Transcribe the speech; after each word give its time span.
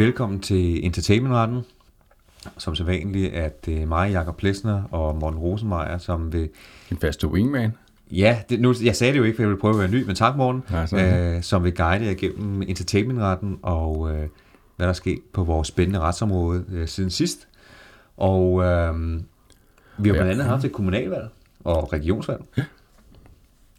Velkommen 0.00 0.40
til 0.40 0.84
Entertainmentretten. 0.84 1.60
Som 2.58 2.74
så 2.74 2.84
vanligt 2.84 3.34
er 3.34 3.48
det 3.48 3.88
mig, 3.88 4.10
Jakob 4.10 4.36
Plesner 4.36 4.82
og 4.82 5.16
Morten 5.16 5.38
Rosenmeier, 5.38 5.98
som 5.98 6.32
vil... 6.32 6.48
En 6.90 6.96
faste 6.96 7.28
wingman. 7.28 7.72
Ja, 8.10 8.42
det, 8.48 8.60
nu, 8.60 8.74
jeg 8.82 8.96
sagde 8.96 9.12
det 9.12 9.18
jo 9.18 9.24
ikke, 9.24 9.36
for 9.36 9.42
jeg 9.42 9.48
ville 9.48 9.60
prøve 9.60 9.74
at 9.74 9.78
være 9.78 9.90
ny, 9.90 10.06
men 10.06 10.16
tak 10.16 10.36
morgen. 10.36 10.62
Ja, 10.92 11.36
øh, 11.36 11.42
som 11.42 11.64
vil 11.64 11.74
guide 11.74 12.04
jer 12.06 12.14
gennem 12.14 12.62
entertainmentretten 12.62 13.58
og 13.62 14.10
øh, 14.10 14.28
hvad 14.76 14.86
der 14.86 14.88
er 14.88 14.92
sket 14.92 15.18
på 15.32 15.44
vores 15.44 15.68
spændende 15.68 16.00
retsområde 16.00 16.64
øh, 16.68 16.88
siden 16.88 17.10
sidst. 17.10 17.48
Og 18.16 18.62
øh, 18.62 18.96
vi 19.98 20.08
har 20.08 20.14
Ja. 20.16 20.22
blandt 20.22 20.30
andet 20.32 20.44
haft 20.44 20.64
et 20.64 20.72
kommunalvalg 20.72 21.28
og 21.64 21.92
regionsvalg. 21.92 22.40
Ja. 22.56 22.64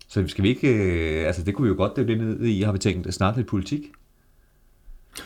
Så 0.07 0.27
skal 0.27 0.43
vi 0.43 0.49
ikke... 0.49 0.67
Øh, 0.73 1.27
altså 1.27 1.43
det 1.43 1.55
kunne 1.55 1.63
vi 1.63 1.69
jo 1.69 1.75
godt 1.77 1.95
det 1.95 2.17
ned 2.17 2.39
i, 2.45 2.61
har 2.61 2.71
vi 2.71 2.77
tænkt, 2.77 3.13
snart 3.13 3.35
lidt 3.35 3.47
politik. 3.47 3.81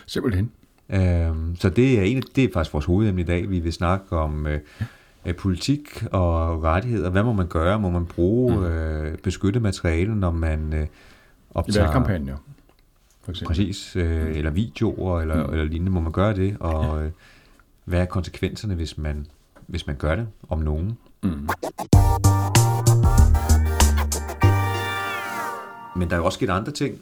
Simpelthen. 0.05 0.51
Øhm, 0.89 1.55
så 1.55 1.69
det 1.69 1.99
er, 1.99 2.03
en, 2.03 2.23
det 2.35 2.43
er 2.43 2.47
faktisk 2.53 2.73
vores 2.73 2.85
hovedemne 2.85 3.21
i 3.21 3.23
dag. 3.25 3.49
Vi 3.49 3.59
vil 3.59 3.73
snakke 3.73 4.17
om 4.17 4.47
øh, 4.47 4.59
øh, 5.25 5.35
politik 5.35 6.03
og 6.11 6.63
rettigheder. 6.63 7.09
Hvad 7.09 7.23
må 7.23 7.33
man 7.33 7.47
gøre? 7.47 7.79
Må 7.79 7.89
man 7.89 8.05
bruge 8.05 8.55
Mm. 8.57 8.63
øh, 8.63 9.17
beskyttet 9.17 9.61
materiale, 9.61 10.15
når 10.19 10.31
man 10.31 10.73
øh, 10.73 10.83
I 10.83 10.87
optager... 11.55 11.83
valgkampagner. 11.83 12.37
For 13.23 13.31
eksempel. 13.31 13.47
Præcis. 13.47 13.95
Øh, 13.95 14.37
eller 14.37 14.51
videoer 14.51 15.21
eller, 15.21 15.47
Mm. 15.47 15.51
eller 15.53 15.65
lignende. 15.65 15.91
Må 15.91 15.99
man 15.99 16.11
gøre 16.11 16.33
det? 16.35 16.57
Og 16.59 17.03
øh, 17.03 17.11
hvad 17.85 18.01
er 18.01 18.05
konsekvenserne, 18.05 18.75
hvis 18.75 18.97
man, 18.97 19.27
hvis 19.67 19.87
man 19.87 19.95
gør 19.95 20.15
det? 20.15 20.27
Om 20.49 20.59
nogen? 20.59 20.97
Mm. 21.23 21.49
Men 25.95 26.09
der 26.09 26.15
er 26.15 26.17
jo 26.19 26.25
også 26.25 26.35
sket 26.37 26.49
andre 26.49 26.71
ting. 26.71 26.95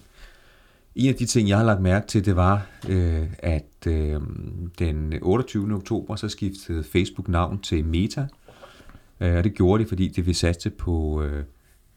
En 0.95 1.09
af 1.09 1.15
de 1.15 1.25
ting, 1.25 1.49
jeg 1.49 1.57
har 1.57 1.65
lagt 1.65 1.81
mærke 1.81 2.07
til, 2.07 2.25
det 2.25 2.35
var, 2.35 2.67
øh, 2.89 3.27
at 3.39 3.87
øh, 3.87 4.21
den 4.79 5.13
28. 5.21 5.73
oktober, 5.75 6.15
så 6.15 6.29
skiftede 6.29 6.83
Facebook 6.83 7.27
navn 7.27 7.59
til 7.59 7.85
Meta. 7.85 8.27
Øh, 9.19 9.37
og 9.37 9.43
det 9.43 9.53
gjorde 9.53 9.83
de, 9.83 9.89
fordi 9.89 10.07
det 10.07 10.25
vil 10.25 10.35
satse 10.35 10.69
på 10.69 11.23
øh, 11.23 11.43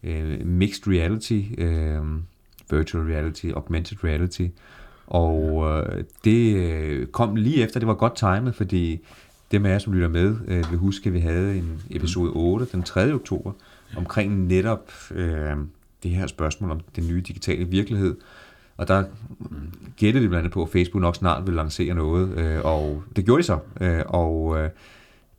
øh 0.03 0.45
mixed 0.45 0.87
reality, 0.87 1.41
øh, 1.57 2.01
virtual 2.71 3.03
reality, 3.03 3.45
augmented 3.45 4.03
reality. 4.03 4.47
Og 5.07 5.67
øh, 5.69 6.03
det 6.23 6.55
øh, 6.55 7.07
kom 7.07 7.35
lige 7.35 7.63
efter, 7.63 7.79
det 7.79 7.87
var 7.87 7.93
godt 7.93 8.15
timet, 8.15 8.55
fordi 8.55 8.99
dem 9.51 9.65
af 9.65 9.69
jer, 9.69 9.79
som 9.79 9.93
lytter 9.93 10.07
med, 10.09 10.35
øh, 10.47 10.71
vil 10.71 10.79
huske, 10.79 11.07
at 11.07 11.13
vi 11.13 11.19
havde 11.19 11.57
en 11.57 11.81
episode 11.89 12.31
8 12.31 12.67
den 12.71 12.83
3. 12.83 13.13
oktober, 13.13 13.51
omkring 13.97 14.47
netop 14.47 14.91
øh, 15.11 15.57
det 16.03 16.11
her 16.11 16.27
spørgsmål 16.27 16.71
om 16.71 16.79
den 16.95 17.07
nye 17.07 17.21
digitale 17.21 17.65
virkelighed. 17.65 18.15
Og 18.77 18.87
der 18.87 19.03
mm, 19.39 19.47
gættede 19.97 20.23
de 20.23 20.29
blandt 20.29 20.41
andet 20.41 20.53
på, 20.53 20.63
at 20.63 20.69
Facebook 20.69 21.01
nok 21.01 21.15
snart 21.15 21.47
vil 21.47 21.55
lancere 21.55 21.93
noget, 21.93 22.37
øh, 22.37 22.59
og 22.63 23.03
det 23.15 23.25
gjorde 23.25 23.41
de 23.41 23.45
så. 23.45 23.59
Øh, 23.81 24.03
og 24.07 24.57
øh, 24.59 24.69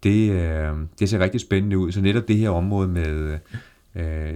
det, 0.02 0.30
øh, 0.30 0.72
det 0.98 1.08
ser 1.08 1.18
rigtig 1.18 1.40
spændende 1.40 1.78
ud. 1.78 1.92
Så 1.92 2.00
netop 2.00 2.28
det 2.28 2.36
her 2.36 2.50
område 2.50 2.88
med 2.88 3.38
øh, 3.94 4.34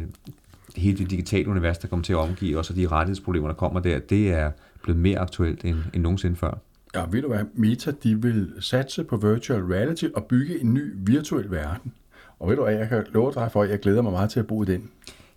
hele 0.77 0.99
det 0.99 1.11
digitale 1.11 1.49
univers, 1.49 1.79
der 1.79 1.89
kommer 1.89 2.05
til 2.05 2.13
at 2.13 2.19
omgive 2.19 2.59
os, 2.59 2.71
og 2.71 2.77
de 2.77 2.89
rettighedsproblemer, 2.89 3.49
der 3.49 3.55
kommer 3.55 3.81
der, 3.81 3.99
det 3.99 4.33
er 4.33 4.51
blevet 4.83 5.01
mere 5.01 5.19
aktuelt 5.19 5.65
end, 5.65 5.77
end 5.95 6.03
nogensinde 6.03 6.37
før. 6.37 6.59
Ja, 6.95 7.05
ved 7.11 7.23
du 7.23 7.29
hvad? 7.29 7.45
Meta, 7.55 7.93
de 8.03 8.23
vil 8.23 8.53
satse 8.61 9.05
på 9.05 9.17
virtual 9.17 9.63
reality 9.63 10.05
og 10.15 10.25
bygge 10.25 10.61
en 10.61 10.75
ny 10.75 10.93
virtuel 10.97 11.51
verden. 11.51 11.93
Og 12.39 12.49
ved 12.49 12.57
du 12.57 12.63
hvad, 12.63 12.75
jeg 12.75 12.89
kan 12.89 13.05
love 13.13 13.33
dig 13.35 13.49
for, 13.53 13.63
at 13.63 13.71
jeg 13.71 13.81
glæder 13.81 14.03
mig 14.03 14.13
meget 14.13 14.31
til 14.31 14.41
at 14.41 14.47
bo 14.47 14.63
i 14.63 14.67
den. 14.67 14.91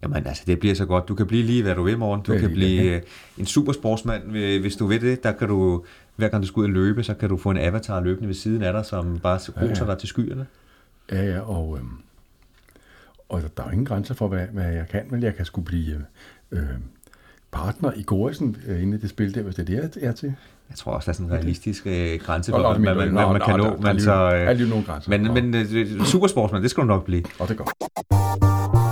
Jamen 0.05 0.27
altså, 0.27 0.43
det 0.47 0.59
bliver 0.59 0.75
så 0.75 0.85
godt. 0.85 1.07
Du 1.07 1.15
kan 1.15 1.27
blive 1.27 1.43
lige, 1.43 1.63
hvad 1.63 1.75
du 1.75 1.83
vil, 1.83 1.97
morgen. 1.97 2.21
Du 2.21 2.33
er 2.33 2.39
kan 2.39 2.49
blive 2.49 2.95
øh, 2.95 3.01
en 3.37 3.45
supersportsmand, 3.45 4.35
øh, 4.37 4.61
hvis 4.61 4.75
du 4.75 4.85
vil 4.87 5.01
det. 5.01 5.23
Der 5.23 5.31
kan 5.31 5.47
du, 5.47 5.83
hver 6.15 6.27
gang 6.27 6.43
du 6.43 6.47
skal 6.47 6.59
ud 6.59 6.63
og 6.65 6.69
løbe, 6.69 7.03
så 7.03 7.13
kan 7.13 7.29
du 7.29 7.37
få 7.37 7.51
en 7.51 7.57
avatar 7.57 8.01
løbende 8.01 8.27
ved 8.27 8.35
siden 8.35 8.61
af 8.63 8.73
dig, 8.73 8.85
som 8.85 9.19
bare 9.19 9.35
roser 9.35 9.53
Ja, 9.61 9.85
ja. 9.85 9.91
dig 9.91 9.97
til 9.99 10.07
skyerne. 10.09 10.45
Ja, 11.11 11.23
ja, 11.23 11.39
og, 11.39 11.77
øhm, 11.79 11.89
og 13.29 13.41
der, 13.41 13.47
der 13.47 13.63
er 13.63 13.67
jo 13.67 13.71
ingen 13.71 13.85
grænser 13.85 14.13
for, 14.13 14.27
hvad, 14.27 14.47
hvad 14.51 14.73
jeg 14.73 14.85
kan, 14.91 15.01
men 15.09 15.23
jeg 15.23 15.35
kan 15.35 15.45
skulle 15.45 15.65
blive 15.65 16.05
øh, 16.51 16.59
partner 17.51 17.91
i 17.95 18.03
Gorisen 18.05 18.57
øh, 18.67 18.81
inde 18.81 18.97
i 18.97 18.99
det 19.01 19.09
spil 19.09 19.35
der, 19.35 19.41
hvis 19.41 19.55
det 19.55 19.61
er 19.69 19.81
det, 19.81 19.97
jeg 20.01 20.07
er 20.07 20.11
til. 20.11 20.33
Jeg 20.69 20.77
tror 20.77 20.91
også, 20.91 21.05
der 21.05 21.11
er 21.11 21.13
sådan 21.13 21.25
en 21.25 21.33
realistisk 21.33 21.87
øh, 21.87 22.19
grænse 22.19 22.51
for, 22.51 22.59
hvad 22.59 22.79
man, 22.79 22.97
man, 22.97 23.13
man, 23.13 23.27
man 23.31 23.41
kan 23.45 23.57
nå, 23.57 23.63
der 23.63 23.89
er 23.89 23.93
der 23.93 24.29
er 24.29 24.51
øh, 24.51 24.85
grænser. 24.85 25.09
men, 25.09 25.21
Nå. 25.21 25.33
men 25.33 25.55
øh, 25.55 26.01
supersportsmand, 26.05 26.63
det 26.63 26.71
skal 26.71 26.81
du 26.81 26.87
nok 26.87 27.05
blive. 27.05 27.23
Og 27.39 27.47
det 27.49 27.57
går. 27.57 27.71
Og 28.11 28.84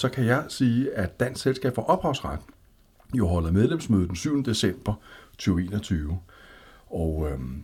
så 0.00 0.08
kan 0.08 0.24
jeg 0.24 0.44
sige, 0.48 0.94
at 0.94 1.20
Dansk 1.20 1.42
Selskab 1.42 1.74
for 1.74 1.82
Ophavsret 1.82 2.38
jo 3.14 3.26
holder 3.26 3.50
medlemsmøde 3.50 4.08
den 4.08 4.16
7. 4.16 4.44
december 4.44 4.94
2021. 5.38 6.18
Og 6.90 7.28
øhm, 7.32 7.62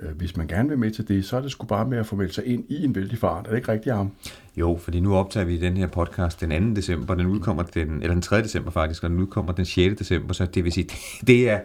øh, 0.00 0.16
hvis 0.16 0.36
man 0.36 0.46
gerne 0.46 0.68
vil 0.68 0.78
med 0.78 0.90
til 0.90 1.08
det, 1.08 1.24
så 1.24 1.36
er 1.36 1.40
det 1.40 1.50
sgu 1.50 1.66
bare 1.66 1.88
med 1.88 1.98
at 1.98 2.06
få 2.06 2.16
meldt 2.16 2.34
sig 2.34 2.46
ind 2.46 2.64
i 2.68 2.84
en 2.84 2.94
vældig 2.94 3.18
fart. 3.18 3.46
Er 3.46 3.50
det 3.50 3.56
ikke 3.56 3.72
rigtigt, 3.72 3.94
Arm? 3.94 4.10
Jo, 4.56 4.78
fordi 4.82 5.00
nu 5.00 5.16
optager 5.16 5.46
vi 5.46 5.60
den 5.60 5.76
her 5.76 5.86
podcast 5.86 6.40
den 6.40 6.74
2. 6.74 6.76
december, 6.76 7.14
den 7.14 7.26
udkommer 7.26 7.62
den, 7.62 8.02
eller 8.02 8.14
den 8.14 8.22
3. 8.22 8.42
december 8.42 8.70
faktisk, 8.70 9.04
og 9.04 9.10
den 9.10 9.20
udkommer 9.20 9.52
den 9.52 9.64
6. 9.64 9.98
december, 9.98 10.34
så 10.34 10.46
det 10.46 10.64
vil 10.64 10.72
sige, 10.72 10.88
det 11.26 11.50
er 11.50 11.60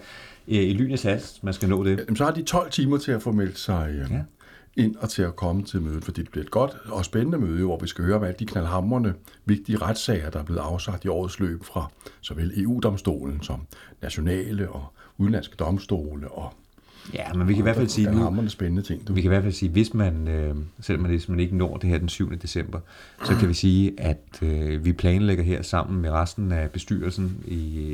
øh, 0.47 0.55
i 0.55 0.73
lynets 0.73 1.03
hast, 1.03 1.43
man 1.43 1.53
skal 1.53 1.69
nå 1.69 1.83
det. 1.83 1.99
Jamen, 1.99 2.16
så 2.16 2.23
har 2.23 2.31
de 2.31 2.43
12 2.43 2.72
timer 2.72 2.97
til 2.97 3.11
at 3.11 3.22
få 3.22 3.31
meldt 3.31 3.59
sig 3.59 3.89
øhm, 3.89 4.13
Ja. 4.13 4.22
Ind 4.76 4.96
og 4.96 5.09
til 5.09 5.22
at 5.22 5.36
komme 5.36 5.64
til 5.64 5.82
mødet, 5.82 6.04
fordi 6.04 6.22
det 6.22 6.32
bliver 6.32 6.44
et 6.44 6.52
godt 6.52 6.78
og 6.86 7.06
spændende 7.06 7.38
møde, 7.38 7.66
hvor 7.66 7.80
vi 7.80 7.88
skal 7.88 8.06
høre 8.06 8.16
om 8.16 8.24
alle 8.24 8.36
de 8.40 8.46
knaldhamrende 8.46 9.14
vigtige 9.46 9.78
retssager, 9.78 10.30
der 10.30 10.40
er 10.40 10.44
blevet 10.44 10.59
afsagt 10.59 11.06
i 11.06 11.08
årets 11.08 11.40
løb 11.40 11.64
fra 11.64 11.92
såvel 12.22 12.64
EU-domstolen 12.64 13.44
som 13.44 13.62
nationale 14.02 14.70
og 14.70 14.86
udenlandske 15.18 15.56
domstole 15.56 16.32
og 16.32 16.54
Ja, 17.14 17.34
men 17.34 17.48
vi 17.48 17.54
kan 17.54 17.62
i 17.62 17.64
hvert 17.64 17.76
fald 17.76 17.88
sige, 17.88 18.12
nu, 18.12 18.48
spændende 18.48 18.82
ting. 18.82 19.08
Du. 19.08 19.14
Vi 19.14 19.22
kan 19.22 19.28
i 19.28 19.34
hvert 19.34 19.44
fald 19.44 19.54
sige, 19.54 19.70
hvis 19.70 19.94
man, 19.94 20.28
øh, 20.28 20.56
selvom 20.80 21.02
man, 21.02 21.22
man 21.28 21.40
ikke 21.40 21.58
når 21.58 21.78
det 21.78 21.90
her 21.90 21.98
den 21.98 22.09
7. 22.09 22.32
december, 22.42 22.80
så 23.24 23.36
kan 23.36 23.50
vi 23.50 23.53
sige, 23.53 23.94
at 23.98 24.40
øh, 24.42 24.86
vi 24.86 24.94
planlægger 24.94 25.44
her 25.44 25.62
sammen 25.62 26.02
med 26.02 26.09
resten 26.09 26.52
af 26.52 26.72
bestyrelsen 26.72 27.44
i, 27.48 27.94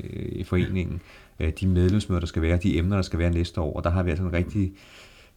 øh, 0.00 0.28
i 0.32 0.44
foreningen, 0.44 1.00
øh, 1.40 1.52
de 1.60 1.66
medlemsmøder, 1.66 2.20
der 2.20 2.26
skal 2.26 2.42
være, 2.42 2.56
de 2.56 2.78
emner, 2.78 2.96
der 2.96 3.02
skal 3.02 3.18
være 3.18 3.30
næste 3.30 3.60
år, 3.60 3.76
og 3.76 3.84
der 3.84 3.90
har 3.90 4.02
vi 4.02 4.10
altså 4.10 4.24
en 4.24 4.32
rigtig 4.32 4.72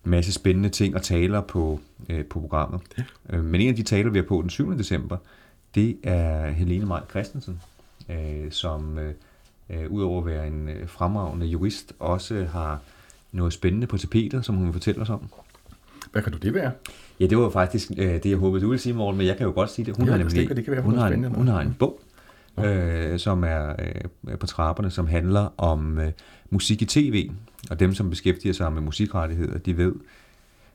masse 0.04 0.34
spændende 0.34 0.70
ting 0.70 0.96
og 0.96 1.02
taler 1.02 1.42
på, 1.42 1.80
øh, 2.10 2.26
på 2.26 2.40
programmet. 2.40 2.82
Øh, 3.30 3.44
men 3.44 3.62
en 3.62 3.70
af 3.70 3.76
de 3.76 3.84
taler, 3.84 4.10
vi 4.12 4.18
har 4.18 4.26
på 4.26 4.42
den 4.42 4.50
7. 4.50 4.78
december, 4.78 5.18
det 5.76 5.98
er 6.04 6.50
Helene 6.50 6.86
Maj 6.86 7.02
Christensen, 7.10 7.62
øh, 8.09 8.52
som 8.52 9.00
øh, 9.00 9.92
udover 9.92 10.20
at 10.20 10.26
være 10.26 10.48
en 10.48 10.70
øh, 10.70 10.88
fremragende 10.88 11.46
jurist, 11.46 11.94
også 12.00 12.46
har 12.52 12.80
noget 13.32 13.54
spændende 13.54 13.88
på 13.88 13.98
tapetet, 13.98 14.46
som 14.46 14.56
hun 14.56 14.66
vil 14.66 14.74
fortælle 14.74 15.02
os 15.02 15.09
om. 15.09 15.22
Hvad 16.12 16.22
kan 16.22 16.32
du 16.32 16.38
det 16.38 16.54
være? 16.54 16.72
Ja, 17.20 17.26
det 17.26 17.38
var 17.38 17.50
faktisk 17.50 17.92
øh, 17.98 18.14
det, 18.14 18.26
jeg 18.26 18.38
håbede, 18.38 18.64
du 18.64 18.70
ville 18.70 18.82
sige, 18.82 18.94
Morten, 18.94 19.18
men 19.18 19.28
jeg 19.28 19.38
kan 19.38 19.46
jo 19.46 19.52
godt 19.54 19.70
sige 19.72 19.86
det. 19.86 19.96
Hun 19.98 20.06
Ja, 20.06 20.12
har 20.12 20.18
nemlig, 20.18 20.36
tænker, 20.36 20.56
det 20.56 20.64
kan 20.64 20.74
være, 20.74 20.82
hun, 20.82 20.98
har 20.98 21.08
en, 21.08 21.24
hun 21.24 21.48
har 21.48 21.62
en 21.62 21.76
bog, 21.80 22.02
øh, 22.60 23.20
som 23.20 23.44
er 23.44 23.76
øh, 24.28 24.38
på 24.38 24.48
trapperne, 24.48 24.92
som 24.92 25.08
handler 25.08 25.50
om 25.58 26.00
øh, 26.00 26.12
musik 26.50 26.82
i 26.82 26.86
tv. 26.86 27.30
Og 27.70 27.80
dem, 27.80 27.94
som 27.94 28.10
beskæftiger 28.10 28.54
sig 28.54 28.74
med 28.74 28.82
musikrettigheder, 28.82 29.58
de 29.58 29.78
ved, 29.78 29.94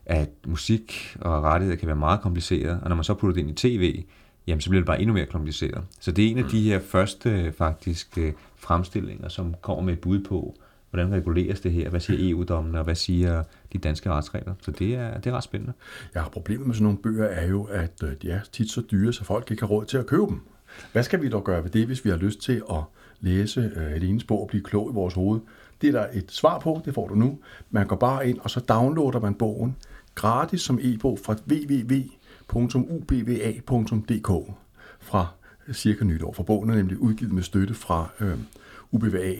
at 0.07 0.29
musik 0.47 1.17
og 1.21 1.43
rettigheder 1.43 1.79
kan 1.79 1.87
være 1.87 1.97
meget 1.97 2.21
kompliceret, 2.21 2.81
og 2.83 2.89
når 2.89 2.97
man 2.97 3.05
så 3.05 3.15
putter 3.15 3.34
det 3.34 3.41
ind 3.41 3.51
i 3.51 3.55
tv, 3.55 4.05
jamen 4.47 4.61
så 4.61 4.71
bliver 4.71 4.81
det 4.81 4.87
bare 4.87 5.01
endnu 5.01 5.15
mere 5.15 5.27
kompliceret. 5.27 5.84
Så 6.01 6.13
det 6.13 6.25
er 6.25 6.31
en 6.31 6.39
af 6.39 6.45
de 6.45 6.63
her 6.63 6.81
første 6.81 7.53
faktisk 7.59 8.19
øh, 8.19 8.33
fremstillinger, 8.57 9.29
som 9.29 9.55
kommer 9.63 9.83
med 9.83 9.93
et 9.93 10.01
bud 10.01 10.21
på, 10.21 10.55
hvordan 10.91 11.13
reguleres 11.13 11.61
det 11.61 11.73
her, 11.73 11.91
hvad 11.91 12.01
siger 12.01 12.31
EU-dommene, 12.31 12.79
og 12.79 12.84
hvad 12.84 12.95
siger 12.95 13.43
de 13.73 13.79
danske 13.79 14.11
retsregler. 14.11 14.55
Så 14.61 14.71
det 14.71 14.95
er, 14.95 15.19
det 15.19 15.31
er 15.31 15.37
ret 15.37 15.45
spændende. 15.45 15.72
Ja, 16.15 16.28
problemet 16.28 16.66
med 16.66 16.75
sådan 16.75 16.84
nogle 16.84 16.98
bøger 16.98 17.25
er 17.25 17.47
jo, 17.47 17.63
at 17.65 18.03
øh, 18.04 18.10
de 18.22 18.31
er 18.31 18.41
tit 18.53 18.71
så 18.71 18.83
dyre, 18.91 19.13
så 19.13 19.25
folk 19.25 19.51
ikke 19.51 19.63
har 19.63 19.69
råd 19.69 19.84
til 19.84 19.97
at 19.97 20.07
købe 20.07 20.27
dem. 20.27 20.41
Hvad 20.92 21.03
skal 21.03 21.22
vi 21.22 21.28
dog 21.28 21.44
gøre 21.44 21.65
ved 21.65 21.71
det, 21.71 21.86
hvis 21.86 22.04
vi 22.04 22.10
har 22.10 22.16
lyst 22.16 22.41
til 22.42 22.62
at 22.71 22.76
læse 23.21 23.72
øh, 23.76 23.86
Helenes 23.92 24.24
bog 24.24 24.41
og 24.42 24.48
blive 24.48 24.62
klog 24.65 24.91
i 24.91 24.94
vores 24.94 25.15
hoved? 25.15 25.41
Det 25.80 25.88
er 25.88 25.92
der 25.92 26.06
et 26.12 26.24
svar 26.32 26.59
på, 26.59 26.80
det 26.84 26.94
får 26.94 27.09
du 27.09 27.15
nu. 27.15 27.38
Man 27.71 27.86
går 27.86 27.97
bare 27.97 28.28
ind, 28.28 28.38
og 28.38 28.50
så 28.50 28.60
downloader 28.60 29.21
man 29.21 29.34
bogen 29.34 29.76
gratis 30.15 30.60
som 30.60 30.78
e-bog 30.82 31.18
fra 31.24 31.36
www.ubva.dk 32.92 34.53
fra 35.00 35.26
cirka 35.72 36.04
nytår. 36.04 36.32
For 36.32 36.42
bogen 36.42 36.71
er 36.71 36.74
nemlig 36.74 36.98
udgivet 36.98 37.32
med 37.32 37.42
støtte 37.42 37.74
fra 37.74 38.09
øh, 38.21 38.34
UBVA, 38.92 39.34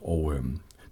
og 0.00 0.34
øh, 0.34 0.40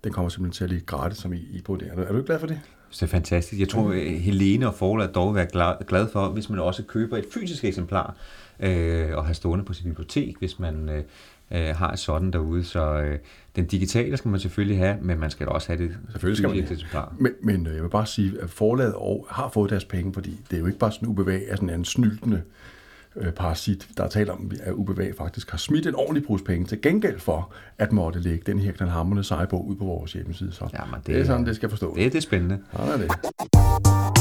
den 0.05 0.13
kommer 0.13 0.29
simpelthen 0.29 0.53
til 0.57 0.65
at 0.65 0.71
ligge 0.71 0.87
gratis 0.87 1.19
som 1.19 1.33
e-bog 1.33 1.81
der. 1.81 1.87
Er 1.87 1.95
du- 1.97 2.03
Er 2.03 2.13
du 2.13 2.23
glad 2.27 2.39
for 2.41 2.47
det? 2.47 2.61
Det 2.91 3.03
er 3.03 3.07
fantastisk. 3.07 3.61
Jeg 3.61 3.69
tror, 3.69 3.91
at 3.93 4.21
Helene 4.21 4.67
og 4.69 4.75
forlaget 4.75 5.15
dog 5.15 5.35
vil 5.35 5.39
være 5.53 5.77
glad 5.89 6.09
for, 6.13 6.29
hvis 6.29 6.51
man 6.51 6.59
også 6.59 6.83
køber 6.83 7.17
et 7.17 7.25
fysisk 7.35 7.65
eksemplar 7.65 8.15
øh, 8.61 9.17
og 9.17 9.27
har 9.27 9.33
stående 9.33 9.65
på 9.65 9.73
sit 9.73 9.85
bibliotek, 9.85 10.39
hvis 10.39 10.59
man 10.59 10.89
øh, 10.89 11.03
øh, 11.51 11.77
har 11.77 11.97
sådan 11.97 12.31
derude. 12.31 12.65
Så 12.65 13.01
øh, 13.01 13.19
den 13.57 13.67
digitale 13.67 14.17
skal 14.17 14.29
man 14.29 14.41
selvfølgelig 14.41 14.79
have, 14.79 14.97
men 15.03 15.21
man 15.21 15.31
skal 15.31 15.47
da 15.47 15.51
også 15.53 15.69
have 15.69 15.83
det 15.83 15.97
Selvfølgelig 16.11 16.37
skal 16.39 16.49
man 16.49 16.59
det. 16.59 16.71
eksemplar. 16.73 17.15
Men, 17.19 17.33
men 17.43 17.67
øh, 17.67 17.75
jeg 17.75 17.83
vil 17.83 17.89
bare 17.89 18.07
sige, 18.07 18.33
at 18.43 18.51
forlaget 18.51 18.95
og 18.95 19.27
har 19.31 19.49
fået 19.49 19.71
deres 19.71 19.85
penge, 19.85 20.13
fordi 20.13 20.41
det 20.51 20.57
er 20.57 20.61
jo 20.61 20.67
ikke 20.67 20.79
bare 20.79 20.93
sådan 20.93 21.09
UBV 21.09 21.29
er 21.49 21.57
sådan 21.57 21.71
en 21.71 21.85
snyltende 21.85 22.43
øh, 23.17 23.33
parasit, 23.33 23.89
der 23.97 24.05
er 24.05 24.09
talt 24.09 24.31
om, 24.31 24.51
at 24.63 24.73
UBV 24.73 25.15
faktisk 25.19 25.51
har 25.51 25.59
smidt 25.59 25.87
en 25.87 25.95
ordentlig 25.95 26.27
pose 26.27 26.45
penge 26.45 26.67
til 26.67 26.83
gengæld 26.83 27.19
for 27.19 27.53
at 27.79 27.93
måtte 27.93 28.21
lægge 28.21 28.43
den 28.47 28.59
her 28.59 28.73
knaldhamrende 28.73 29.25
sejbog 29.25 29.67
ud 29.69 29.77
på 29.77 29.85
vores 29.85 30.13
hjemmeside. 30.13 30.53
Så 30.53 30.69
Jamen, 30.79 30.95
det, 30.95 31.07
det 31.07 31.19
er 31.21 31.25
sådan, 31.25 31.47
det 31.47 31.57
skal 31.57 31.69
forstås. 31.71 31.97
Det, 31.97 32.13
det 32.13 32.19
er 32.19 32.23
spændende. 32.23 32.59
Sådan 32.73 32.89
er 32.93 32.97
det. 32.97 34.18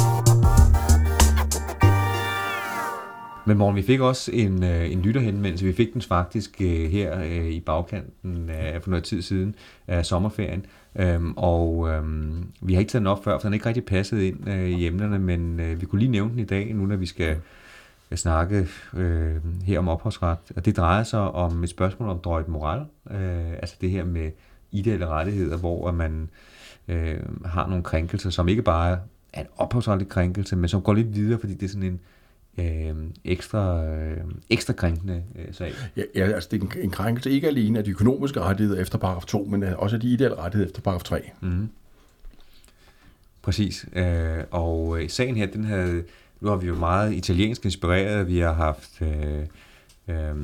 Men 3.47 3.57
morgen, 3.57 3.75
vi 3.75 3.81
fik 3.81 3.99
også 3.99 4.31
en, 4.31 4.63
øh, 4.63 4.91
en 4.91 5.01
lytterhenvendelse. 5.01 5.65
Vi 5.65 5.73
fik 5.73 5.93
den 5.93 6.01
faktisk 6.01 6.61
øh, 6.61 6.89
her 6.89 7.19
øh, 7.19 7.47
i 7.47 7.59
bagkanten 7.59 8.49
øh, 8.49 8.81
for 8.81 8.89
noget 8.89 9.03
tid 9.03 9.21
siden 9.21 9.55
af 9.87 10.05
sommerferien. 10.05 10.65
Øhm, 10.95 11.33
og 11.37 11.89
øhm, 11.89 12.47
vi 12.61 12.73
har 12.73 12.79
ikke 12.79 12.89
taget 12.89 13.01
den 13.01 13.07
op 13.07 13.23
før, 13.23 13.39
for 13.39 13.41
den 13.41 13.53
er 13.53 13.55
ikke 13.55 13.65
rigtig 13.65 13.85
passet 13.85 14.21
ind 14.21 14.49
øh, 14.49 14.69
i 14.69 14.87
emnerne, 14.87 15.19
men 15.19 15.59
øh, 15.59 15.81
vi 15.81 15.85
kunne 15.85 15.99
lige 15.99 16.11
nævne 16.11 16.31
den 16.31 16.39
i 16.39 16.43
dag, 16.43 16.73
nu 16.75 16.85
når 16.85 16.95
vi 16.95 17.05
skal 17.05 17.37
øh, 18.11 18.17
snakke 18.17 18.67
øh, 18.93 19.35
her 19.63 19.79
om 19.79 19.87
ophavsret. 19.87 20.37
Og 20.55 20.65
det 20.65 20.77
drejer 20.77 21.03
sig 21.03 21.19
om 21.19 21.63
et 21.63 21.69
spørgsmål 21.69 22.09
om 22.09 22.19
drøjt 22.19 22.47
moral. 22.47 22.85
Øh, 23.11 23.51
altså 23.51 23.75
det 23.81 23.91
her 23.91 24.05
med 24.05 24.31
ideelle 24.71 25.07
rettigheder, 25.07 25.57
hvor 25.57 25.91
man 25.91 26.29
øh, 26.87 27.19
har 27.45 27.67
nogle 27.67 27.83
krænkelser, 27.83 28.29
som 28.29 28.47
ikke 28.47 28.61
bare 28.61 28.99
er 29.33 29.41
en 29.41 29.47
ophavsretlig 29.57 30.09
krænkelse, 30.09 30.55
men 30.55 30.69
som 30.69 30.81
går 30.81 30.93
lidt 30.93 31.15
videre, 31.15 31.39
fordi 31.39 31.53
det 31.53 31.63
er 31.63 31.69
sådan 31.69 31.83
en 31.83 31.93
øh, 31.93 31.99
ekstra, 33.25 33.85
øh, 33.85 34.17
ekstra 34.49 34.73
krænkende 34.73 35.23
øh, 35.35 35.53
sag. 35.53 35.73
Ja, 35.97 36.03
ja, 36.15 36.25
altså 36.25 36.49
det 36.51 36.63
er 36.63 36.65
en, 36.65 36.71
en 36.81 36.91
krænkelse 36.91 37.31
ikke 37.31 37.47
alene 37.47 37.79
af 37.79 37.85
de 37.85 37.91
økonomiske 37.91 38.39
rettigheder 38.41 38.81
efter 38.81 38.97
paragraf 38.97 39.25
2, 39.25 39.47
men 39.49 39.63
også 39.63 39.95
af 39.95 39.99
de 39.99 40.07
ideelle 40.07 40.37
rettigheder 40.37 40.69
efter 40.69 40.81
paragraf 40.81 41.03
3. 41.03 41.21
Mm. 41.41 41.69
Præcis. 43.41 43.85
Øh, 43.93 44.43
og 44.51 45.01
øh, 45.01 45.09
sagen 45.09 45.35
her, 45.35 45.45
den 45.45 45.63
havde, 45.63 46.03
nu 46.41 46.49
har 46.49 46.55
vi 46.55 46.67
jo 46.67 46.75
meget 46.75 47.13
italiensk 47.13 47.65
inspireret. 47.65 48.27
Vi 48.27 48.39
har 48.39 48.53
haft 48.53 49.01
øh, 49.01 49.45
øh, 50.07 50.35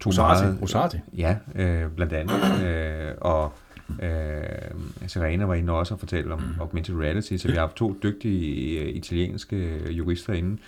to 0.00 0.10
Rosati, 0.10 0.44
meget, 0.44 0.58
Rosati. 0.62 0.96
Ja, 1.16 1.36
øh, 1.54 1.90
blandt 1.90 2.12
andet. 2.12 2.64
Øh, 2.64 3.14
og 3.20 3.52
øh, 4.02 5.08
Serena 5.08 5.44
var 5.44 5.54
inde 5.54 5.72
også 5.72 5.94
og 5.94 6.00
fortælle 6.00 6.32
om 6.32 6.42
augmented 6.60 6.94
reality, 6.96 7.36
så 7.36 7.48
vi 7.48 7.54
har 7.54 7.60
haft 7.60 7.76
to 7.76 7.96
dygtige 8.02 8.80
øh, 8.80 8.88
italienske 8.88 9.88
jurister 9.90 10.32
inde. 10.32 10.58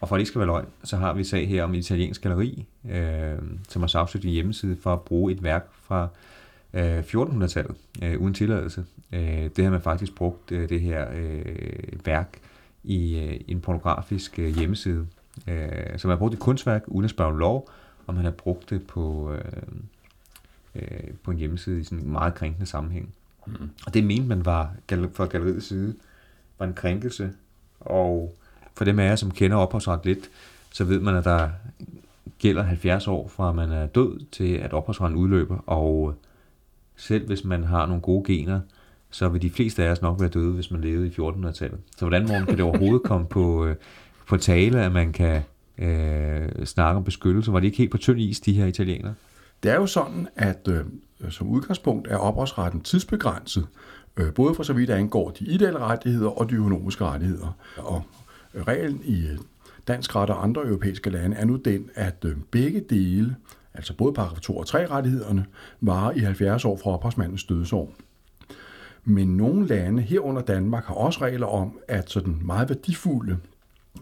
Og 0.00 0.08
for 0.08 0.16
at 0.16 0.18
det 0.18 0.20
ikke 0.20 0.28
skal 0.28 0.38
være 0.38 0.46
løgn, 0.46 0.66
så 0.84 0.96
har 0.96 1.12
vi 1.14 1.24
sag 1.24 1.48
her 1.48 1.64
om 1.64 1.74
et 1.74 1.78
italiensk 1.78 2.22
galleri, 2.22 2.66
øh, 2.90 3.38
som 3.68 3.82
har 3.82 3.86
sagsøgt 3.86 4.24
en 4.24 4.30
hjemmeside 4.30 4.76
for 4.82 4.92
at 4.92 5.00
bruge 5.00 5.32
et 5.32 5.42
værk 5.42 5.68
fra 5.82 6.08
øh, 6.74 6.98
1400-tallet 6.98 7.76
øh, 8.02 8.20
uden 8.20 8.34
tilladelse. 8.34 8.84
Øh, 9.12 9.50
det 9.56 9.64
har 9.64 9.70
man 9.70 9.82
faktisk 9.82 10.14
brugt 10.14 10.52
øh, 10.52 10.68
det 10.68 10.80
her 10.80 11.06
øh, 11.14 11.44
værk 12.04 12.38
i 12.84 13.18
øh, 13.18 13.40
en 13.48 13.60
pornografisk 13.60 14.38
øh, 14.38 14.56
hjemmeside. 14.56 15.06
Øh, 15.48 15.98
så 15.98 16.08
man 16.08 16.16
har 16.16 16.18
brugt 16.18 16.34
et 16.34 16.40
kunstværk 16.40 16.84
uden 16.86 17.04
at 17.04 17.10
spørge 17.10 17.30
om 17.30 17.38
lov, 17.38 17.68
og 18.06 18.14
man 18.14 18.24
har 18.24 18.30
brugt 18.30 18.70
det 18.70 18.86
på, 18.86 19.32
øh, 19.32 19.40
øh, 20.74 21.10
på 21.22 21.30
en 21.30 21.36
hjemmeside 21.36 21.80
i 21.80 21.84
sådan 21.84 21.98
en 21.98 22.12
meget 22.12 22.34
krænkende 22.34 22.66
sammenhæng. 22.66 23.14
Mm. 23.46 23.70
Og 23.86 23.94
det 23.94 24.04
mente 24.04 24.28
man 24.28 24.44
var 24.44 24.74
fra 25.12 25.26
galleriets 25.26 25.66
side 25.66 25.94
var 26.58 26.66
en 26.66 26.74
krænkelse, 26.74 27.30
og 27.80 28.36
for 28.74 28.84
dem 28.84 28.98
af 28.98 29.04
jer, 29.04 29.16
som 29.16 29.30
kender 29.30 29.56
ophavsret 29.56 30.00
lidt, 30.04 30.30
så 30.72 30.84
ved 30.84 31.00
man, 31.00 31.16
at 31.16 31.24
der 31.24 31.48
gælder 32.38 32.62
70 32.62 33.08
år 33.08 33.28
fra 33.28 33.52
man 33.52 33.72
er 33.72 33.86
død 33.86 34.20
til 34.32 34.54
at 34.54 34.72
ophavsretten 34.72 35.18
udløber, 35.18 35.58
og 35.66 36.14
selv 36.96 37.26
hvis 37.26 37.44
man 37.44 37.64
har 37.64 37.86
nogle 37.86 38.02
gode 38.02 38.24
gener, 38.24 38.60
så 39.10 39.28
vil 39.28 39.42
de 39.42 39.50
fleste 39.50 39.84
af 39.84 39.90
os 39.90 40.02
nok 40.02 40.20
være 40.20 40.28
døde, 40.28 40.52
hvis 40.52 40.70
man 40.70 40.80
levede 40.80 41.06
i 41.06 41.10
1400-tallet. 41.10 41.78
Så 41.96 42.04
hvordan 42.04 42.26
morgen 42.28 42.46
kan 42.46 42.56
det 42.56 42.64
overhovedet 42.64 43.02
komme 43.02 43.26
på, 43.26 43.66
øh, 43.66 43.76
på 44.26 44.36
tale, 44.36 44.84
at 44.84 44.92
man 44.92 45.12
kan 45.12 45.42
øh, 45.78 46.66
snakke 46.66 46.96
om 46.96 47.04
beskyttelse? 47.04 47.52
Var 47.52 47.60
det 47.60 47.66
ikke 47.66 47.78
helt 47.78 47.90
på 47.90 47.98
tynd 47.98 48.20
is, 48.20 48.40
de 48.40 48.52
her 48.52 48.66
italienere? 48.66 49.14
Det 49.62 49.70
er 49.70 49.74
jo 49.74 49.86
sådan, 49.86 50.28
at 50.36 50.68
øh, 50.68 50.84
som 51.30 51.48
udgangspunkt 51.48 52.08
er 52.08 52.16
ophavsretten 52.16 52.80
tidsbegrænset, 52.80 53.66
øh, 54.16 54.34
både 54.34 54.54
for 54.54 54.62
så 54.62 54.72
vidt 54.72 54.90
angår 54.90 55.30
de 55.30 55.44
ideelle 55.44 55.78
rettigheder 55.78 56.30
og 56.30 56.50
de 56.50 56.54
økonomiske 56.54 57.04
rettigheder. 57.04 57.56
Og 57.76 58.02
reglen 58.66 59.00
i 59.04 59.26
øh, 59.26 59.38
dansk 59.88 60.16
ret 60.16 60.30
og 60.30 60.42
andre 60.42 60.62
europæiske 60.62 61.10
lande 61.10 61.36
er 61.36 61.44
nu 61.44 61.56
den, 61.56 61.90
at 61.94 62.24
øh, 62.24 62.36
begge 62.50 62.84
dele, 62.90 63.36
altså 63.74 63.96
både 63.96 64.12
paragraf 64.12 64.40
2 64.40 64.56
og 64.56 64.66
3 64.66 64.86
rettighederne, 64.86 65.46
varer 65.80 66.12
i 66.12 66.18
70 66.18 66.64
år 66.64 66.76
fra 66.76 66.90
ophavsmandens 66.90 67.44
dødsår. 67.44 67.92
Men 69.04 69.36
nogle 69.36 69.66
lande, 69.66 70.02
herunder 70.02 70.42
Danmark, 70.42 70.84
har 70.84 70.94
også 70.94 71.20
regler 71.20 71.46
om, 71.46 71.78
at 71.88 72.10
sådan 72.10 72.38
meget 72.42 72.68
værdifulde, 72.68 73.36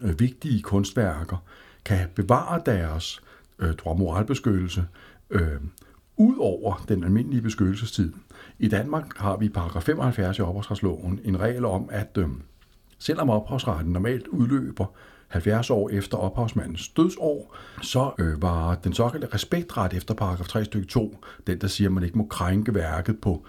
øh, 0.01 0.19
vigtige 0.19 0.61
kunstværker 0.61 1.43
kan 1.85 2.07
bevare 2.15 2.61
deres 2.65 3.21
øh, 3.59 3.73
moralbeskyttelse 3.85 4.85
øh, 5.29 5.59
ud 6.17 6.35
over 6.39 6.85
den 6.87 7.03
almindelige 7.03 7.41
beskyttelsestid. 7.41 8.13
I 8.59 8.67
Danmark 8.67 9.17
har 9.17 9.37
vi 9.37 9.45
i 9.45 9.49
paragraf 9.49 9.83
75 9.83 10.37
i 10.37 10.41
ophavsretsloven 10.41 11.19
en 11.23 11.39
regel 11.39 11.65
om, 11.65 11.89
at 11.91 12.17
øh, 12.17 12.27
selvom 12.99 13.29
ophavsretten 13.29 13.93
normalt 13.93 14.27
udløber 14.27 14.85
70 15.27 15.69
år 15.69 15.89
efter 15.89 16.17
ophavsmandens 16.17 16.89
dødsår, 16.89 17.55
så 17.81 18.11
øh, 18.17 18.41
var 18.41 18.75
den 18.75 18.93
såkaldte 18.93 19.27
respektret 19.33 19.93
efter 19.93 20.13
paragraf 20.13 20.47
3 20.47 20.65
stykke 20.65 20.87
2, 20.87 21.25
den 21.47 21.61
der 21.61 21.67
siger, 21.67 21.87
at 21.87 21.93
man 21.93 22.03
ikke 22.03 22.17
må 22.17 22.25
krænke 22.25 22.73
værket 22.73 23.21
på, 23.21 23.45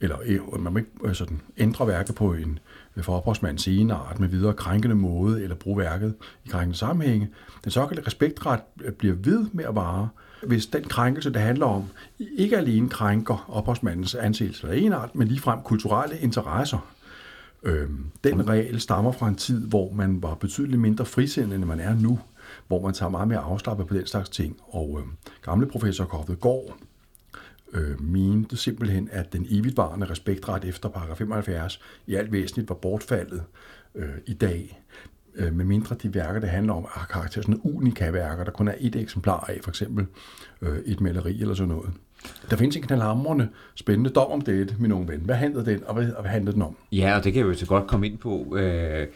eller 0.00 0.16
øh, 0.24 0.60
man 0.60 0.72
må 0.72 0.78
ikke 0.78 0.90
øh, 1.04 1.14
sådan, 1.14 1.40
ændre 1.56 1.86
værket 1.86 2.14
på 2.14 2.32
en 2.32 2.58
øh, 2.96 3.04
for 3.04 3.16
ophavsmandens 3.16 3.68
egenart 3.68 4.20
med 4.20 4.28
videre 4.28 4.54
krænkende 4.54 4.96
måde, 4.96 5.42
eller 5.42 5.56
bruge 5.56 5.78
værket 5.78 6.14
i 6.44 6.48
krænkende 6.48 6.76
sammenhænge. 6.76 7.30
Den 7.64 7.70
såkaldte 7.70 8.06
respektret 8.06 8.60
øh, 8.84 8.92
bliver 8.92 9.14
ved 9.14 9.46
med 9.52 9.64
at 9.64 9.74
vare, 9.74 10.08
hvis 10.46 10.66
den 10.66 10.84
krænkelse, 10.84 11.32
det 11.32 11.40
handler 11.40 11.66
om, 11.66 11.84
ikke 12.18 12.56
alene 12.56 12.88
krænker 12.88 13.44
ophavsmandens 13.48 14.14
anseelse 14.14 14.68
eller 14.68 14.86
enart, 14.86 15.14
men 15.14 15.28
ligefrem 15.28 15.58
kulturelle 15.64 16.18
interesser. 16.18 16.94
Øhm, 17.62 18.06
den 18.24 18.48
regel 18.48 18.80
stammer 18.80 19.12
fra 19.12 19.28
en 19.28 19.36
tid, 19.36 19.66
hvor 19.66 19.92
man 19.92 20.22
var 20.22 20.34
betydeligt 20.34 20.80
mindre 20.80 21.04
frisindet, 21.04 21.56
end 21.56 21.64
man 21.64 21.80
er 21.80 21.94
nu, 21.94 22.18
hvor 22.66 22.82
man 22.82 22.94
tager 22.94 23.10
meget 23.10 23.28
mere 23.28 23.38
afslappet 23.38 23.86
på 23.86 23.94
den 23.94 24.06
slags 24.06 24.28
ting. 24.28 24.56
Og 24.68 24.98
øhm, 25.00 25.10
gamle 25.42 25.66
professor 25.66 26.04
Koffet 26.04 26.40
Gård 26.40 26.76
øh, 27.72 28.02
mente 28.02 28.56
simpelthen, 28.56 29.08
at 29.12 29.32
den 29.32 29.46
evigtvarende 29.50 30.10
respektret 30.10 30.64
efter 30.64 30.88
paragraf 30.88 31.16
75 31.16 31.80
i 32.06 32.14
alt 32.14 32.32
væsentligt 32.32 32.68
var 32.68 32.74
bortfaldet 32.74 33.42
øh, 33.94 34.08
i 34.26 34.34
dag 34.34 34.80
øh, 35.36 35.54
med 35.54 35.64
mindre 35.64 35.96
de 36.02 36.14
værker, 36.14 36.40
det 36.40 36.48
handler 36.48 36.72
om, 36.72 36.86
har 36.88 37.06
karakter 37.06 37.42
sådan 37.42 37.60
unika 37.62 38.10
værker, 38.10 38.44
der 38.44 38.50
kun 38.50 38.68
er 38.68 38.74
et 38.80 38.96
eksemplar 38.96 39.44
af, 39.48 39.58
for 39.62 39.70
eksempel 39.70 40.06
øh, 40.62 40.78
et 40.86 41.00
maleri 41.00 41.40
eller 41.40 41.54
sådan 41.54 41.68
noget. 41.68 41.90
Der 42.50 42.56
findes 42.56 42.76
en 42.76 42.82
knaldhamrende 42.82 43.48
spændende 43.74 44.10
dom 44.10 44.30
om 44.30 44.40
det, 44.40 44.80
min 44.80 44.92
unge 44.92 45.08
ven. 45.08 45.20
Hvad 45.20 45.34
handlede 45.34 45.66
den, 45.66 45.80
og 45.86 45.94
hvad, 45.94 46.12
og 46.12 46.22
hvad 46.22 46.30
handlede 46.30 46.54
den 46.54 46.62
om? 46.62 46.76
Ja, 46.92 47.16
og 47.16 47.24
det 47.24 47.32
kan 47.32 47.44
vi 47.44 47.48
jo 47.48 47.56
så 47.56 47.66
godt 47.66 47.86
komme 47.86 48.06
ind 48.06 48.18
på, 48.18 48.56
øh, 48.56 49.06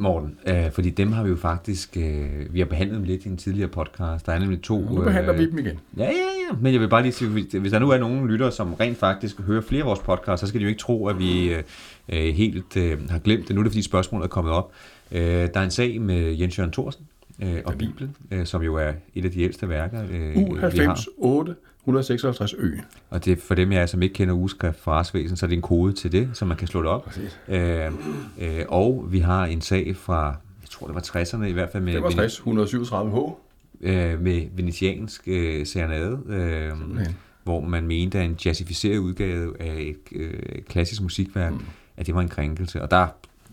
Morten, 0.00 0.38
øh, 0.46 0.70
fordi 0.72 0.90
dem 0.90 1.12
har 1.12 1.22
vi 1.22 1.30
jo 1.30 1.36
faktisk, 1.36 1.96
øh, 1.96 2.54
vi 2.54 2.58
har 2.58 2.66
behandlet 2.66 2.96
dem 2.96 3.04
lidt 3.04 3.24
i 3.24 3.28
en 3.28 3.36
tidligere 3.36 3.68
podcast. 3.68 4.26
Der 4.26 4.32
er 4.32 4.38
nemlig 4.38 4.62
to... 4.62 4.80
Nu 4.80 5.02
behandler 5.02 5.32
øh, 5.32 5.40
vi 5.40 5.50
dem 5.50 5.58
igen. 5.58 5.80
Ja, 5.96 6.04
ja, 6.04 6.10
ja, 6.10 6.56
men 6.60 6.72
jeg 6.72 6.80
vil 6.80 6.88
bare 6.88 7.02
lige 7.02 7.12
sige, 7.12 7.30
hvis 7.30 7.72
der 7.72 7.78
nu 7.78 7.90
er 7.90 7.98
nogen 7.98 8.28
lyttere, 8.28 8.52
som 8.52 8.74
rent 8.74 8.98
faktisk 8.98 9.40
hører 9.40 9.60
flere 9.60 9.82
af 9.82 9.86
vores 9.86 9.98
podcasts, 9.98 10.40
så 10.40 10.46
skal 10.46 10.60
de 10.60 10.64
jo 10.64 10.68
ikke 10.68 10.80
tro, 10.80 11.08
at 11.08 11.18
vi 11.18 11.54
øh, 12.08 12.34
helt 12.34 12.76
øh, 12.76 13.10
har 13.10 13.18
glemt 13.18 13.48
det. 13.48 13.54
Nu 13.54 13.60
er 13.60 13.62
det, 13.62 13.72
fordi 13.72 13.82
spørgsmålet 13.82 14.24
er 14.24 14.28
kommet 14.28 14.52
op. 14.52 14.72
Øh, 15.12 15.22
der 15.22 15.60
er 15.60 15.64
en 15.64 15.70
sag 15.70 16.00
med 16.00 16.32
Jens 16.32 16.58
Jørgen 16.58 16.72
Thorsen 16.72 17.06
øh, 17.42 17.58
og 17.64 17.74
Bibelen, 17.74 18.16
øh, 18.30 18.46
som 18.46 18.62
jo 18.62 18.74
er 18.74 18.92
et 19.14 19.24
af 19.24 19.30
de 19.30 19.42
ældste 19.42 19.68
værker, 19.68 20.02
øh, 20.10 20.34
U90 20.34 21.04
8 21.18 21.54
156 21.80 22.54
ø. 22.58 22.76
Og 23.10 23.24
det 23.24 23.38
for 23.38 23.54
dem, 23.54 23.72
jeg 23.72 23.88
som 23.88 24.02
ikke 24.02 24.12
kender 24.12 24.34
ugeskrift 24.34 24.80
fra 24.80 24.98
retsvæsen, 24.98 25.36
så 25.36 25.46
er 25.46 25.48
det 25.48 25.56
en 25.56 25.62
kode 25.62 25.92
til 25.92 26.12
det, 26.12 26.30
så 26.32 26.44
man 26.44 26.56
kan 26.56 26.68
slå 26.68 26.82
det 26.82 26.88
op. 26.88 27.14
Øh, 27.48 27.86
øh, 28.38 28.64
og 28.68 29.06
vi 29.10 29.18
har 29.18 29.44
en 29.44 29.60
sag 29.60 29.96
fra, 29.96 30.26
jeg 30.62 30.68
tror 30.70 30.86
det 30.86 30.94
var 30.94 31.00
60'erne 31.00 31.44
i 31.44 31.52
hvert 31.52 31.70
fald 31.72 31.82
med... 31.82 31.92
65, 31.92 32.36
137 32.36 33.10
H. 33.10 33.16
Øh, 33.80 34.20
med 34.20 34.46
venetiansk 34.56 35.22
øh, 35.26 35.66
serenade, 35.66 36.20
øh, 36.28 36.72
hvor 37.44 37.60
man 37.60 37.86
mente, 37.86 38.18
at 38.18 38.24
en 38.24 38.36
jazzificeret 38.44 38.98
udgave 38.98 39.62
af 39.62 39.76
et 39.80 40.18
øh, 40.18 40.32
klassisk 40.68 41.02
musikværk, 41.02 41.52
mm. 41.52 41.60
at 41.96 42.06
det 42.06 42.14
var 42.14 42.20
en 42.20 42.28
krænkelse. 42.28 42.82
Og 42.82 42.90
der 42.90 43.06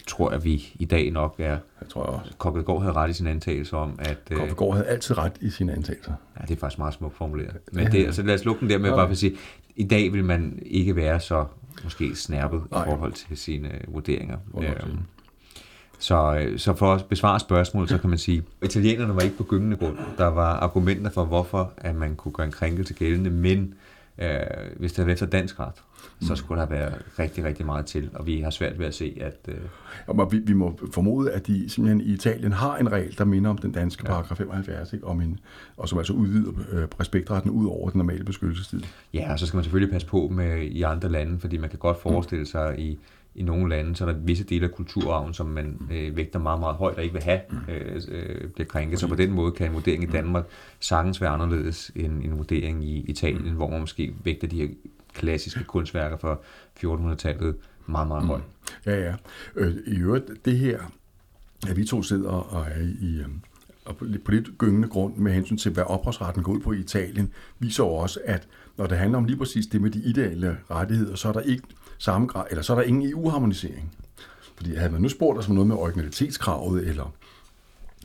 tror 0.08 0.32
jeg, 0.32 0.44
vi 0.44 0.74
i 0.80 0.86
dag 0.86 1.12
nok 1.12 1.36
er... 1.40 1.58
Jeg 1.82 1.90
tror 1.90 2.02
også. 2.02 2.34
Kokkedgaard 2.38 2.82
havde 2.82 2.94
ret 2.94 3.10
i 3.10 3.14
sin 3.14 3.28
antagelse 3.28 3.78
om, 3.78 3.96
at... 4.00 4.18
Øh, 4.32 4.38
Kokkedgaard 4.38 4.74
havde 4.74 4.88
altid 4.88 5.18
ret 5.18 5.34
i 5.42 5.50
sine 5.50 5.74
antagelser. 5.74 6.14
Ja, 6.40 6.46
det 6.46 6.56
er 6.56 6.60
faktisk 6.60 6.80
meget 6.80 6.94
smukt 6.94 7.18
formuleret. 7.18 7.58
Men 7.72 7.84
ja. 7.84 7.90
det, 7.90 8.06
altså, 8.06 8.24
lad 8.24 8.36
os 8.36 8.46
lukke 8.46 8.62
den 8.62 8.70
der 8.70 8.78
med 8.78 8.90
ja. 8.90 8.96
bare 8.96 9.08
for 9.08 9.12
at 9.12 9.18
sige, 9.18 9.36
i 9.76 9.84
dag 9.84 10.14
vil 10.14 10.24
man 10.24 10.60
ikke 10.66 10.96
være 10.96 11.20
så 11.20 11.46
måske 11.84 12.16
snærpet 12.16 12.62
Nej. 12.72 12.84
i 12.84 12.86
forhold 12.86 13.14
til 13.14 13.38
sine 13.38 13.72
uh, 13.88 13.94
vurderinger. 13.94 14.38
Øhm, 14.58 14.98
så, 16.00 16.38
øh, 16.40 16.60
så 16.60 16.74
for 16.74 16.94
at 16.94 17.06
besvare 17.06 17.40
spørgsmålet, 17.40 17.90
så 17.90 17.98
kan 17.98 18.10
man 18.10 18.20
sige, 18.20 18.44
at 18.62 18.70
italienerne 18.70 19.16
var 19.16 19.22
ikke 19.22 19.38
på 19.38 19.44
gyngende 19.44 19.78
grund. 19.78 19.98
Der 20.18 20.28
var 20.28 20.54
argumenter 20.54 21.12
for, 21.12 21.26
hvorfor 21.26 21.74
at 21.78 21.96
man 21.96 22.16
kunne 22.16 22.32
gøre 22.32 22.46
en 22.46 22.52
krænkelse 22.52 22.94
gældende, 22.94 23.30
men 23.30 23.60
Øh, 23.60 23.74
hvis 24.78 24.92
det 24.92 24.98
havde 24.98 25.08
været 25.08 25.16
efter 25.16 25.26
dansk 25.26 25.60
ret, 25.60 25.84
så 26.22 26.36
skulle 26.36 26.62
der 26.62 26.68
være 26.68 26.94
rigtig, 27.20 27.44
rigtig 27.44 27.66
meget 27.66 27.86
til, 27.86 28.10
og 28.14 28.26
vi 28.26 28.42
har 28.42 28.50
svært 28.50 28.80
ved 28.80 28.86
at 28.86 28.94
se, 28.94 29.18
at... 29.22 29.38
Øh, 29.48 29.56
Og 30.08 30.32
vi, 30.32 30.38
vi 30.38 30.54
må 30.54 30.80
formode, 30.94 31.32
at 31.32 31.48
de 31.48 31.70
simpelthen 31.70 32.02
i 32.02 32.14
Italien 32.14 32.52
har 32.52 32.78
en 32.78 32.92
regel, 32.92 33.18
der 33.18 33.26
minder 33.26 33.50
om 33.50 33.58
den 33.58 33.72
danske 33.72 34.04
ja. 34.06 34.12
paragraf 34.12 34.38
75, 34.38 34.94
ikke? 34.94 35.08
Om 35.08 35.22
en, 35.22 35.40
og 35.78 35.90
som 35.90 35.98
altså 35.98 36.14
udvider 36.14 36.52
øh, 36.72 36.88
respektretten 37.00 37.52
ud 37.52 37.68
over 37.68 37.90
den 37.90 37.98
normale 37.98 38.24
beskyttelsestid. 38.24 38.82
Ja, 39.14 39.32
og 39.32 39.40
så 39.40 39.48
skal 39.48 39.58
man 39.58 39.64
selvfølgelig 39.64 39.92
passe 39.92 40.08
på 40.08 40.28
med 40.28 40.62
i 40.62 40.82
andre 40.82 41.10
lande, 41.10 41.40
fordi 41.40 41.58
man 41.58 41.70
kan 41.70 41.80
godt 41.80 42.02
forestille 42.02 42.46
sig 42.46 42.80
i, 42.80 43.00
i 43.38 43.44
nogle 43.44 43.70
lande, 43.70 43.96
så 43.96 44.06
er 44.06 44.12
der 44.12 44.20
visse 44.20 44.44
dele 44.44 44.66
af 44.66 44.72
kulturarven, 44.72 45.34
som 45.34 45.46
man 45.46 45.88
øh, 45.92 46.18
vægter 46.18 46.40
meget, 46.40 46.60
meget 46.60 46.76
højt 46.76 46.98
og 46.98 47.04
ikke 47.04 47.14
vil 47.14 47.24
have, 47.24 47.42
øh, 47.70 48.02
øh, 48.08 48.50
bliver 48.50 48.68
krænket. 48.68 49.00
Så 49.00 49.08
på 49.08 49.16
den 49.16 49.32
måde 49.32 49.52
kan 49.52 49.68
en 49.68 49.74
vurdering 49.74 50.04
i 50.04 50.06
Danmark 50.06 50.46
sagtens 50.80 51.22
være 51.22 51.30
anderledes 51.30 51.92
end 51.96 52.24
en 52.24 52.38
vurdering 52.38 52.84
i 52.84 53.06
Italien, 53.08 53.54
hvor 53.54 53.70
man 53.70 53.80
måske 53.80 54.14
vægter 54.24 54.48
de 54.48 54.58
her 54.58 54.68
klassiske 55.14 55.64
kunstværker 55.64 56.18
fra 56.18 56.38
1400-tallet 56.80 57.56
meget, 57.86 58.08
meget 58.08 58.26
højt. 58.26 58.44
Ja, 58.86 58.96
ja. 59.02 59.16
Øh, 59.56 59.76
I 59.88 60.00
øvrigt, 60.00 60.46
det 60.46 60.58
her, 60.58 60.80
at 61.70 61.78
vi 61.78 61.86
to 61.86 62.04
sidder 62.04 62.30
og 62.30 62.66
er 62.66 62.82
i, 63.02 63.20
øh, 63.20 63.28
og 63.88 63.98
på 63.98 64.06
lidt- 64.06 64.58
gyngende 64.58 64.88
grund 64.88 65.16
med 65.16 65.32
hensyn 65.32 65.58
til, 65.58 65.72
hvad 65.72 65.84
ophavsretten 65.88 66.44
går 66.44 66.52
ud 66.52 66.60
på 66.60 66.72
i 66.72 66.80
Italien, 66.80 67.32
viser 67.60 67.84
jo 67.84 67.90
også, 67.90 68.20
at 68.26 68.48
når 68.78 68.88
det 68.88 68.98
handler 68.98 69.18
om 69.18 69.26
lige 69.26 69.38
præcis 69.38 69.68
det 69.68 69.82
med 69.82 69.92
de 69.92 70.00
ideelle 70.00 70.58
rettigheder, 70.72 71.16
så 71.16 71.28
er 71.28 71.34
der 71.34 71.40
ikke 71.40 71.64
samme 71.98 72.28
grad, 72.28 72.46
eller 72.50 72.62
så 72.64 72.74
er 72.74 72.78
der 72.78 72.84
ingen 72.84 73.12
EU-harmonisering. 73.12 73.92
Fordi 74.56 74.76
havde 74.76 74.92
man 74.92 75.02
nu 75.02 75.10
spurgt 75.10 75.40
os 75.40 75.48
om 75.48 75.56
noget 75.56 75.68
med 75.68 75.76
originalitetskravet, 75.76 76.88
eller 76.88 77.14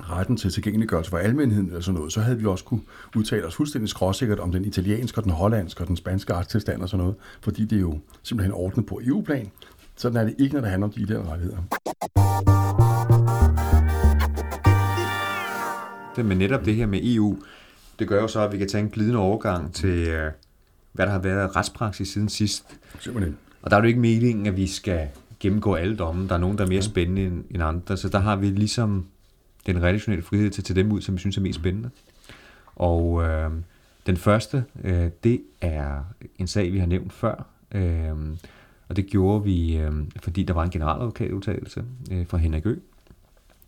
retten 0.00 0.36
til 0.36 0.50
tilgængeliggørelse 0.50 1.10
for 1.10 1.18
almenheden 1.18 1.66
eller 1.66 1.80
sådan 1.80 1.98
noget, 1.98 2.12
så 2.12 2.20
havde 2.20 2.38
vi 2.38 2.46
også 2.46 2.64
kunne 2.64 2.80
udtale 3.16 3.46
os 3.46 3.54
fuldstændig 3.54 3.88
skråsikkert 3.88 4.38
om 4.38 4.52
den 4.52 4.64
italienske, 4.64 5.18
og 5.18 5.24
den 5.24 5.32
hollandske 5.32 5.80
og 5.80 5.88
den 5.88 5.96
spanske 5.96 6.34
retstilstand 6.34 6.82
og 6.82 6.88
sådan 6.88 7.02
noget, 7.04 7.16
fordi 7.40 7.64
det 7.64 7.76
er 7.76 7.80
jo 7.80 7.98
simpelthen 8.22 8.54
ordnet 8.54 8.86
på 8.86 9.00
EU-plan. 9.04 9.50
Sådan 9.96 10.20
er 10.20 10.24
det 10.24 10.34
ikke, 10.38 10.54
når 10.54 10.60
det 10.60 10.70
handler 10.70 10.86
om 10.86 10.92
de 10.92 11.00
ideelle 11.00 11.30
rettigheder. 11.30 12.51
Det, 16.16 16.24
men 16.24 16.38
netop 16.38 16.64
det 16.64 16.74
her 16.74 16.86
med 16.86 17.00
EU, 17.02 17.38
det 17.98 18.08
gør 18.08 18.20
jo 18.20 18.28
så, 18.28 18.40
at 18.40 18.52
vi 18.52 18.58
kan 18.58 18.68
tage 18.68 18.84
en 18.84 18.90
glidende 18.90 19.18
overgang 19.18 19.74
til, 19.74 20.08
øh, 20.08 20.32
hvad 20.92 21.06
der 21.06 21.12
har 21.12 21.18
været 21.18 21.56
retspraksis 21.56 22.08
siden 22.08 22.28
sidst. 22.28 22.64
Simpelthen. 22.98 23.36
Og 23.62 23.70
der 23.70 23.76
er 23.76 23.80
jo 23.80 23.86
ikke 23.86 24.00
meningen, 24.00 24.46
at 24.46 24.56
vi 24.56 24.66
skal 24.66 25.08
gennemgå 25.40 25.74
alle 25.74 25.96
domme. 25.96 26.28
Der 26.28 26.34
er 26.34 26.38
nogen, 26.38 26.58
der 26.58 26.64
er 26.64 26.68
mere 26.68 26.82
spændende 26.82 27.44
end, 27.50 27.62
andre. 27.62 27.96
Så 27.96 28.08
der 28.08 28.18
har 28.18 28.36
vi 28.36 28.46
ligesom 28.46 29.06
den 29.66 29.82
redaktionelle 29.82 30.24
frihed 30.24 30.50
til 30.50 30.60
at 30.60 30.64
tage 30.64 30.82
dem 30.82 30.92
ud, 30.92 31.00
som 31.00 31.14
vi 31.14 31.18
synes 31.18 31.36
er 31.36 31.40
mest 31.40 31.58
spændende. 31.58 31.90
Og 32.76 33.22
øh, 33.22 33.50
den 34.06 34.16
første, 34.16 34.64
øh, 34.84 35.10
det 35.24 35.40
er 35.60 36.04
en 36.38 36.46
sag, 36.46 36.72
vi 36.72 36.78
har 36.78 36.86
nævnt 36.86 37.12
før. 37.12 37.46
Øh, 37.74 38.12
og 38.88 38.96
det 38.96 39.06
gjorde 39.06 39.44
vi, 39.44 39.76
øh, 39.76 39.92
fordi 40.22 40.42
der 40.42 40.54
var 40.54 40.62
en 40.62 40.70
generaladvokatudtalelse 40.70 41.84
øh, 42.10 42.26
fra 42.26 42.38
Henrik 42.38 42.66
Ø. 42.66 42.74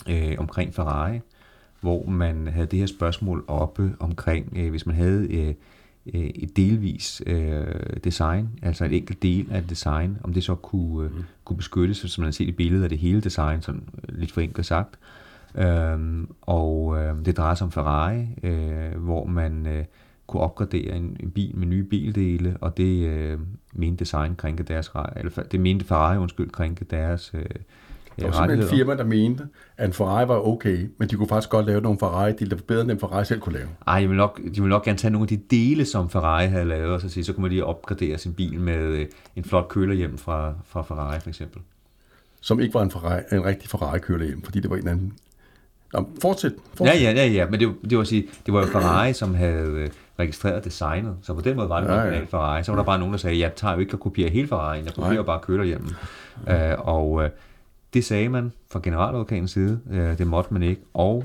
Øh, 0.08 0.34
omkring 0.38 0.74
Ferrari, 0.74 1.20
hvor 1.85 2.07
man 2.07 2.47
havde 2.47 2.67
det 2.67 2.79
her 2.79 2.87
spørgsmål 2.87 3.45
oppe 3.47 3.95
omkring, 4.00 4.53
øh, 4.57 4.71
hvis 4.71 4.87
man 4.87 4.97
havde 4.97 5.33
øh, 5.33 5.55
øh, 6.14 6.31
et 6.35 6.57
delvis 6.57 7.23
øh, 7.26 7.64
design, 8.05 8.49
altså 8.62 8.85
et 8.85 8.93
enkelt 8.93 9.23
del 9.23 9.47
af 9.50 9.59
et 9.59 9.71
design, 9.71 10.19
om 10.23 10.33
det 10.33 10.45
så 10.45 10.55
kunne, 10.55 11.09
øh, 11.09 11.12
kunne 11.45 11.57
beskyttes, 11.57 11.97
som 11.97 12.23
man 12.23 12.26
har 12.26 12.33
set 12.33 12.49
i 12.49 12.53
billedet 12.53 12.83
af 12.83 12.88
det 12.88 12.99
hele 12.99 13.21
design, 13.21 13.62
sådan 13.62 13.83
øh, 14.09 14.19
lidt 14.19 14.33
forenklet 14.33 14.67
sagt. 14.67 14.99
Øhm, 15.55 16.29
og 16.43 16.99
øh, 16.99 17.25
det 17.25 17.37
drejer 17.37 17.55
sig 17.55 17.64
om 17.64 17.73
Ferrari, 17.73 18.26
øh, 18.43 18.99
hvor 18.99 19.26
man 19.26 19.67
øh, 19.67 19.85
kunne 20.26 20.43
opgradere 20.43 20.97
en, 20.97 21.17
en 21.21 21.31
bil 21.31 21.57
med 21.57 21.67
nye 21.67 21.85
bildele, 21.85 22.57
og 22.61 22.76
det 22.76 23.07
øh, 23.07 23.38
mente 23.73 24.05
design 24.05 24.37
krænke 24.37 24.62
deres 24.62 24.91
eller 25.17 25.43
det 25.43 25.61
mente 25.61 25.85
Ferrari 25.85 26.19
undskyld 26.19 26.50
krænke 26.50 26.85
deres 26.85 27.33
øh, 27.35 27.45
Der 28.21 28.26
var 28.26 28.33
simpelthen 28.33 28.61
et 28.64 28.71
firma, 28.71 28.97
der 28.97 29.04
mente, 29.04 29.49
at 29.76 29.87
en 29.87 29.92
Ferrari 29.92 30.28
var 30.28 30.47
okay, 30.49 30.88
men 30.99 31.09
de 31.09 31.16
kunne 31.16 31.28
faktisk 31.28 31.50
godt 31.50 31.66
lave 31.66 31.80
nogle 31.80 31.99
Ferrari-dele, 31.99 32.50
der 32.50 32.56
var 32.56 32.62
bedre, 32.68 32.80
end 32.80 32.88
den 32.88 33.00
Ferrari 33.00 33.25
selv 33.25 33.40
kunne 33.40 33.54
lave. 33.54 33.68
Ej, 33.87 33.94
jeg 33.94 34.09
vil 34.09 34.16
nok, 34.16 34.40
de 34.54 34.61
vil 34.61 34.68
nok 34.68 34.85
gerne 34.85 34.99
tage 34.99 35.11
nogle 35.11 35.25
af 35.25 35.28
de 35.28 35.37
dele, 35.50 35.85
som 35.85 36.11
Ferrari 36.11 36.47
havde 36.47 36.64
lavet, 36.64 36.90
og 36.94 37.00
så 37.00 37.09
sige, 37.09 37.25
så 37.25 37.33
kunne 37.33 37.42
man 37.42 37.50
lige 37.50 37.64
opgradere 37.64 38.18
sin 38.18 38.35
bil 38.35 38.61
med 38.61 38.78
øh, 38.78 39.06
en 39.37 39.44
flot 39.44 39.68
køler 39.68 39.94
hjem 39.94 40.18
fra, 40.18 40.52
fra 40.66 40.83
Ferrari, 40.83 41.21
for 41.21 41.28
eksempel. 41.28 41.61
Som 42.40 42.61
ikke 42.61 42.75
var 42.75 42.83
en, 42.83 42.90
Ferrari, 42.90 43.21
en 43.33 43.44
rigtig 43.44 43.71
Ferrari-køler 43.71 44.26
hjem, 44.26 44.42
fordi 44.42 44.61
det 44.61 44.71
var 44.71 44.76
en 44.76 44.88
anden... 44.88 45.12
Nå, 45.92 46.09
fortsæt. 46.23 46.52
Ja, 46.52 46.56
fortsæt. 46.75 47.02
ja, 47.02 47.12
ja, 47.12 47.26
ja, 47.26 47.47
men 47.50 47.61
det, 47.61 47.75
det, 47.90 47.99
var, 47.99 48.04
sige, 48.04 48.26
det 48.47 48.54
var 48.54 48.61
jo 48.61 48.66
Ferrari, 48.66 49.12
som 49.12 49.35
havde 49.35 49.66
øh, 49.71 49.88
registreret 50.18 50.64
designet, 50.64 51.16
så 51.23 51.35
på 51.35 51.40
den 51.40 51.56
måde 51.56 51.68
var 51.68 51.80
det 51.80 51.88
Ja, 51.88 51.94
ja, 51.94 52.12
ja. 52.14 52.21
Ferrari. 52.30 52.64
Så 52.64 52.73
var 52.73 52.76
der 52.76 52.85
bare 52.85 52.99
nogen, 52.99 53.12
der 53.12 53.18
sagde, 53.18 53.38
jeg 53.38 53.54
tager 53.54 53.75
jo 53.75 53.80
ikke 53.80 53.92
at 53.92 54.00
kopiere 54.00 54.30
hele 54.30 54.49
Ferrari, 54.49 54.78
jeg 54.85 54.94
kopierer 54.94 55.23
bare 55.23 55.40
køler 55.42 55.64
hjem. 55.64 55.88
Øh, 56.49 56.56
og 56.78 57.25
øh, 57.25 57.30
det 57.94 58.04
sagde 58.04 58.28
man 58.28 58.52
fra 58.70 58.80
generaladvokatens 58.82 59.50
side, 59.50 59.80
øh, 59.90 60.18
det 60.18 60.26
måtte 60.26 60.52
man 60.52 60.62
ikke, 60.62 60.82
og 60.94 61.24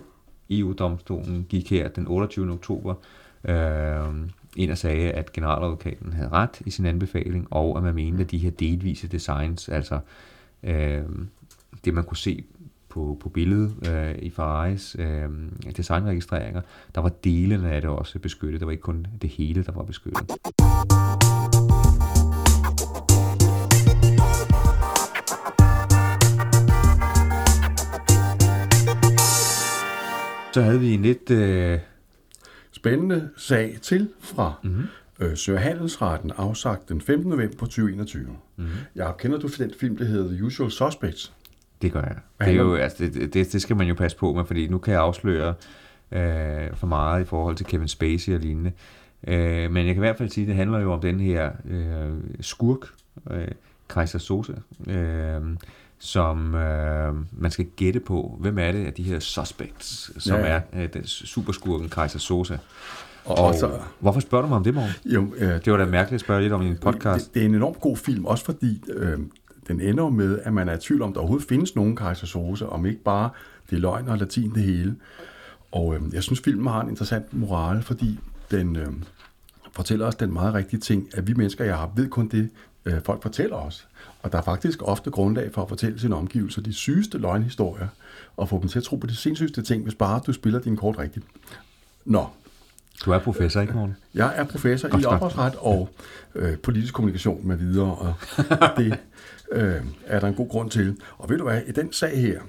EU-domstolen 0.49 1.45
gik 1.49 1.69
her 1.69 1.87
den 1.87 2.07
28. 2.07 2.51
oktober 2.51 2.95
øh, 3.43 4.29
ind 4.55 4.71
og 4.71 4.77
sagde, 4.77 5.11
at 5.11 5.33
generaladvokaten 5.33 6.13
havde 6.13 6.29
ret 6.29 6.61
i 6.65 6.69
sin 6.69 6.85
anbefaling, 6.85 7.47
og 7.51 7.77
at 7.77 7.83
man 7.83 7.95
mente, 7.95 8.23
at 8.23 8.31
de 8.31 8.37
her 8.37 8.51
delvise 8.51 9.07
designs, 9.07 9.69
altså 9.69 9.99
øh, 10.63 11.01
det 11.85 11.93
man 11.93 12.03
kunne 12.03 12.17
se 12.17 12.43
på, 12.89 13.17
på 13.19 13.29
billedet 13.29 13.75
øh, 13.91 14.15
i 14.21 14.29
Ferraris 14.29 14.95
øh, 14.99 15.29
designregistreringer, 15.77 16.61
der 16.95 17.01
var 17.01 17.09
delene 17.09 17.71
af 17.71 17.81
det 17.81 17.89
også 17.89 18.19
beskyttet. 18.19 18.59
Der 18.59 18.65
var 18.65 18.71
ikke 18.71 18.81
kun 18.81 19.07
det 19.21 19.29
hele, 19.29 19.63
der 19.63 19.71
var 19.71 19.83
beskyttet. 19.83 20.31
Så 30.53 30.61
havde 30.61 30.79
vi 30.79 30.93
en 30.93 31.01
lidt... 31.01 31.31
Øh, 31.31 31.79
Spændende 32.71 33.29
sag 33.37 33.77
til 33.81 34.09
fra 34.19 34.53
mm-hmm. 34.63 34.83
øh, 35.19 35.37
Sørhandelsretten, 35.37 36.31
afsagt 36.37 36.89
den 36.89 37.01
15. 37.01 37.29
november 37.29 37.57
2021. 37.57 38.23
Mm-hmm. 38.55 38.71
Jeg 38.95 39.13
kender 39.17 39.39
du 39.39 39.47
den 39.47 39.71
film, 39.79 39.97
der 39.97 40.05
hedder 40.05 40.31
The 40.31 40.45
Usual 40.45 40.71
Suspects? 40.71 41.33
Det 41.81 41.91
gør 41.91 42.01
jeg. 42.01 42.15
Hvad 42.37 42.47
Det, 42.47 42.55
er 42.55 42.59
jo, 42.59 42.75
altså, 42.75 43.05
det, 43.05 43.33
det, 43.33 43.53
det 43.53 43.61
skal 43.61 43.75
man 43.75 43.87
jo 43.87 43.93
passe 43.93 44.17
på 44.17 44.33
med, 44.33 44.45
fordi 44.45 44.67
nu 44.67 44.77
kan 44.77 44.93
jeg 44.93 45.01
afsløre 45.01 45.53
øh, 46.11 46.75
for 46.75 46.87
meget 46.87 47.21
i 47.21 47.25
forhold 47.25 47.55
til 47.55 47.65
Kevin 47.65 47.87
Spacey 47.87 48.33
og 48.33 48.39
lignende. 48.39 48.71
Øh, 49.27 49.71
men 49.71 49.85
jeg 49.85 49.95
kan 49.95 50.03
i 50.03 50.05
hvert 50.05 50.17
fald 50.17 50.29
sige, 50.29 50.43
at 50.43 50.47
det 50.47 50.55
handler 50.55 50.79
jo 50.79 50.93
om 50.93 51.01
den 51.01 51.19
her 51.19 51.51
øh, 51.69 52.11
skurk, 52.41 52.87
øh, 53.31 53.47
Kaiser 53.89 54.19
Sosa, 54.19 54.53
øh, 54.87 55.41
som 55.99 56.55
øh, 56.55 57.15
man 57.31 57.51
skal 57.51 57.65
gætte 57.75 57.99
på, 57.99 58.37
hvem 58.39 58.57
er 58.59 58.71
det 58.71 58.85
af 58.85 58.93
de 58.93 59.03
her 59.03 59.19
suspects, 59.19 60.23
som 60.23 60.37
Ja, 60.37 60.45
er 60.45 60.61
øh, 60.73 60.89
den 60.93 61.05
superskurken 61.05 61.89
Kaiser 61.89 62.19
Sosa. 62.19 62.57
Og, 63.25 63.37
Og, 63.37 63.55
så, 63.55 63.79
hvorfor 63.99 64.19
spørger 64.19 64.41
du 64.41 64.47
mig 64.47 64.57
om 64.57 64.63
det, 64.63 64.73
Morgen? 64.73 64.91
jo, 65.05 65.33
øh, 65.37 65.65
Det 65.65 65.71
var 65.73 65.77
da 65.77 65.85
mærkeligt 65.85 66.13
at 66.21 66.25
spørge 66.25 66.41
lidt 66.41 66.53
om 66.53 66.61
i 66.61 66.67
en 66.67 66.77
podcast. 66.77 67.25
Det, 67.25 67.33
det 67.33 67.41
er 67.41 67.45
en 67.45 67.55
enormt 67.55 67.79
god 67.79 67.97
film, 67.97 68.25
også 68.25 68.45
fordi 68.45 68.83
øh, 68.89 69.19
den 69.67 69.81
ender 69.81 70.09
med, 70.09 70.39
at 70.43 70.53
man 70.53 70.69
er 70.69 70.73
i 70.73 70.79
tvivl 70.79 71.01
om, 71.01 71.13
der 71.13 71.19
overhovedet 71.19 71.47
findes 71.47 71.75
nogen 71.75 71.95
Kaiser 71.95 72.27
Sose, 72.27 72.69
om 72.69 72.85
ikke 72.85 73.03
bare 73.03 73.29
det 73.69 73.75
er 73.75 73.79
løgn 73.79 74.07
og 74.07 74.17
latin 74.17 74.51
det 74.55 74.63
hele. 74.63 74.95
Og 75.71 75.95
øh, 75.95 76.01
jeg 76.13 76.23
synes, 76.23 76.39
filmen 76.39 76.67
har 76.67 76.81
en 76.81 76.89
interessant 76.89 77.33
moral, 77.33 77.81
fordi 77.83 78.19
den 78.51 78.75
øh, 78.75 78.87
fortæller 79.73 80.05
os 80.05 80.15
den 80.15 80.33
meget 80.33 80.53
rigtige 80.53 80.79
ting, 80.79 81.07
at 81.13 81.27
vi 81.27 81.33
mennesker, 81.33 81.65
jeg 81.65 81.75
har, 81.75 81.91
ved 81.95 82.09
kun 82.09 82.27
det, 82.27 82.49
øh, 82.91 83.01
folk 83.01 83.21
fortæller 83.21 83.55
os. 83.55 83.87
Og 84.23 84.31
der 84.31 84.37
er 84.37 84.41
faktisk 84.41 84.79
ofte 84.83 85.09
grundlag 85.11 85.53
for 85.53 85.61
at 85.61 85.69
fortælle 85.69 85.99
sine 85.99 86.15
omgivelser 86.15 86.61
de 86.61 86.73
sygeste 86.73 87.17
løgnhistorier, 87.17 87.87
og 88.37 88.49
få 88.49 88.59
dem 88.61 88.69
til 88.69 88.79
at 88.79 88.83
tro 88.83 88.95
på 88.95 89.07
de 89.07 89.15
sindssygste 89.15 89.61
ting, 89.61 89.83
hvis 89.83 89.95
bare 89.95 90.21
du 90.27 90.33
spiller 90.33 90.59
din 90.59 90.77
kort 90.77 90.99
rigtigt. 90.99 91.25
Nå, 92.05 92.27
Du 93.05 93.11
er 93.11 93.19
professor, 93.19 93.61
ikke, 93.61 93.73
Morgen? 93.73 93.95
jeg 94.13 94.33
er 94.35 94.43
professor 94.43 94.87
i 94.87 94.91
Godt, 94.91 95.03
godt. 95.03 95.13
ophavsret 95.15 95.55
og 95.55 95.89
øh, 96.35 96.57
politisk 96.57 96.93
kommunikation 96.93 97.47
med 97.47 97.57
videre, 97.57 97.95
og 97.95 98.13
det 98.77 98.97
øh, 99.51 99.81
er 100.05 100.19
der 100.19 100.27
en 100.27 100.33
god 100.33 100.49
grund 100.49 100.71
til. 100.71 100.97
Og 101.17 101.29
ved 101.29 101.37
du 101.37 101.43
hvad, 101.43 101.61
i 101.67 101.71
den 101.71 101.93
sag 101.93 102.21
her, 102.21 102.41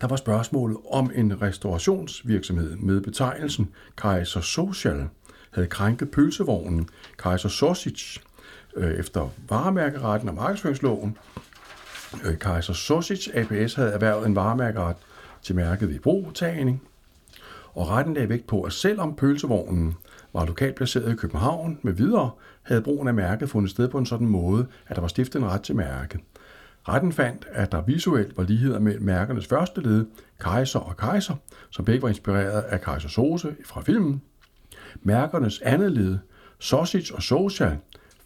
der 0.00 0.06
var 0.06 0.16
spørgsmålet 0.16 0.76
om 0.90 1.10
en 1.14 1.42
restaurationsvirksomhed 1.42 2.76
med 2.76 3.00
betegnelsen 3.00 3.68
Kaiser 3.96 4.40
Social 4.40 5.08
havde 5.50 5.66
krænket 5.68 6.10
pølsevognen 6.10 6.88
Kaiser 7.18 7.48
Sausage 7.48 8.20
øh, 8.78 8.98
efter 8.98 9.28
varemærkeretten 9.48 10.28
og 10.28 10.34
markedsføringsloven. 10.34 11.18
Øh, 12.24 12.38
Kaiser 12.38 12.72
Sausage 12.72 13.36
APS 13.36 13.74
havde 13.74 13.90
erhvervet 13.90 14.26
en 14.26 14.36
varemærkeret 14.36 14.96
til 15.42 15.54
mærket 15.54 15.90
i 15.90 15.98
brugtagning, 15.98 16.82
og 17.74 17.88
retten 17.88 18.14
lagde 18.14 18.28
vægt 18.28 18.46
på, 18.46 18.62
at 18.62 18.72
selvom 18.72 19.16
pølsevognen 19.16 19.94
var 20.32 20.46
lokalt 20.46 20.74
placeret 20.74 21.12
i 21.12 21.16
København 21.16 21.78
med 21.82 21.92
videre, 21.92 22.30
havde 22.62 22.82
brugen 22.82 23.08
af 23.08 23.14
mærket 23.14 23.50
fundet 23.50 23.70
sted 23.70 23.88
på 23.88 23.98
en 23.98 24.06
sådan 24.06 24.26
måde, 24.26 24.66
at 24.86 24.96
der 24.96 25.00
var 25.00 25.08
stiftet 25.08 25.38
en 25.38 25.46
ret 25.48 25.62
til 25.62 25.76
mærket. 25.76 26.20
Retten 26.88 27.12
fandt, 27.12 27.46
at 27.52 27.72
der 27.72 27.82
visuelt 27.82 28.36
var 28.36 28.42
ligheder 28.42 28.78
mellem 28.78 29.04
mærkernes 29.04 29.46
første 29.46 29.80
led, 29.80 30.06
Kaiser 30.40 30.78
og 30.80 30.96
Kaiser, 30.96 31.34
som 31.70 31.84
begge 31.84 32.02
var 32.02 32.08
inspireret 32.08 32.60
af 32.60 32.80
Kaiser 32.80 33.08
Sose 33.08 33.56
fra 33.64 33.80
filmen. 33.80 34.22
Mærkernes 35.02 35.60
andet 35.60 35.92
led, 35.92 36.18
Sausage 36.58 37.14
og 37.14 37.22
Social, 37.22 37.76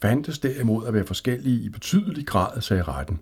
fandtes 0.03 0.39
derimod 0.39 0.87
at 0.87 0.95
være 0.95 1.07
forskellige 1.07 1.65
i 1.65 1.69
betydelig 1.69 2.27
grad, 2.27 2.61
sagde 2.61 2.83
retten. 2.83 3.21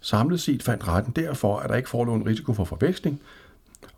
Samlet 0.00 0.40
set 0.40 0.62
fandt 0.62 0.88
retten 0.88 1.12
derfor, 1.16 1.58
at 1.58 1.70
der 1.70 1.76
ikke 1.76 1.88
forelå 1.88 2.14
en 2.14 2.26
risiko 2.26 2.54
for 2.54 2.64
forveksling, 2.64 3.20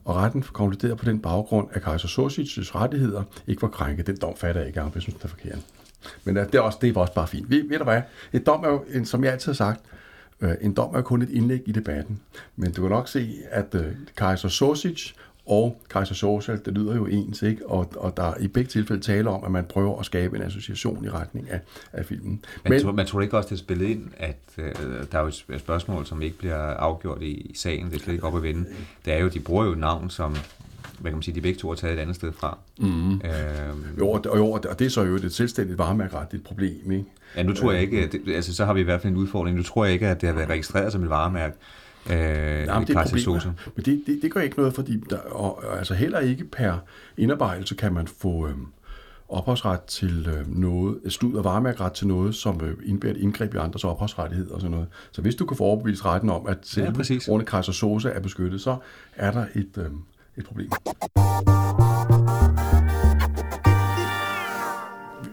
og 0.04 0.16
retten 0.16 0.42
konkluderede 0.42 0.96
på 0.96 1.04
den 1.04 1.20
baggrund, 1.20 1.68
at 1.72 1.82
kejser 1.82 2.08
Sorsits 2.08 2.75
rettigheder 2.75 3.22
ikke 3.46 3.62
var 3.62 3.68
krænket. 3.68 4.06
Den 4.06 4.16
dom 4.16 4.36
fatter 4.36 4.60
jeg 4.60 4.68
ikke, 4.68 4.80
jeg 4.80 5.02
synes, 5.02 5.14
det 5.14 5.25
er 5.25 5.28
forkert. 5.28 5.58
Men 6.25 6.36
øh, 6.36 6.46
det 6.46 6.54
er, 6.54 6.60
også, 6.60 6.78
det 6.80 6.96
er 6.96 7.00
også 7.00 7.14
bare 7.14 7.26
fint. 7.26 7.50
Ved, 7.50 7.68
ved 7.68 7.78
du 7.78 7.84
hvad? 7.84 8.02
Et 8.32 8.46
dom 8.46 8.64
er 8.64 8.68
jo, 8.68 8.84
en, 8.92 9.06
som 9.06 9.25
jeg 9.25 9.32
altid 9.32 9.52
har 9.52 9.54
sagt, 9.54 9.80
øh, 10.40 10.54
en 10.60 10.75
dom 10.75 10.94
er 10.94 11.02
kun 11.02 11.22
et 11.22 11.30
indlæg 11.30 11.62
i 11.66 11.72
debatten. 11.72 12.20
Men 12.56 12.72
du 12.72 12.82
kan 12.82 12.90
nok 12.90 13.08
se, 13.08 13.34
at 13.50 13.75
uh, 13.75 13.80
kejser 14.16 14.48
Sosic 14.48 15.12
og 15.46 15.82
kejser 15.90 16.14
Social, 16.14 16.60
det 16.64 16.74
lyder 16.74 16.94
jo 16.94 17.06
ens, 17.06 17.42
ikke? 17.42 17.66
Og, 17.66 17.92
og 17.96 18.16
der 18.16 18.34
i 18.40 18.48
begge 18.48 18.68
tilfælde 18.68 19.02
taler 19.02 19.30
om, 19.30 19.44
at 19.44 19.50
man 19.50 19.64
prøver 19.64 20.00
at 20.00 20.06
skabe 20.06 20.36
en 20.36 20.42
association 20.42 21.04
i 21.04 21.08
retning 21.08 21.50
af, 21.50 21.60
af 21.92 22.06
filmen. 22.06 22.44
Men, 22.64 22.72
Men 22.72 22.82
tror, 22.82 22.92
man 22.92 23.06
tror 23.06 23.20
ikke 23.20 23.36
også, 23.36 23.48
det 23.48 23.54
er 23.54 23.58
spillet 23.58 23.86
ind, 23.86 24.08
at 24.16 24.36
øh, 24.58 24.74
der 25.12 25.18
er 25.18 25.22
jo 25.22 25.26
et 25.26 25.60
spørgsmål, 25.60 26.06
som 26.06 26.22
ikke 26.22 26.38
bliver 26.38 26.56
afgjort 26.56 27.22
i, 27.22 27.30
i 27.30 27.54
sagen, 27.56 27.86
det 27.86 27.94
er 27.94 27.98
slet 27.98 28.14
ikke 28.14 28.26
op 28.26 28.36
at 28.36 28.42
vende. 28.42 28.64
Det 29.04 29.12
er 29.12 29.18
jo, 29.18 29.28
de 29.28 29.40
bruger 29.40 29.64
jo 29.64 29.72
et 29.72 29.78
navn, 29.78 30.10
som 30.10 30.36
hvad 30.98 31.10
kan 31.10 31.16
man 31.16 31.22
sige, 31.22 31.34
de 31.34 31.40
begge 31.40 31.58
to 31.58 31.68
har 31.68 31.74
taget 31.74 31.94
et 31.94 32.00
andet 32.00 32.16
sted 32.16 32.32
fra. 32.32 32.58
Mm. 32.78 33.12
Øhm, 33.12 33.20
jo, 33.98 34.10
og, 34.10 34.36
jo, 34.36 34.50
og 34.50 34.78
det 34.78 34.84
er 34.84 34.88
så 34.88 35.02
jo 35.02 35.14
et 35.14 35.32
selvstændigt 35.32 35.78
varemærkeret 35.78 36.42
problem, 36.44 36.90
ikke? 36.92 37.04
Ja, 37.36 37.42
nu 37.42 37.52
tror 37.52 37.72
jeg 37.72 37.82
ikke, 37.82 38.04
at 38.04 38.12
det, 38.12 38.34
altså 38.34 38.54
så 38.54 38.64
har 38.64 38.72
vi 38.72 38.80
i 38.80 38.84
hvert 38.84 39.00
fald 39.00 39.12
en 39.12 39.18
udfordring. 39.18 39.56
Nu 39.56 39.62
tror 39.62 39.84
jeg 39.84 39.94
ikke, 39.94 40.08
at 40.08 40.20
det 40.20 40.28
har 40.28 40.36
været 40.36 40.48
registreret 40.48 40.92
som 40.92 41.02
et 41.02 41.10
varemærke. 41.10 41.56
Øh, 42.10 42.66
Nej, 42.66 42.78
men 42.78 42.88
det 42.88 42.96
er 42.96 43.02
problemet. 43.04 43.52
Men 43.76 43.84
det, 43.84 44.02
det, 44.06 44.18
det 44.22 44.32
gør 44.32 44.40
ikke 44.40 44.56
noget, 44.56 44.75
fordi 44.75 44.96
der, 45.10 45.18
og, 45.18 45.78
altså 45.78 45.94
heller 45.94 46.18
ikke 46.18 46.44
per 46.44 46.75
indarbejdelse 47.16 47.75
kan 47.75 47.92
man 47.92 48.06
få 48.06 48.48
øh, 48.48 48.54
ophavsret 49.28 49.80
til 49.82 50.28
øh, 50.28 50.58
noget, 50.60 50.98
stud 51.08 51.34
og 51.34 51.44
varemærkeret 51.44 51.92
til 51.92 52.06
noget, 52.06 52.34
som 52.34 52.60
øh, 52.64 52.76
indebærer 52.84 53.14
et 53.14 53.20
indgreb 53.20 53.54
i 53.54 53.56
andres 53.56 53.84
ophavsrettighed 53.84 54.50
og 54.50 54.60
sådan 54.60 54.70
noget. 54.70 54.86
Så 55.12 55.22
hvis 55.22 55.34
du 55.34 55.46
kan 55.46 55.56
få 55.56 55.64
overbevist 55.64 56.04
retten 56.04 56.30
om, 56.30 56.46
at 56.46 56.58
selve 56.62 57.04
ja, 57.28 57.38
Kaiser 57.42 57.72
Sosa 57.72 58.08
er 58.08 58.20
beskyttet, 58.20 58.60
så 58.60 58.76
er 59.16 59.30
der 59.30 59.46
et, 59.54 59.78
øh, 59.78 59.84
et 60.36 60.44
problem. 60.44 60.70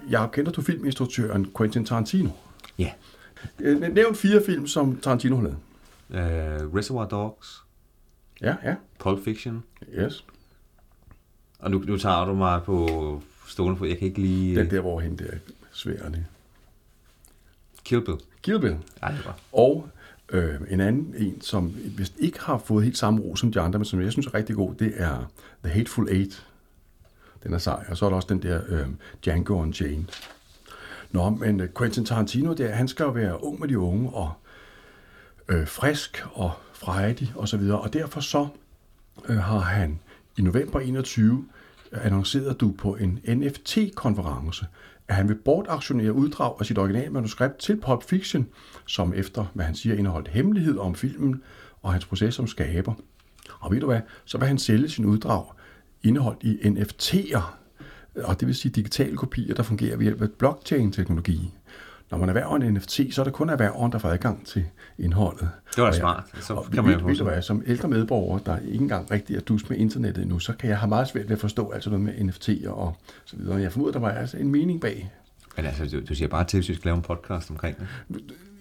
Jeg 0.09 0.29
kender 0.31 0.51
du 0.51 0.61
filminstruktøren 0.61 1.47
Quentin 1.57 1.85
Tarantino? 1.85 2.29
Ja. 2.79 2.91
Yeah. 3.61 3.93
Nævn 3.93 4.15
fire 4.15 4.41
film, 4.45 4.67
som 4.67 4.97
Tarantino 5.01 5.35
har 5.35 5.43
lavet. 5.43 5.57
Uh, 6.09 6.17
Reservoir 6.75 7.07
Dogs. 7.07 7.63
Ja, 8.41 8.55
ja. 8.63 8.75
Pulp 8.99 9.23
Fiction. 9.23 9.63
Yes. 9.93 10.25
Og 11.59 11.71
nu, 11.71 11.79
nu 11.79 11.97
tager 11.97 12.25
du 12.25 12.33
mig 12.33 12.63
på 12.63 13.21
stående 13.47 13.77
for, 13.77 13.85
jeg 13.85 13.97
kan 13.97 14.07
ikke 14.07 14.21
lige... 14.21 14.55
Den 14.55 14.69
der, 14.69 14.81
hvor 14.81 14.99
hende 14.99 15.23
der 15.23 15.31
sværende. 15.71 16.25
Kill 17.83 18.05
Bill. 18.05 18.17
Kill 18.41 18.59
Bill. 18.59 18.77
Ej, 19.01 19.11
det 19.11 19.25
var. 19.25 19.39
Og 19.51 19.89
øh, 20.29 20.55
en 20.69 20.79
anden 20.79 21.15
en, 21.17 21.41
som 21.41 21.73
vist 21.97 22.13
ikke 22.19 22.39
har 22.39 22.57
fået 22.57 22.83
helt 22.83 22.97
samme 22.97 23.21
ro 23.21 23.35
som 23.35 23.51
de 23.51 23.59
andre, 23.59 23.79
men 23.79 23.85
som 23.85 24.01
jeg 24.01 24.11
synes 24.11 24.27
er 24.27 24.33
rigtig 24.33 24.55
god, 24.55 24.75
det 24.75 24.93
er 24.95 25.31
The 25.63 25.73
Hateful 25.73 26.09
Eight. 26.09 26.47
Den 27.43 27.53
er 27.53 27.57
sej. 27.57 27.85
Og 27.89 27.97
så 27.97 28.05
er 28.05 28.09
der 28.09 28.15
også 28.15 28.27
den 28.27 28.43
der 28.43 28.61
øh, 28.67 28.87
Django 29.25 29.61
Unchained. 29.61 30.05
Nå, 31.11 31.29
men 31.29 31.59
øh, 31.59 31.69
Quentin 31.77 32.05
Tarantino, 32.05 32.53
der, 32.53 32.71
han 32.71 32.87
skal 32.87 33.03
jo 33.03 33.09
være 33.09 33.43
ung 33.43 33.59
med 33.59 33.67
de 33.67 33.79
unge, 33.79 34.09
og 34.09 34.33
øh, 35.47 35.67
frisk 35.67 36.25
og 36.33 36.51
frejdig 36.73 37.33
og 37.35 37.47
så 37.47 37.57
videre. 37.57 37.79
Og 37.79 37.93
derfor 37.93 38.19
så 38.19 38.47
øh, 39.29 39.37
har 39.37 39.59
han 39.59 39.99
i 40.37 40.41
november 40.41 40.79
21 40.79 41.45
annoncerede 41.91 42.53
du 42.53 42.71
på 42.77 42.95
en 42.95 43.19
NFT-konference, 43.27 44.65
at 45.07 45.15
han 45.15 45.27
vil 45.27 45.35
bortaktionere 45.35 46.13
uddrag 46.13 46.55
af 46.59 46.65
sit 46.65 46.77
originalmanuskript 46.77 47.57
til 47.57 47.81
Pulp 47.81 48.03
Fiction, 48.03 48.47
som 48.85 49.13
efter, 49.13 49.45
hvad 49.53 49.65
han 49.65 49.75
siger, 49.75 49.95
indeholdt 49.95 50.27
hemmelighed 50.27 50.77
om 50.77 50.95
filmen 50.95 51.41
og 51.81 51.91
hans 51.91 52.05
proces 52.05 52.35
som 52.35 52.47
skaber. 52.47 52.93
Og 53.59 53.71
ved 53.71 53.79
du 53.79 53.85
hvad, 53.85 54.01
så 54.25 54.37
vil 54.37 54.47
han 54.47 54.57
sælge 54.57 54.89
sin 54.89 55.05
uddrag 55.05 55.45
indeholdt 56.03 56.43
i 56.43 56.55
NFT'er, 56.55 57.41
og 58.23 58.39
det 58.39 58.47
vil 58.47 58.55
sige 58.55 58.71
digitale 58.71 59.17
kopier, 59.17 59.55
der 59.55 59.63
fungerer 59.63 59.97
ved 59.97 60.03
hjælp 60.03 60.21
af 60.21 60.31
blockchain-teknologi. 60.31 61.53
Når 62.11 62.17
man 62.17 62.29
erhverver 62.29 62.55
en 62.55 62.73
NFT, 62.73 62.99
så 63.11 63.21
er 63.21 63.23
det 63.23 63.33
kun 63.33 63.49
erhververen, 63.49 63.91
der 63.91 63.97
får 63.97 64.09
adgang 64.09 64.45
til 64.45 64.65
indholdet. 64.99 65.49
Det 65.75 65.83
var 65.83 65.91
da 65.91 65.97
smart. 65.97 66.23
Så 66.41 66.53
og 66.53 66.65
kan 66.73 66.83
man 66.83 66.99
jo 66.99 67.07
ved, 67.07 67.15
hvad, 67.15 67.41
som 67.41 67.63
ældre 67.65 67.87
medborger, 67.87 68.39
der 68.39 68.57
ikke 68.57 68.81
engang 68.81 69.11
rigtig 69.11 69.35
er 69.35 69.39
dus 69.39 69.69
med 69.69 69.77
internettet 69.77 70.21
endnu, 70.21 70.39
så 70.39 70.53
kan 70.53 70.69
jeg 70.69 70.77
have 70.77 70.89
meget 70.89 71.07
svært 71.07 71.25
ved 71.25 71.35
at 71.35 71.39
forstå 71.39 71.69
alt 71.69 71.83
sådan 71.83 71.99
noget 71.99 72.19
med 72.19 72.29
NFT'er 72.29 72.69
og 72.69 72.97
så 73.25 73.35
videre. 73.37 73.61
Jeg 73.61 73.71
formoder, 73.71 73.91
der 73.91 73.99
var 73.99 74.09
altså 74.09 74.37
en 74.37 74.51
mening 74.51 74.81
bag. 74.81 75.11
Men 75.55 75.65
altså, 75.65 75.97
du, 75.97 76.05
du 76.09 76.15
siger 76.15 76.27
bare 76.27 76.43
til, 76.43 76.57
hvis 76.57 76.69
vi 76.69 76.73
skal 76.73 76.89
lave 76.89 76.95
en 76.95 77.01
podcast 77.01 77.51
omkring 77.51 77.77
det. 77.77 77.87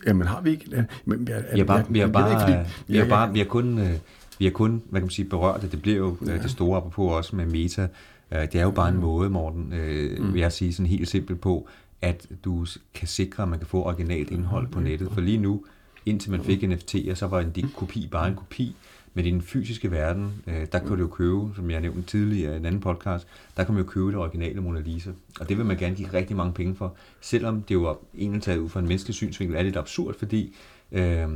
Jamen 0.07 0.27
har 0.27 0.41
vi 0.41 0.51
ikke... 0.51 0.87
Men, 1.05 1.29
jeg, 1.29 1.45
vi 1.53 1.59
har 1.59 1.67
bare, 1.67 1.85
vi 1.89 1.99
har 1.99 2.07
bare, 2.07 2.67
vi 2.87 2.97
har 2.97 3.07
bare, 3.07 3.33
vi 3.33 3.39
har 3.39 3.47
kun, 3.47 3.79
øh, 3.79 3.93
vi 4.39 4.45
har 4.45 4.53
kun, 4.53 4.83
hvad 4.91 5.01
kan 5.01 5.07
man 5.07 5.11
sige, 5.11 5.29
berørt 5.29 5.63
det. 5.63 5.73
Det 5.73 5.83
bliver 5.83 5.99
jo 5.99 6.17
ja. 6.27 6.33
det 6.33 6.51
store 6.51 6.77
apropos 6.77 7.13
også 7.13 7.37
med 7.37 7.47
meta. 7.47 7.89
Øh, 8.33 8.41
det 8.41 8.55
er 8.55 8.63
jo 8.63 8.71
bare 8.71 8.89
en 8.89 8.97
måde, 8.97 9.31
Morten, 9.31 9.75
mm. 10.19 10.35
vil 10.35 10.41
jeg 10.41 10.53
sige 10.53 10.73
sådan 10.73 10.87
helt 10.87 11.09
simpelt 11.09 11.41
på, 11.41 11.69
at 12.03 12.27
du 12.45 12.67
kan 12.95 13.09
sikre, 13.09 13.43
at 13.43 13.49
man 13.49 13.59
kan 13.59 13.69
få 13.69 13.83
originalt 13.83 14.31
indhold 14.31 14.69
på 14.69 14.81
nettet. 14.81 15.13
For 15.13 15.21
lige 15.21 15.39
nu, 15.39 15.65
indtil 16.07 16.31
man 16.31 16.45
fik 16.45 16.65
NFT'er, 16.65 17.15
så 17.15 17.27
var 17.27 17.41
en 17.41 17.73
kopi 17.77 18.09
bare 18.11 18.29
en 18.29 18.37
kopi. 18.37 18.77
Men 19.15 19.27
i 19.27 19.31
den 19.31 19.43
fysiske 19.43 19.91
verden, 19.91 20.43
øh, 20.47 20.67
der 20.73 20.79
kan 20.79 20.89
du 20.89 20.95
jo 20.95 21.07
købe, 21.07 21.51
som 21.57 21.71
jeg 21.71 21.81
nævnte 21.81 22.03
tidligere 22.03 22.55
i 22.55 22.57
en 22.57 22.67
anden 22.67 22.81
podcast, 22.81 23.27
der 23.57 23.65
kan 23.65 23.75
man 23.75 23.85
jo 23.85 23.91
købe 23.91 24.07
det 24.07 24.17
originale 24.17 24.61
Mona 24.61 24.81
Lisa. 24.81 25.11
Og 25.41 25.49
det 25.49 25.59
vil 25.59 25.67
man 25.67 25.77
gerne 25.77 25.97
give 25.97 26.09
rigtig 26.13 26.37
mange 26.37 26.53
penge 26.53 26.75
for. 26.75 26.95
Selvom 27.21 27.63
det 27.63 27.75
jo 27.75 27.99
egentlig 28.19 28.43
taget 28.43 28.59
ud 28.59 28.69
fra 28.69 28.81
en 28.81 28.87
menneskelig 28.87 29.15
synsvinkel, 29.15 29.57
er 29.57 29.63
lidt 29.63 29.77
absurd, 29.77 30.15
fordi 30.19 30.57
øh, 30.93 31.29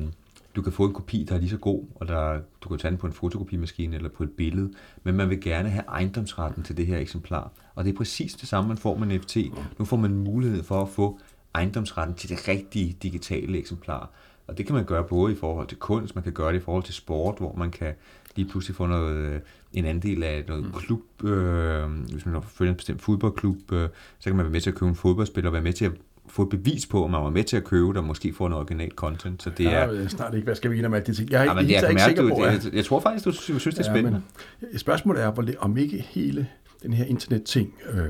du 0.56 0.62
kan 0.62 0.72
få 0.72 0.84
en 0.84 0.92
kopi, 0.92 1.26
der 1.28 1.34
er 1.34 1.38
lige 1.38 1.50
så 1.50 1.56
god, 1.56 1.84
og 1.94 2.08
der, 2.08 2.40
du 2.60 2.68
kan 2.68 2.78
tage 2.78 2.90
den 2.90 2.98
på 2.98 3.06
en 3.06 3.12
fotokopimaskine 3.12 3.96
eller 3.96 4.08
på 4.08 4.22
et 4.22 4.30
billede, 4.30 4.72
men 5.02 5.14
man 5.14 5.30
vil 5.30 5.40
gerne 5.40 5.70
have 5.70 5.84
ejendomsretten 5.88 6.62
til 6.62 6.76
det 6.76 6.86
her 6.86 6.98
eksemplar. 6.98 7.50
Og 7.74 7.84
det 7.84 7.92
er 7.92 7.96
præcis 7.96 8.34
det 8.34 8.48
samme, 8.48 8.68
man 8.68 8.76
får 8.76 8.96
med 8.96 9.18
NFT. 9.18 9.36
Nu 9.78 9.84
får 9.84 9.96
man 9.96 10.14
mulighed 10.14 10.62
for 10.62 10.82
at 10.82 10.88
få 10.88 11.20
ejendomsretten 11.54 12.16
til 12.16 12.28
det 12.28 12.48
rigtige 12.48 12.96
digitale 13.02 13.58
eksemplar. 13.58 14.10
Og 14.46 14.58
det 14.58 14.66
kan 14.66 14.74
man 14.74 14.84
gøre 14.84 15.04
både 15.04 15.32
i 15.32 15.36
forhold 15.36 15.68
til 15.68 15.78
kunst, 15.78 16.14
man 16.14 16.24
kan 16.24 16.32
gøre 16.32 16.52
det 16.52 16.58
i 16.58 16.62
forhold 16.62 16.84
til 16.84 16.94
sport, 16.94 17.38
hvor 17.38 17.54
man 17.56 17.70
kan 17.70 17.94
lige 18.36 18.48
pludselig 18.48 18.76
få 18.76 18.86
noget, 18.86 19.16
øh, 19.16 19.40
en 19.72 19.84
andel 19.84 20.22
af 20.22 20.44
noget 20.48 20.64
mm. 20.64 20.72
klub, 20.72 21.24
øh, 21.24 21.90
hvis 21.90 22.26
man 22.26 22.42
følger 22.42 22.72
en 22.72 22.76
bestemt 22.76 23.02
fodboldklub, 23.02 23.72
øh, 23.72 23.88
så 24.18 24.30
kan 24.30 24.36
man 24.36 24.44
være 24.44 24.52
med 24.52 24.60
til 24.60 24.70
at 24.70 24.76
købe 24.76 24.88
en 24.88 24.94
fodboldspiller, 24.94 25.48
og 25.48 25.52
være 25.52 25.62
med 25.62 25.72
til 25.72 25.84
at 25.84 25.92
få 26.36 26.42
et 26.42 26.48
bevis 26.48 26.86
på, 26.86 27.04
at 27.04 27.10
man 27.10 27.22
var 27.22 27.30
med 27.30 27.44
til 27.44 27.56
at 27.56 27.64
købe 27.64 27.88
det, 27.88 27.96
og 27.96 28.04
måske 28.04 28.32
få 28.32 28.48
noget 28.48 28.60
original 28.60 28.90
content. 28.90 29.42
Så 29.42 29.50
det 29.50 29.66
er... 29.66 29.70
Jeg 29.70 29.88
ved 29.88 30.08
snart 30.08 30.34
ikke, 30.34 30.44
hvad 30.44 30.54
skal 30.54 30.70
vi 30.70 30.78
ind 30.78 30.88
med 30.88 31.00
de 31.00 31.14
ting. 31.14 31.30
Jeg, 31.30 31.40
er, 31.40 31.44
ja, 31.44 31.54
men 31.54 31.70
jeg, 31.70 31.82
jeg, 31.82 31.90
ikke 31.90 32.02
sikker 32.02 32.28
på, 32.28 32.44
jeg, 32.44 32.60
jeg, 32.72 32.84
tror 32.84 33.00
faktisk, 33.00 33.24
du 33.24 33.32
synes, 33.32 33.64
det 33.64 33.78
er 33.78 33.84
ja, 33.86 33.92
spændende. 33.92 34.22
Men, 34.60 34.78
spørgsmålet 34.78 35.22
er, 35.22 35.54
om 35.58 35.76
ikke 35.76 36.06
hele 36.08 36.46
den 36.82 36.92
her 36.92 37.04
internetting 37.04 37.74
øh, 37.92 38.08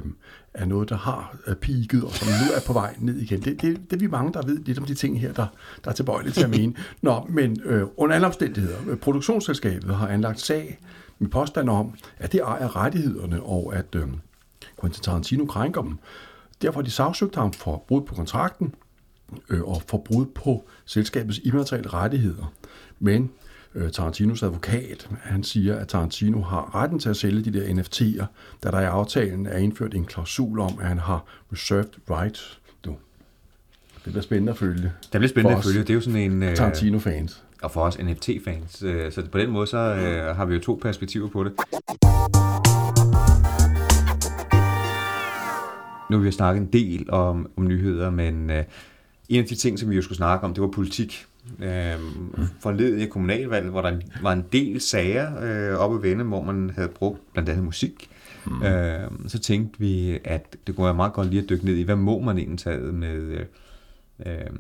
er 0.55 0.65
noget, 0.65 0.89
der 0.89 0.97
har 0.97 1.37
øh, 1.47 1.55
peaked, 1.55 2.03
og 2.03 2.13
som 2.13 2.29
nu 2.29 2.55
er 2.57 2.61
på 2.67 2.73
vej 2.73 2.95
ned 2.99 3.17
igen. 3.17 3.41
Det, 3.41 3.63
det, 3.63 3.91
det 3.91 3.97
er 3.97 4.01
vi 4.01 4.07
mange, 4.07 4.33
der 4.33 4.47
ved 4.47 4.59
lidt 4.59 4.79
om 4.79 4.85
de 4.85 4.95
ting 4.95 5.21
her, 5.21 5.33
der, 5.33 5.47
der 5.85 5.91
er 5.91 5.95
tilbøjelige 5.95 6.33
til 6.33 6.45
at 6.45 6.51
mene. 6.51 6.75
Nå, 7.03 7.27
men 7.29 7.61
øh, 7.65 7.83
under 7.97 8.15
alle 8.15 8.27
omstændigheder, 8.27 8.77
øh, 8.89 8.97
produktionsselskabet 8.97 9.97
har 9.97 10.09
anlagt 10.09 10.41
sag 10.41 10.79
med 11.19 11.29
påstand 11.29 11.69
om, 11.71 11.95
at 12.19 12.33
det 12.33 12.41
ejer 12.41 12.77
rettighederne, 12.77 13.43
og 13.43 13.77
at 13.77 13.95
øh, 13.95 14.07
Quentin 14.81 15.03
Tarantino 15.03 15.45
krænker 15.45 15.83
dem. 15.83 15.99
Derfor 16.63 16.81
har 16.81 16.85
de 16.85 16.91
sagsøgt 16.91 17.35
ham 17.35 17.53
for 17.53 17.85
brud 17.89 18.03
på 18.03 18.15
kontrakten 18.15 18.75
øh, 19.49 19.63
og 19.63 19.83
for 19.87 19.99
brud 19.99 20.27
på 20.27 20.69
selskabets 20.85 21.41
immaterielle 21.45 21.89
rettigheder. 21.89 22.53
Men 22.99 23.31
øh, 23.75 23.91
Tarantinos 23.91 24.43
advokat, 24.43 25.09
han 25.23 25.45
siger, 25.45 25.77
at 25.77 25.89
Tarantino 25.89 26.41
har 26.41 26.75
retten 26.75 26.99
til 26.99 27.09
at 27.09 27.17
sælge 27.17 27.45
de 27.45 27.61
der 27.61 27.67
NFT'er, 27.67 28.25
da 28.63 28.71
der 28.71 28.81
i 28.81 28.85
aftalen 28.85 29.47
er 29.47 29.59
indført 29.59 29.95
en 29.95 30.05
klausul 30.05 30.61
om, 30.61 30.79
at 30.81 30.89
han 30.89 30.99
har 30.99 31.25
reserved 31.53 32.11
rights. 32.11 32.61
Du. 32.85 32.97
Det 34.05 34.13
bliver 34.13 34.23
spændende 34.23 34.53
at 34.53 34.59
følge. 34.59 34.83
Det 34.83 34.93
bliver 35.11 35.29
spændende 35.29 35.59
at 35.59 35.65
følge. 35.65 35.81
Det 35.81 35.91
er 35.91 35.95
jo 35.95 36.01
sådan 36.01 36.21
en... 36.21 36.43
Øh, 36.43 36.57
Tarantino-fans. 36.57 37.43
Og 37.63 37.71
for 37.71 37.81
os 37.81 37.99
NFT-fans. 37.99 38.83
Øh, 38.83 39.13
så 39.13 39.23
på 39.33 39.39
den 39.39 39.51
måde, 39.51 39.67
så 39.67 39.79
øh, 39.79 40.37
har 40.37 40.45
vi 40.45 40.55
jo 40.55 40.61
to 40.61 40.79
perspektiver 40.83 41.29
på 41.29 41.45
det. 41.45 41.53
Nu 46.11 46.17
har 46.17 46.25
vi 46.25 46.31
snakket 46.31 46.61
en 46.61 46.73
del 46.73 47.11
om, 47.11 47.51
om 47.57 47.67
nyheder, 47.67 48.11
men 48.11 48.51
øh, 48.51 48.65
en 49.29 49.41
af 49.41 49.47
de 49.47 49.55
ting, 49.55 49.79
som 49.79 49.91
vi 49.91 49.97
jo 49.97 50.03
skulle 50.03 50.17
snakke 50.17 50.45
om, 50.45 50.55
det 50.55 50.63
var 50.63 50.69
politik. 50.69 51.27
Øh, 51.63 52.01
forledet 52.61 53.01
i 53.01 53.07
kommunalvalget, 53.07 53.71
hvor 53.71 53.83
der 53.83 53.93
var 54.23 54.33
en 54.33 54.45
del 54.53 54.81
sager 54.81 55.27
øh, 55.43 55.79
oppe 55.79 55.97
ved 55.97 56.09
vende, 56.09 56.25
hvor 56.25 56.43
man 56.43 56.71
havde 56.75 56.89
brugt 56.89 57.21
blandt 57.33 57.49
andet 57.49 57.65
musik. 57.65 58.11
Mm. 58.47 58.63
Øh, 58.63 59.11
så 59.27 59.39
tænkte 59.39 59.81
vi, 59.81 60.19
at 60.25 60.57
det 60.67 60.77
kunne 60.77 60.85
være 60.85 60.95
meget 60.95 61.13
godt 61.13 61.31
lige 61.31 61.43
at 61.43 61.49
dykke 61.49 61.65
ned 61.65 61.75
i, 61.75 61.83
hvad 61.83 61.97
må 61.97 62.21
man 62.21 62.39
egentlig 62.39 62.95
med 62.95 63.17
øh, 63.17 63.41
øh, 64.27 64.51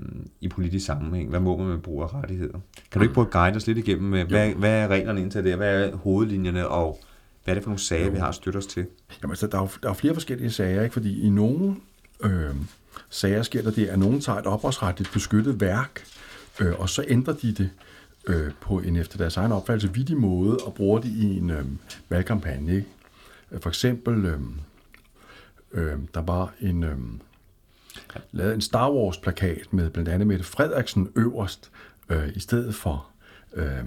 i 0.40 0.48
politisk 0.48 0.86
sammenhæng? 0.86 1.30
Hvad 1.30 1.40
må 1.40 1.56
man 1.56 1.66
med 1.66 1.78
brug 1.78 2.02
af 2.02 2.14
rettigheder? 2.14 2.58
Kan 2.90 3.00
du 3.00 3.02
ikke 3.02 3.14
prøve 3.14 3.26
at 3.26 3.32
guide 3.32 3.56
os 3.56 3.66
lidt 3.66 3.78
igennem, 3.78 4.14
øh, 4.14 4.28
hvad, 4.28 4.50
hvad 4.50 4.82
er 4.82 4.88
reglerne 4.88 5.20
indtil 5.20 5.44
det? 5.44 5.56
Hvad 5.56 5.84
er 5.84 5.96
hovedlinjerne, 5.96 6.68
og 6.68 7.00
hvad 7.46 7.52
er 7.52 7.54
det 7.54 7.64
for 7.64 7.70
nogle 7.70 7.80
sager, 7.80 8.06
jo. 8.06 8.12
vi 8.12 8.18
har 8.18 8.32
støttet 8.32 8.62
os 8.62 8.66
til? 8.66 8.86
Jamen, 9.22 9.32
altså, 9.32 9.46
der, 9.46 9.58
er 9.58 9.62
jo, 9.62 9.68
der 9.82 9.90
er 9.90 9.94
flere 9.94 10.14
forskellige 10.14 10.50
sager, 10.50 10.82
ikke? 10.82 10.92
fordi 10.92 11.20
i 11.20 11.30
nogle 11.30 11.76
øh, 12.20 12.54
sager 13.10 13.42
sker 13.42 13.62
der 13.62 13.70
det, 13.70 13.86
at 13.86 13.98
nogen 13.98 14.20
tager 14.20 14.38
et 14.38 14.46
ophavsretligt 14.46 15.12
beskyttet 15.12 15.60
værk, 15.60 16.04
øh, 16.60 16.80
og 16.80 16.88
så 16.88 17.04
ændrer 17.08 17.34
de 17.34 17.52
det 17.52 17.70
øh, 18.26 18.52
på 18.60 18.78
en 18.78 18.96
efter 18.96 19.18
deres 19.18 19.36
egen 19.36 19.52
opfattelse 19.52 19.94
vidig 19.94 20.16
måde, 20.16 20.56
og 20.56 20.74
bruger 20.74 21.00
det 21.00 21.08
i 21.08 21.38
en 21.38 21.50
øh, 21.50 21.64
valgkampagne. 22.08 22.74
Ikke? 22.76 22.88
For 23.60 23.68
eksempel, 23.68 24.24
øh, 24.24 24.40
øh, 25.72 25.98
der 26.14 26.20
var 26.20 26.54
en... 26.60 26.84
Øh, 26.84 26.96
lavet 28.32 28.54
en 28.54 28.60
Star 28.60 28.90
Wars-plakat 28.90 29.72
med 29.72 29.90
blandt 29.90 30.08
andet 30.08 30.26
Mette 30.26 30.44
Frederiksen 30.44 31.08
øverst, 31.14 31.70
øh, 32.08 32.28
i 32.34 32.40
stedet 32.40 32.74
for 32.74 33.06
øh, 33.54 33.84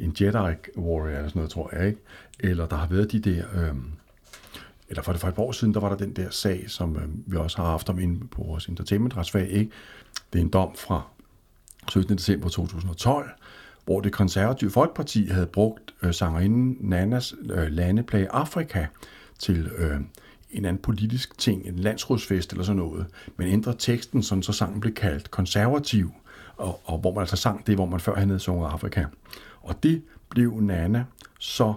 en 0.00 0.16
Jedi 0.20 0.54
Warrior 0.76 1.08
eller 1.08 1.28
sådan 1.28 1.32
noget, 1.34 1.50
tror 1.50 1.70
jeg, 1.72 1.86
ikke? 1.86 2.00
Eller 2.40 2.66
der 2.66 2.76
har 2.76 2.86
været 2.86 3.12
de 3.12 3.20
der... 3.20 3.44
Øh, 3.54 3.74
eller 4.88 5.02
for, 5.02 5.12
for 5.12 5.28
et 5.28 5.34
par 5.34 5.42
år 5.42 5.52
siden, 5.52 5.74
der 5.74 5.80
var 5.80 5.88
der 5.88 5.96
den 5.96 6.12
der 6.12 6.30
sag, 6.30 6.64
som 6.68 6.96
øh, 6.96 7.32
vi 7.32 7.36
også 7.36 7.56
har 7.56 7.70
haft 7.70 7.88
om 7.88 7.98
inde 7.98 8.26
på 8.26 8.42
vores 8.42 8.66
entertainmentretsfag, 8.66 9.48
ikke? 9.48 9.70
Det 10.32 10.38
er 10.38 10.42
en 10.42 10.50
dom 10.50 10.76
fra 10.76 11.02
17. 11.88 12.16
december 12.16 12.48
2012, 12.48 13.30
hvor 13.84 14.00
det 14.00 14.12
konservative 14.12 14.70
Folkeparti 14.70 15.26
havde 15.26 15.46
brugt 15.46 15.94
øh, 16.02 16.14
sangerinden 16.14 16.76
Nanas 16.80 17.34
øh, 17.50 17.68
landeplage 17.68 18.28
Afrika 18.32 18.86
til 19.38 19.70
øh, 19.76 20.00
en 20.50 20.64
anden 20.64 20.82
politisk 20.82 21.38
ting, 21.38 21.66
en 21.66 21.78
landsrådsfest 21.78 22.52
eller 22.52 22.64
sådan 22.64 22.76
noget, 22.76 23.06
men 23.36 23.48
ændrede 23.48 23.76
teksten, 23.78 24.22
sådan 24.22 24.42
så 24.42 24.52
sangen 24.52 24.80
blev 24.80 24.94
kaldt 24.94 25.30
konservativ, 25.30 26.12
og, 26.56 26.80
og 26.84 26.98
hvor 26.98 27.14
man 27.14 27.20
altså 27.20 27.36
sang 27.36 27.66
det, 27.66 27.74
hvor 27.74 27.86
man 27.86 28.00
før 28.00 28.14
havde 28.14 28.38
sunget 28.38 28.68
Afrika. 28.68 29.04
Og 29.60 29.82
det 29.82 30.02
blev 30.28 30.60
Nana 30.60 31.04
så, 31.38 31.74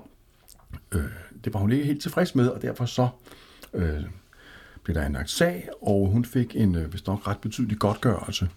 øh, 0.92 1.04
det 1.44 1.54
var 1.54 1.60
hun 1.60 1.72
ikke 1.72 1.86
helt 1.86 2.02
tilfreds 2.02 2.36
med, 2.36 2.48
og 2.48 2.62
derfor 2.62 2.86
så 2.86 3.08
øh, 3.74 4.04
blev 4.84 4.96
der 4.96 5.02
anlagt 5.02 5.30
sag, 5.30 5.70
og 5.82 6.08
hun 6.08 6.26
fik 6.26 6.56
en, 6.56 6.76
øh, 6.76 6.90
hvis 6.90 7.08
nok 7.08 7.28
ret 7.28 7.38
betydelig 7.38 7.80
godtgørelse. 7.80 8.50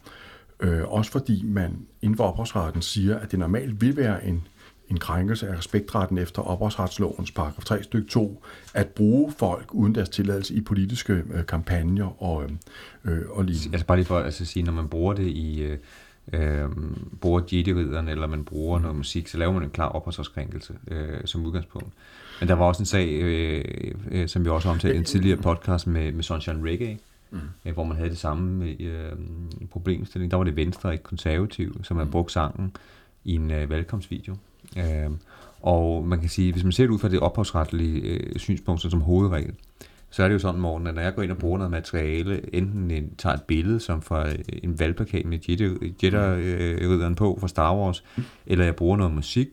Øh, 0.61 0.85
også 0.85 1.11
fordi 1.11 1.43
man 1.45 1.87
inden 2.03 2.17
for 2.17 2.25
ophavsretten 2.25 2.83
siger, 2.83 3.19
at 3.19 3.31
det 3.31 3.39
normalt 3.39 3.81
vil 3.81 3.97
være 3.97 4.25
en 4.25 4.49
en 4.89 4.99
krænkelse 4.99 5.49
af 5.49 5.59
respektretten 5.59 6.19
efter 6.19 6.43
ophavsretslovens 6.43 7.31
paragraf 7.31 7.65
3 7.65 7.83
stykke 7.83 8.09
2, 8.09 8.45
at 8.75 8.89
bruge 8.89 9.33
folk 9.39 9.75
uden 9.75 9.95
deres 9.95 10.09
tilladelse 10.09 10.55
i 10.55 10.61
politiske 10.61 11.13
øh, 11.13 11.47
kampagner 11.47 12.23
og, 12.23 12.45
øh, 12.45 12.51
øh 13.05 13.31
og 13.31 13.45
lignende. 13.45 13.75
Altså 13.75 13.87
bare 13.87 13.99
lige 13.99 14.07
for 14.07 14.19
at 14.19 14.25
altså, 14.25 14.45
sige, 14.45 14.63
når 14.63 14.73
man 14.73 14.89
bruger 14.89 15.15
det 15.15 15.27
i, 15.27 15.63
øh, 15.63 15.79
øh 16.33 16.69
bruger 17.21 17.41
jedi 17.53 17.71
eller 17.71 18.27
man 18.27 18.45
bruger 18.45 18.79
noget 18.79 18.97
musik, 18.97 19.29
så 19.29 19.39
laver 19.39 19.53
man 19.53 19.63
en 19.63 19.71
klar 19.71 19.89
ophavsretskrænkelse 19.89 20.75
øh, 20.89 21.21
som 21.25 21.47
udgangspunkt. 21.47 21.89
Men 22.41 22.49
der 22.49 22.55
var 22.55 22.65
også 22.65 22.83
en 22.83 22.87
sag, 22.87 23.09
øh, 23.09 23.65
øh, 24.11 24.29
som 24.29 24.45
vi 24.45 24.51
også 24.51 24.69
har 24.69 24.73
omtalt 24.73 24.95
i 24.95 24.99
en 24.99 25.05
tidligere 25.05 25.37
podcast 25.37 25.87
med, 25.87 26.13
med 26.13 26.23
Sunshine 26.23 26.71
Reggae, 26.71 26.99
mm. 27.31 27.39
øh, 27.65 27.73
hvor 27.73 27.85
man 27.85 27.97
havde 27.97 28.11
det 28.11 28.19
samme 28.19 28.65
øh, 28.81 29.13
problemstilling. 29.71 30.31
Der 30.31 30.37
var 30.37 30.45
det 30.45 30.57
Venstre, 30.57 30.93
ikke 30.93 31.05
konservativ, 31.05 31.85
som 31.85 31.97
havde 31.97 32.11
brugt 32.11 32.33
sangen 32.33 32.77
i 33.25 33.35
en 33.35 33.51
øh, 33.51 33.71
velkomstvideo. 33.71 34.37
Øh, 34.79 35.11
og 35.63 36.05
man 36.07 36.21
kan 36.21 36.29
sige, 36.29 36.53
hvis 36.53 36.65
man 36.65 36.73
ser 36.73 36.85
det 36.85 36.91
ud 36.91 36.99
fra 36.99 37.09
det 37.09 37.21
ophavsretlige 37.21 38.01
øh, 38.01 38.39
synspunkt 38.39 38.83
som 38.83 39.01
hovedregel, 39.01 39.55
så 40.11 40.23
er 40.23 40.29
det 40.29 40.35
jo 40.35 40.39
sådan, 40.39 40.61
morgen, 40.61 40.87
at 40.87 40.95
når 40.95 41.03
jeg 41.03 41.15
går 41.15 41.23
ind 41.23 41.31
og 41.31 41.39
bruger 41.39 41.59
noget 41.59 41.71
materiale, 41.71 42.55
enten 42.55 42.91
en, 42.91 43.15
tager 43.19 43.35
et 43.35 43.43
billede 43.43 43.81
som 43.81 44.03
fra 44.03 44.29
en 44.63 44.79
valgplakat 44.79 45.27
med 45.27 45.39
Jedi-ridderen 45.49 47.15
på 47.15 47.39
fra 47.41 47.49
Star 47.49 47.77
Wars, 47.77 48.05
eller 48.47 48.65
jeg 48.65 48.77
bruger 48.77 48.97
noget 48.97 49.13
musik, 49.13 49.49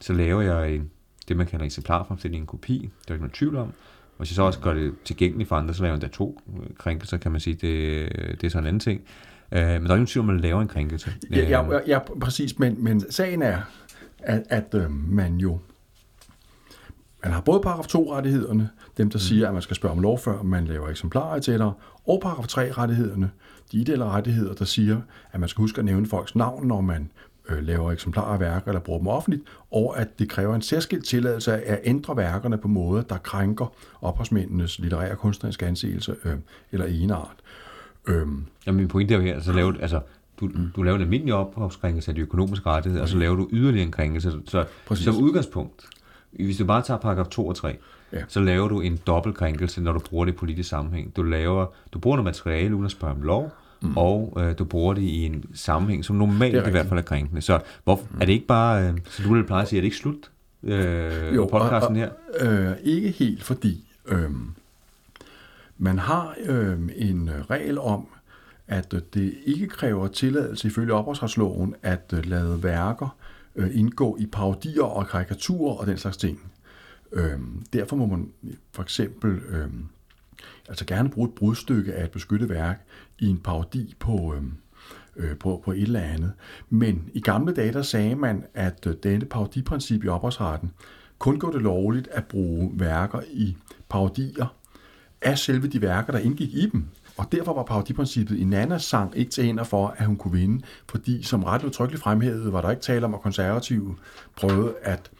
så 0.00 0.12
laver 0.12 0.42
jeg 0.42 0.74
en, 0.74 0.90
det, 1.28 1.36
man 1.36 1.46
kalder 1.46 1.64
eksemplarfremstilling, 1.64 2.40
en 2.40 2.46
kopi. 2.46 2.78
Det 2.78 2.84
er 2.84 2.88
der 3.08 3.14
ikke 3.14 3.22
noget 3.22 3.34
tvivl 3.34 3.56
om. 3.56 3.72
Hvis 4.18 4.30
jeg 4.30 4.34
så 4.36 4.42
også 4.42 4.60
gør 4.60 4.74
det 4.74 4.94
tilgængeligt 5.04 5.48
for 5.48 5.56
andre, 5.56 5.74
så 5.74 5.82
laver 5.82 5.94
jeg 5.94 6.02
der 6.02 6.08
to 6.08 6.40
krænkelser, 6.78 7.16
kan 7.16 7.32
man 7.32 7.40
sige. 7.40 7.54
Det, 7.54 8.40
det 8.40 8.44
er 8.44 8.50
sådan 8.50 8.64
en 8.64 8.68
anden 8.68 8.80
ting. 8.80 9.00
Øh, 9.52 9.60
men 9.60 9.68
der 9.68 9.74
er 9.74 9.78
ikke 9.78 9.88
nogen 9.88 10.06
tvivl 10.06 10.24
om, 10.24 10.30
at 10.30 10.34
man 10.34 10.42
laver 10.42 10.62
en 10.62 10.68
krænkelse. 10.68 11.12
Ja, 11.30 11.48
ja, 11.48 11.78
ja 11.86 11.98
præcis. 12.20 12.58
Men, 12.58 12.84
men 12.84 13.12
sagen 13.12 13.42
er, 13.42 13.58
at, 14.18 14.42
at 14.48 14.74
øh, 14.74 14.90
man 14.90 15.36
jo 15.36 15.58
man 17.24 17.32
har 17.32 17.40
både 17.40 17.60
paragraf 17.60 17.86
2-rettighederne, 17.86 18.68
dem 18.98 19.10
der 19.10 19.16
mm. 19.16 19.20
siger, 19.20 19.48
at 19.48 19.52
man 19.52 19.62
skal 19.62 19.76
spørge 19.76 19.92
om 19.92 20.02
lov, 20.02 20.18
før 20.18 20.42
man 20.42 20.64
laver 20.64 20.88
eksemplarer 20.88 21.38
til 21.38 21.58
dig, 21.58 21.72
og 22.06 22.20
paragraf 22.22 22.46
3-rettighederne, 22.46 23.30
de 23.72 23.76
ideelle 23.76 24.04
rettigheder, 24.04 24.54
der 24.54 24.64
siger, 24.64 25.00
at 25.32 25.40
man 25.40 25.48
skal 25.48 25.62
huske 25.62 25.78
at 25.78 25.84
nævne 25.84 26.06
folks 26.06 26.34
navn, 26.34 26.66
når 26.66 26.80
man 26.80 27.10
øh, 27.48 27.62
laver 27.62 27.92
eksemplarer 27.92 28.32
af 28.34 28.40
værker 28.40 28.68
eller 28.68 28.80
bruger 28.80 28.98
dem 28.98 29.08
offentligt, 29.08 29.42
og 29.70 30.00
at 30.00 30.18
det 30.18 30.28
kræver 30.28 30.54
en 30.54 30.62
særskilt 30.62 31.04
tilladelse 31.04 31.52
af 31.52 31.72
at 31.72 31.80
ændre 31.84 32.16
værkerne 32.16 32.58
på 32.58 32.68
måder, 32.68 33.02
der 33.02 33.18
krænker 33.18 33.72
ophavsmændenes 34.00 34.78
litterære 34.78 35.16
kunstneriske 35.16 35.66
anseelse 35.66 36.16
øh, 36.24 36.34
eller 36.72 36.86
enart. 36.86 37.36
Øhm. 38.06 38.46
Jamen 38.66 38.76
min 38.76 38.88
pointe 38.88 39.14
er 39.14 39.18
jo 39.18 39.24
her, 39.24 39.40
så 39.40 39.52
lavet, 39.52 39.76
altså, 39.80 40.00
du, 40.40 40.46
mm. 40.46 40.70
du 40.76 40.82
laver 40.82 40.96
en 40.96 41.02
almindelig 41.02 41.34
ophavskrænkelse 41.34 42.10
af 42.10 42.14
de 42.14 42.20
økonomiske 42.20 42.66
rettigheder, 42.66 43.02
og 43.02 43.08
så 43.08 43.16
laver 43.16 43.36
du 43.36 43.48
yderligere 43.52 43.86
en 43.86 43.92
krænkelse. 43.92 44.32
Så 44.46 44.64
Præcis. 44.86 45.04
som 45.04 45.16
udgangspunkt, 45.16 45.88
hvis 46.30 46.56
du 46.56 46.64
bare 46.64 46.82
tager 46.82 46.98
paragraf 46.98 47.26
2 47.26 47.46
og 47.46 47.56
3, 47.56 47.78
ja. 48.12 48.22
så 48.28 48.40
laver 48.40 48.68
du 48.68 48.80
en 48.80 48.98
dobbeltkrænkelse, 49.06 49.80
når 49.80 49.92
du 49.92 49.98
bruger 49.98 50.24
det 50.24 50.32
i 50.32 50.36
politisk 50.36 50.68
sammenhæng. 50.68 51.16
Du, 51.16 51.22
laver, 51.22 51.66
du 51.92 51.98
bruger 51.98 52.16
noget 52.16 52.24
materiale 52.24 52.74
uden 52.74 52.84
at 52.84 52.90
spørge 52.90 53.14
om 53.14 53.22
lov, 53.22 53.52
mm. 53.82 53.96
og 53.96 54.38
øh, 54.40 54.58
du 54.58 54.64
bruger 54.64 54.94
det 54.94 55.02
i 55.02 55.26
en 55.26 55.44
sammenhæng, 55.54 56.04
som 56.04 56.16
normalt 56.16 56.66
i 56.66 56.70
hvert 56.70 56.86
fald 56.86 56.98
er 56.98 57.04
krænkende. 57.04 57.42
Så 57.42 57.60
hvor, 57.84 57.96
mm. 57.96 58.20
er 58.20 58.24
det 58.24 58.32
ikke 58.32 58.46
bare, 58.46 58.88
øh, 58.88 58.98
så 59.04 59.22
du 59.22 59.34
vil 59.34 59.44
pleje 59.44 59.62
at 59.62 59.68
sige, 59.68 59.78
er 59.78 59.80
det 59.80 59.86
ikke 59.86 59.96
slut? 59.96 60.30
Øh, 60.62 61.34
jo, 61.34 61.46
podcasten 61.46 61.96
her? 61.96 62.10
Øh, 62.40 62.72
ikke 62.82 63.10
helt, 63.10 63.44
fordi 63.44 63.84
øh, 64.06 64.30
man 65.78 65.98
har 65.98 66.34
øh, 66.44 66.78
en 66.96 67.30
regel 67.50 67.78
om, 67.78 68.06
at 68.68 68.94
øh, 68.94 69.00
det 69.14 69.34
ikke 69.46 69.66
kræver 69.66 70.08
tilladelse 70.08 70.68
ifølge 70.68 70.92
ophavsretsloven 70.92 71.74
at 71.82 72.14
øh, 72.16 72.26
lade 72.26 72.62
værker 72.62 73.16
øh, 73.56 73.70
indgå 73.78 74.16
i 74.20 74.26
parodier 74.26 74.82
og 74.82 75.08
karikaturer 75.08 75.74
og 75.74 75.86
den 75.86 75.98
slags 75.98 76.16
ting. 76.16 76.51
Øhm, 77.12 77.64
Derfor 77.72 77.96
må 77.96 78.06
man 78.06 78.32
for 78.72 78.82
eksempel 78.82 79.30
øhm, 79.48 79.86
altså 80.68 80.84
gerne 80.84 81.10
bruge 81.10 81.28
et 81.28 81.34
brudstykke 81.34 81.94
af 81.94 82.04
et 82.04 82.10
beskyttet 82.10 82.48
værk 82.48 82.86
i 83.18 83.26
en 83.26 83.38
parodi 83.38 83.94
på, 83.98 84.34
øhm, 84.36 84.52
øh, 85.16 85.36
på, 85.36 85.62
på 85.64 85.72
et 85.72 85.82
eller 85.82 86.00
andet. 86.00 86.32
Men 86.70 87.10
i 87.14 87.20
gamle 87.20 87.54
dage, 87.54 87.72
der 87.72 87.82
sagde 87.82 88.14
man, 88.14 88.44
at 88.54 88.86
øh, 88.86 88.94
denne 89.02 89.24
parodiprincip 89.24 90.04
i 90.04 90.08
ophavsretten 90.08 90.72
kun 91.18 91.38
gør 91.38 91.48
det 91.48 91.62
lovligt 91.62 92.08
at 92.08 92.24
bruge 92.24 92.70
værker 92.74 93.20
i 93.30 93.56
parodier 93.88 94.54
af 95.22 95.38
selve 95.38 95.68
de 95.68 95.82
værker, 95.82 96.12
der 96.12 96.18
indgik 96.18 96.54
i 96.54 96.70
dem. 96.72 96.84
Og 97.16 97.32
derfor 97.32 97.54
var 97.54 97.62
parodiprincippet 97.62 98.38
i 98.38 98.44
Nannas 98.44 98.82
sang 98.82 99.16
ikke 99.16 99.30
til 99.30 99.44
hænder 99.44 99.64
for, 99.64 99.94
at 99.96 100.06
hun 100.06 100.16
kunne 100.16 100.32
vinde, 100.32 100.64
fordi 100.88 101.22
som 101.22 101.44
ret 101.44 101.64
udtrykkeligt 101.64 102.02
fremhævet, 102.02 102.52
var 102.52 102.60
der 102.60 102.70
ikke 102.70 102.82
tale 102.82 103.04
om, 103.04 103.14
at 103.14 103.20
konservative 103.20 103.96
prøvede 104.36 104.74
at 104.82 105.10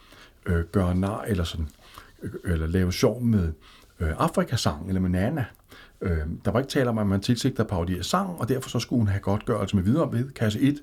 øh, 0.46 0.64
gøre 0.64 0.94
nar 0.94 1.22
eller, 1.22 1.44
sådan, 1.44 1.68
eller 2.44 2.66
lave 2.66 2.92
sjov 2.92 3.22
med 3.22 3.52
øh, 4.00 4.11
Afrikasang 4.18 4.88
eller 4.88 5.00
med 5.00 5.11
Nana. 5.11 5.44
Øh, 6.00 6.18
der 6.44 6.50
var 6.50 6.61
ikke 6.61 6.70
tale 6.70 6.88
om, 6.88 6.98
at 6.98 7.06
man 7.06 7.20
tilsigter 7.20 7.64
parodier 7.64 8.02
sang, 8.02 8.40
og 8.40 8.48
derfor 8.48 8.70
så 8.70 8.78
skulle 8.78 9.00
hun 9.00 9.08
have 9.08 9.20
godtgørelse 9.20 9.76
med 9.76 9.85
videre 9.85 10.12
ved 10.12 10.30
kasse 10.30 10.61
1, 10.61 10.82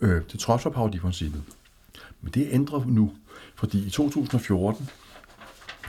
øh, 0.00 0.22
til 0.28 0.38
trods 0.38 0.62
for 0.62 0.70
parodiprincippet. 0.70 1.42
Men 2.22 2.32
det 2.32 2.48
ændrer 2.50 2.84
nu, 2.86 3.12
fordi 3.54 3.86
i 3.86 3.90
2014 3.90 4.88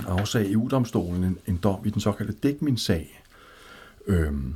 afsag 0.07 0.51
EU-domstolen 0.51 1.23
en, 1.23 1.37
en 1.45 1.57
dom 1.57 1.85
i 1.85 1.89
den 1.89 2.01
såkaldte 2.01 2.33
Dækmin-sag, 2.33 3.23
Øhm, 4.07 4.53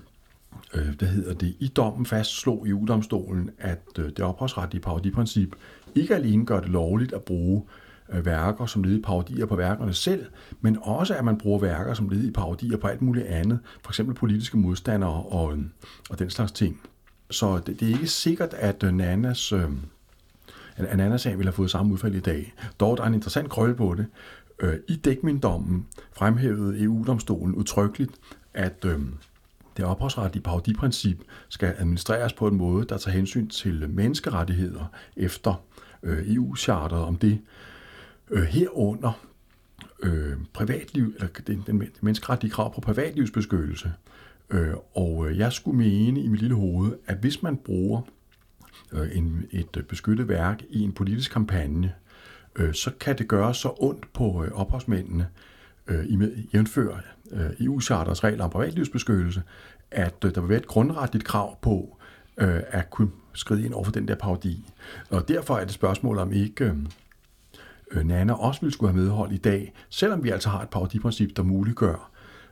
øh, 0.73 0.89
hvad 0.97 1.07
hedder 1.07 1.33
det, 1.33 1.55
i 1.59 1.67
dommen 1.67 2.05
fastslog 2.05 2.67
EU-domstolen, 2.67 3.49
at 3.57 3.81
øh, 3.99 4.05
det 4.05 4.19
ophavsretlige 4.19 4.81
parodiprincip 4.81 5.55
ikke 5.95 6.15
alene 6.15 6.45
gør 6.45 6.59
det 6.59 6.69
lovligt 6.69 7.13
at 7.13 7.21
bruge 7.21 7.63
Øh, 8.11 8.25
værker 8.25 8.65
som 8.65 8.83
led 8.83 8.97
i 8.97 9.01
parodier 9.01 9.45
på 9.45 9.55
værkerne 9.55 9.93
selv, 9.93 10.25
men 10.61 10.77
også 10.81 11.15
at 11.15 11.25
man 11.25 11.37
bruger 11.37 11.59
værker 11.59 11.93
som 11.93 12.09
led 12.09 12.23
i 12.23 12.31
parodier 12.31 12.77
på 12.77 12.87
alt 12.87 13.01
muligt 13.01 13.25
andet, 13.25 13.59
for 13.83 13.91
eksempel 13.91 14.15
politiske 14.15 14.57
modstandere 14.57 15.23
og, 15.23 15.53
øh, 15.53 15.59
og 16.09 16.19
den 16.19 16.29
slags 16.29 16.51
ting. 16.51 16.81
Så 17.29 17.61
det, 17.65 17.79
det 17.79 17.87
er 17.87 17.93
ikke 17.93 18.07
sikkert, 18.07 18.53
at 18.53 18.83
øh, 18.83 18.93
Nanas, 18.93 19.51
øh, 19.51 19.69
sag 21.17 21.37
ville 21.37 21.47
have 21.47 21.53
fået 21.53 21.71
samme 21.71 21.93
udfald 21.93 22.15
i 22.15 22.19
dag. 22.19 22.53
Dog 22.79 22.97
der 22.97 23.03
er 23.03 23.07
en 23.07 23.13
interessant 23.13 23.49
krølle 23.49 23.75
på 23.75 23.95
det. 23.97 24.05
Øh, 24.59 24.73
I 24.87 24.95
dækmindommen 24.95 25.87
fremhævede 26.13 26.83
EU-domstolen 26.83 27.55
udtrykkeligt, 27.55 28.11
at 28.53 28.85
øh, 28.85 28.99
det 29.77 29.85
ophavsretlige 29.85 30.43
parodiprincip 30.43 31.23
skal 31.49 31.75
administreres 31.77 32.33
på 32.33 32.47
en 32.47 32.55
måde, 32.55 32.85
der 32.85 32.97
tager 32.97 33.15
hensyn 33.15 33.47
til 33.47 33.89
menneskerettigheder 33.89 34.85
efter 35.17 35.63
øh, 36.03 36.35
EU-charteret 36.35 37.03
om 37.03 37.15
det. 37.15 37.39
Øh, 38.29 38.43
herunder 38.43 39.25
øh, 40.03 40.33
privatliv, 40.53 41.13
eller 41.15 41.27
den, 41.47 41.63
den 41.67 41.83
menneskeretlige 42.01 42.51
krav 42.51 42.73
på 42.75 42.81
privatlivsbeskyttelse. 42.81 43.93
Øh, 44.49 44.73
og 44.95 45.29
øh, 45.29 45.37
jeg 45.37 45.53
skulle 45.53 45.77
mene 45.77 46.21
i 46.21 46.27
mit 46.27 46.39
lille 46.39 46.55
hoved, 46.55 46.93
at 47.07 47.17
hvis 47.17 47.43
man 47.43 47.57
bruger 47.57 48.01
øh, 48.91 49.17
en, 49.17 49.45
et 49.51 49.85
beskyttet 49.89 50.27
værk 50.27 50.61
i 50.69 50.81
en 50.81 50.91
politisk 50.91 51.31
kampagne, 51.31 51.93
øh, 52.55 52.73
så 52.73 52.91
kan 52.99 53.17
det 53.17 53.27
gøre 53.27 53.53
så 53.53 53.73
ondt 53.79 54.13
på 54.13 54.43
øh, 54.43 54.51
ophavsmændene, 54.51 55.27
øh, 55.87 56.05
i 56.09 56.15
med- 56.15 56.35
jævnfør 56.53 56.97
øh, 57.31 57.49
EU-charters 57.59 58.23
regler 58.23 58.43
om 58.43 58.49
privatlivsbeskyttelse, 58.49 59.43
at 59.91 60.15
øh, 60.25 60.35
der 60.35 60.41
vil 60.41 60.49
være 60.49 60.59
et 60.59 60.67
grundretligt 60.67 61.25
krav 61.25 61.57
på 61.61 61.97
øh, 62.37 62.61
at 62.67 62.89
kunne 62.89 63.11
skride 63.33 63.65
ind 63.65 63.73
over 63.73 63.83
for 63.83 63.91
den 63.91 64.07
der 64.07 64.15
parodi. 64.15 64.69
Og 65.09 65.27
derfor 65.27 65.57
er 65.57 65.65
det 65.65 65.73
spørgsmål 65.73 66.17
om 66.17 66.31
ikke 66.33 66.65
øh, 66.65 66.75
øh, 67.91 68.07
Nana 68.07 68.33
også 68.33 68.61
ville 68.61 68.73
skulle 68.73 68.93
have 68.93 69.03
medhold 69.03 69.31
i 69.31 69.37
dag, 69.37 69.73
selvom 69.89 70.23
vi 70.23 70.29
altså 70.29 70.49
har 70.49 70.61
et 70.61 70.69
parodiprincip, 70.69 71.35
der 71.35 71.43
muliggør 71.43 72.11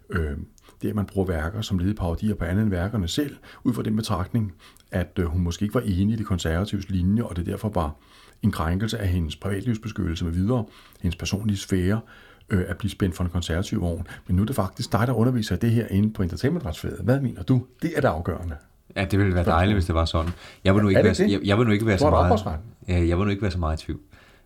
øh, 0.09 0.37
det, 0.81 0.89
at 0.89 0.95
man 0.95 1.05
bruger 1.05 1.27
værker 1.27 1.61
som 1.61 1.79
led 1.79 1.93
parodier 1.93 2.35
på 2.35 2.45
andet 2.45 2.61
end 2.61 2.69
værkerne 2.69 3.07
selv, 3.07 3.35
ud 3.63 3.73
fra 3.73 3.83
den 3.83 3.95
betragtning, 3.95 4.53
at 4.91 5.19
øh, 5.19 5.25
hun 5.25 5.41
måske 5.41 5.63
ikke 5.63 5.75
var 5.75 5.81
enig 5.81 6.13
i 6.13 6.15
det 6.15 6.25
konservatives 6.25 6.89
linje, 6.89 7.23
og 7.23 7.35
det 7.35 7.45
derfor 7.45 7.69
var 7.69 7.95
en 8.41 8.51
krænkelse 8.51 8.97
af 8.97 9.07
hendes 9.07 9.35
privatlivsbeskyttelse 9.35 10.25
med 10.25 10.33
videre, 10.33 10.65
hendes 11.01 11.15
personlige 11.15 11.57
sfære, 11.57 12.01
øh, 12.49 12.63
at 12.67 12.77
blive 12.77 12.91
spændt 12.91 13.15
for 13.15 13.23
en 13.23 13.29
konservativ 13.29 13.81
vogn. 13.81 14.07
Men 14.27 14.35
nu 14.35 14.41
er 14.41 14.45
det 14.45 14.55
faktisk 14.55 14.91
dig, 14.91 15.07
der 15.07 15.13
underviser 15.13 15.55
det 15.55 15.71
her 15.71 15.87
inde 15.87 16.13
på 16.13 16.23
entertainmentretsfaget. 16.23 16.99
Hvad 17.03 17.19
mener 17.19 17.43
du? 17.43 17.65
Det 17.81 17.91
er 17.95 18.01
det 18.01 18.07
afgørende. 18.07 18.55
Ja, 18.95 19.05
det 19.05 19.19
ville 19.19 19.35
være 19.35 19.45
dejligt, 19.45 19.75
hvis 19.75 19.85
det 19.85 19.95
var 19.95 20.05
sådan. 20.05 20.31
Jeg 20.63 20.75
vil 20.75 20.83
nu 20.83 20.89
ikke, 20.89 21.03
være, 21.03 21.15
jeg, 21.19 21.39
jeg 21.43 21.57
vil 21.57 21.65
nu 21.65 21.71
ikke 21.71 21.85
være 21.85 21.97
så 21.97 22.09
meget, 22.09 22.39
jeg 22.87 23.17
vil 23.17 23.25
nu 23.25 23.29
ikke 23.29 23.41
være 23.41 23.51
så 23.51 23.59
meget 23.59 23.81
i 23.81 23.85
tvivl 23.85 23.99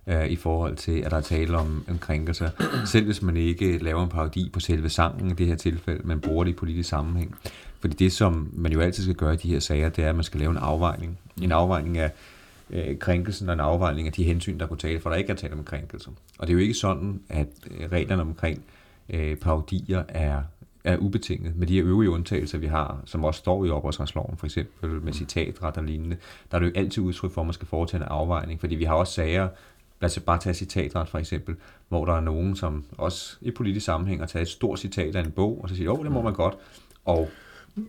øh, 0.08 0.28
i 0.28 0.36
forhold 0.36 0.76
til, 0.76 1.02
at 1.02 1.12
der 1.12 1.18
er 1.18 1.22
tale 1.22 1.58
om, 1.58 1.86
om 1.90 1.98
krænkelser. 1.98 2.50
Selv 2.86 3.06
hvis 3.06 3.22
man 3.22 3.38
ikke 3.38 3.78
laver 3.78 4.04
en 4.04 4.10
parodi 4.10 4.50
på 4.54 4.60
selve 4.60 4.90
sangen 4.90 5.32
i 5.32 5.34
det 5.34 5.48
her 5.48 5.56
tilfælde, 5.56 6.08
men 6.08 6.20
bruger 6.20 6.44
det 6.44 6.52
i 6.52 6.56
politisk 6.56 6.90
sammenhæng. 6.90 7.36
Fordi 7.80 7.96
det, 7.96 8.12
som 8.12 8.50
man 8.54 8.72
jo 8.72 8.82
altid 8.82 9.04
skal 9.04 9.16
gøre 9.16 9.34
i 9.34 9.38
de 9.38 9.50
her 9.50 9.60
sager, 9.60 9.90
det 9.90 10.04
er, 10.04 10.10
at 10.10 10.16
man 10.16 10.24
skal 10.24 10.40
lave 10.40 10.52
en 10.52 10.58
afvejning. 10.58 11.20
En 11.42 11.52
afvejning 11.52 11.98
af 11.98 12.12
øh, 12.70 13.00
krænkelsen 13.00 13.50
og 13.50 13.54
en 13.54 13.60
afvejning 13.60 14.08
af 14.08 14.14
de 14.14 14.24
hensyn, 14.24 14.60
der 14.60 14.68
kunne 14.68 14.78
tale, 14.78 15.00
for 15.00 15.10
der 15.10 15.18
ikke 15.18 15.32
er 15.32 15.36
tale 15.36 15.54
om 15.54 15.64
krænkelse. 15.64 16.10
Og 16.40 16.48
det 16.48 16.54
er 16.54 16.58
jo 16.58 16.62
ikke 16.62 16.74
sådan, 16.74 17.22
at 17.30 17.48
øh, 17.72 17.92
reglerne 17.92 18.22
omkring 18.22 18.64
øh, 19.10 19.36
parodier 19.36 20.04
er 20.10 20.42
er 20.84 20.98
ubetinget 20.98 21.56
med 21.56 21.68
de 21.68 21.76
her 21.76 21.84
øvrige 21.86 22.10
undtagelser, 22.10 22.58
vi 22.58 22.68
har, 22.68 23.02
som 23.06 23.24
også 23.24 23.38
står 23.38 23.66
i 23.66 23.70
oprørsretsloven, 23.70 24.38
for 24.38 24.46
eksempel 24.46 24.90
med 24.90 25.14
citatret 25.14 25.78
og 25.78 25.84
lignende, 25.84 26.18
der 26.52 26.58
er 26.58 26.60
det 26.60 26.68
jo 26.68 26.72
altid 26.76 27.04
udtryk 27.04 27.32
for, 27.32 27.42
at 27.42 27.48
man 27.48 27.54
skal 27.54 27.68
foretage 27.68 28.04
en 28.04 28.08
afvejning, 28.10 28.60
fordi 28.60 28.76
vi 28.76 28.84
har 28.84 28.94
også 28.94 29.14
sager, 29.14 29.48
lad 30.02 30.10
os 30.10 30.20
bare 30.20 30.40
tage 30.40 30.54
citatret 30.54 31.10
for 31.10 31.18
eksempel, 31.18 31.56
hvor 31.90 32.06
der 32.06 32.14
er 32.14 32.22
nogen, 32.22 32.56
som 32.56 32.86
også 32.98 33.38
i 33.42 33.52
politisk 33.52 33.86
sammenhæng 33.86 34.22
har 34.22 34.28
taget 34.28 34.42
et 34.42 34.50
stort 34.50 34.80
citat 34.80 35.16
af 35.16 35.24
en 35.24 35.32
bog, 35.32 35.60
og 35.64 35.70
så 35.70 35.76
siger, 35.76 35.92
åh, 35.92 36.00
oh, 36.00 36.06
det 36.06 36.12
må 36.12 36.22
man 36.22 36.34
godt, 36.34 36.56
og 37.06 37.30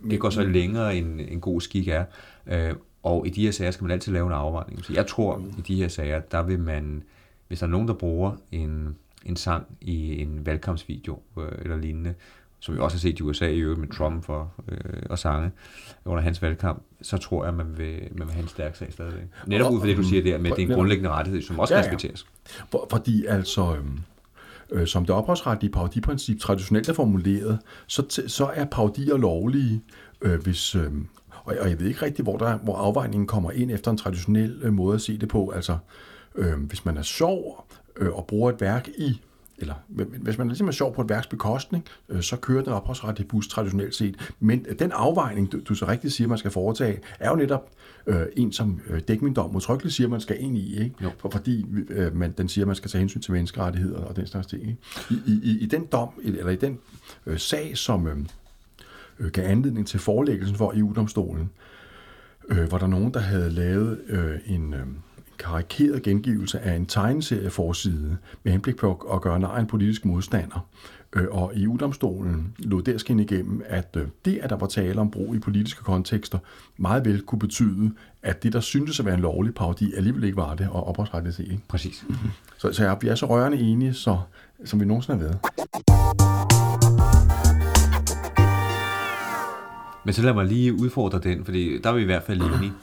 det 0.09 0.19
går 0.19 0.29
så 0.29 0.43
længere, 0.43 0.95
end 0.95 1.21
en 1.21 1.41
god 1.41 1.61
skik 1.61 1.87
er. 1.87 2.05
Øh, 2.47 2.75
Og 3.03 3.27
i 3.27 3.29
de 3.29 3.41
her 3.41 3.51
sager 3.51 3.71
skal 3.71 3.83
man 3.83 3.91
altid 3.91 4.13
lave 4.13 4.27
en 4.27 4.33
afvejning. 4.33 4.85
Så 4.85 4.93
jeg 4.93 5.07
tror, 5.07 5.43
i 5.57 5.61
de 5.61 5.75
her 5.75 5.87
sager, 5.87 6.19
der 6.19 6.43
vil 6.43 6.59
man, 6.59 7.03
hvis 7.47 7.59
der 7.59 7.65
er 7.65 7.69
nogen, 7.69 7.87
der 7.87 7.93
bruger 7.93 8.31
en, 8.51 8.95
en 9.25 9.35
sang 9.35 9.65
i 9.81 10.21
en 10.21 10.45
valgkampsvideo 10.45 11.21
øh, 11.39 11.51
eller 11.61 11.77
lignende, 11.77 12.13
som 12.65 12.75
vi 12.75 12.79
også 12.79 12.97
har 12.97 12.99
set 12.99 13.19
i 13.19 13.23
USA 13.23 13.47
i 13.47 13.59
øvrigt 13.59 13.79
med 13.79 13.87
Trump 13.87 14.23
for, 14.23 14.53
øh, 14.67 14.77
og 15.09 15.19
sange 15.19 15.51
under 16.05 16.23
hans 16.23 16.41
valgkamp, 16.41 16.83
så 17.01 17.17
tror 17.17 17.45
jeg, 17.45 17.53
man 17.53 17.77
vil, 17.77 17.99
man 18.11 18.27
vil 18.27 18.33
have 18.33 18.43
en 18.43 18.47
stærk 18.47 18.75
sag 18.75 18.93
stadigvæk. 18.93 19.23
Netop 19.47 19.73
ud 19.73 19.79
fra 19.79 19.87
det, 19.87 19.97
du 19.97 20.03
siger 20.03 20.23
der, 20.23 20.37
med 20.37 20.51
at 20.51 20.57
det 20.57 20.63
er 20.63 20.67
en 20.67 20.73
grundlæggende 20.73 21.09
rettighed, 21.09 21.41
som 21.41 21.59
også 21.59 21.73
Ja, 21.73 21.79
ja, 21.79 21.85
ja. 21.85 21.91
respekteres. 21.91 22.25
For, 22.71 22.87
fordi 22.89 23.25
altså, 23.25 23.75
øhm, 23.75 23.99
øh, 24.71 24.87
som 24.87 25.05
det 25.05 25.15
ophavsretlige 25.15 25.71
parodiprincip 25.71 26.39
traditionelt 26.39 26.89
er 26.89 26.93
formuleret, 26.93 27.59
så, 27.87 28.23
så 28.27 28.51
er 28.53 28.65
parodier 28.65 29.17
lovlige, 29.17 29.81
øh, 30.21 30.43
hvis... 30.43 30.75
Øh, 30.75 30.91
og, 31.29 31.55
og 31.59 31.69
jeg 31.69 31.79
ved 31.79 31.87
ikke 31.87 32.05
rigtig, 32.05 32.23
hvor, 32.23 32.37
der, 32.37 32.57
hvor 32.57 32.75
afvejningen 32.75 33.27
kommer 33.27 33.51
ind 33.51 33.71
efter 33.71 33.91
en 33.91 33.97
traditionel 33.97 34.59
øh, 34.63 34.73
måde 34.73 34.95
at 34.95 35.01
se 35.01 35.17
det 35.17 35.29
på. 35.29 35.49
Altså, 35.49 35.77
øh, 36.35 36.59
hvis 36.59 36.85
man 36.85 36.97
er 36.97 37.01
sjov 37.01 37.67
øh, 37.97 38.13
og 38.13 38.25
bruger 38.27 38.51
et 38.51 38.61
værk 38.61 38.87
i 38.97 39.21
eller 39.57 39.73
hvis 40.21 40.37
man 40.37 40.47
ligesom 40.47 40.67
er 40.67 40.71
sjov 40.71 40.95
på 40.95 41.01
et 41.01 41.09
værks 41.09 41.27
bekostning, 41.27 41.85
øh, 42.09 42.21
så 42.21 42.35
kører 42.35 42.63
den 42.63 42.73
ophavsretlige 42.73 43.27
bus 43.27 43.47
traditionelt 43.47 43.95
set. 43.95 44.33
Men 44.39 44.65
den 44.79 44.91
afvejning, 44.91 45.51
du, 45.51 45.59
du 45.59 45.75
så 45.75 45.87
rigtigt 45.87 46.13
siger, 46.13 46.27
man 46.27 46.37
skal 46.37 46.51
foretage, 46.51 46.99
er 47.19 47.29
jo 47.29 47.35
netop 47.35 47.71
øh, 48.07 48.25
en, 48.37 48.51
som 48.51 48.79
øh, 48.87 49.01
dækmingdom 49.07 49.55
udtrykkeligt 49.55 49.95
siger, 49.95 50.07
man 50.07 50.21
skal 50.21 50.37
ind 50.39 50.57
i. 50.57 50.83
Ikke? 50.83 50.95
Jo. 51.03 51.11
For, 51.17 51.29
fordi 51.29 51.65
øh, 51.89 52.15
man, 52.15 52.31
den 52.31 52.49
siger, 52.49 52.65
man 52.65 52.75
skal 52.75 52.91
tage 52.91 52.99
hensyn 52.99 53.21
til 53.21 53.33
menneskerettigheder 53.33 53.99
og 53.99 54.15
den 54.15 54.27
slags 54.27 54.47
ting. 54.47 54.61
Ikke? 54.61 54.77
I, 55.09 55.31
i, 55.43 55.57
I 55.59 55.65
den 55.65 55.85
dom, 55.85 56.09
eller 56.23 56.51
i 56.51 56.55
den 56.55 56.79
øh, 57.25 57.39
sag, 57.39 57.77
som 57.77 58.07
øh, 58.07 58.17
øh, 59.19 59.31
gav 59.31 59.45
anledning 59.45 59.87
til 59.87 59.99
forelæggelsen 59.99 60.55
for 60.55 60.73
EU-domstolen, 60.75 61.49
øh, 62.49 62.71
var 62.71 62.77
der 62.77 62.87
nogen, 62.87 63.13
der 63.13 63.19
havde 63.19 63.49
lavet 63.49 64.01
øh, 64.07 64.39
en, 64.45 64.73
øh, 64.73 64.79
en 64.79 65.14
karikeret 65.37 66.03
gengivelse 66.03 66.59
af 66.59 66.75
en 66.75 66.85
tegneserieforside 66.85 68.17
med 68.43 68.51
henblik 68.51 68.75
på 68.75 68.91
at, 69.13 69.21
gøre 69.21 69.43
af 69.47 69.59
en 69.59 69.67
politisk 69.67 70.05
modstander. 70.05 70.67
Øh, 71.15 71.27
og 71.31 71.51
EU-domstolen 71.55 72.53
lod 72.59 72.81
der 72.81 72.97
skinne 72.97 73.23
igennem, 73.23 73.61
at 73.65 73.97
øh, 73.97 74.07
det, 74.25 74.39
at 74.41 74.49
der 74.49 74.55
var 74.55 74.67
tale 74.67 75.01
om 75.01 75.11
brug 75.11 75.35
i 75.35 75.39
politiske 75.39 75.83
kontekster, 75.83 76.37
meget 76.77 77.05
vel 77.05 77.21
kunne 77.21 77.39
betyde, 77.39 77.91
at 78.23 78.43
det, 78.43 78.53
der 78.53 78.59
syntes 78.59 78.99
at 78.99 79.05
være 79.05 79.15
en 79.15 79.21
lovlig 79.21 79.55
parodi, 79.55 79.93
alligevel 79.93 80.23
ikke 80.23 80.37
var 80.37 80.55
det, 80.55 80.69
og 80.71 80.87
ophavsretligt 80.87 81.35
set. 81.35 81.51
Ikke? 81.51 81.63
Præcis. 81.67 82.05
Så, 82.57 82.73
så 82.73 82.83
jeg, 82.83 82.97
vi 83.01 83.07
er 83.07 83.15
så 83.15 83.25
rørende 83.25 83.57
enige, 83.57 83.93
så, 83.93 84.17
som 84.65 84.79
vi 84.79 84.85
nogensinde 84.85 85.19
har 85.19 85.25
været. 85.25 85.39
Men 90.05 90.13
så 90.13 90.21
lad 90.21 90.33
mig 90.33 90.45
lige 90.45 90.73
udfordre 90.73 91.19
den, 91.19 91.45
fordi 91.45 91.81
der 91.81 91.89
er 91.89 91.93
vi 91.93 92.01
i 92.01 92.05
hvert 92.05 92.23
fald 92.23 92.41
enige. 92.41 92.73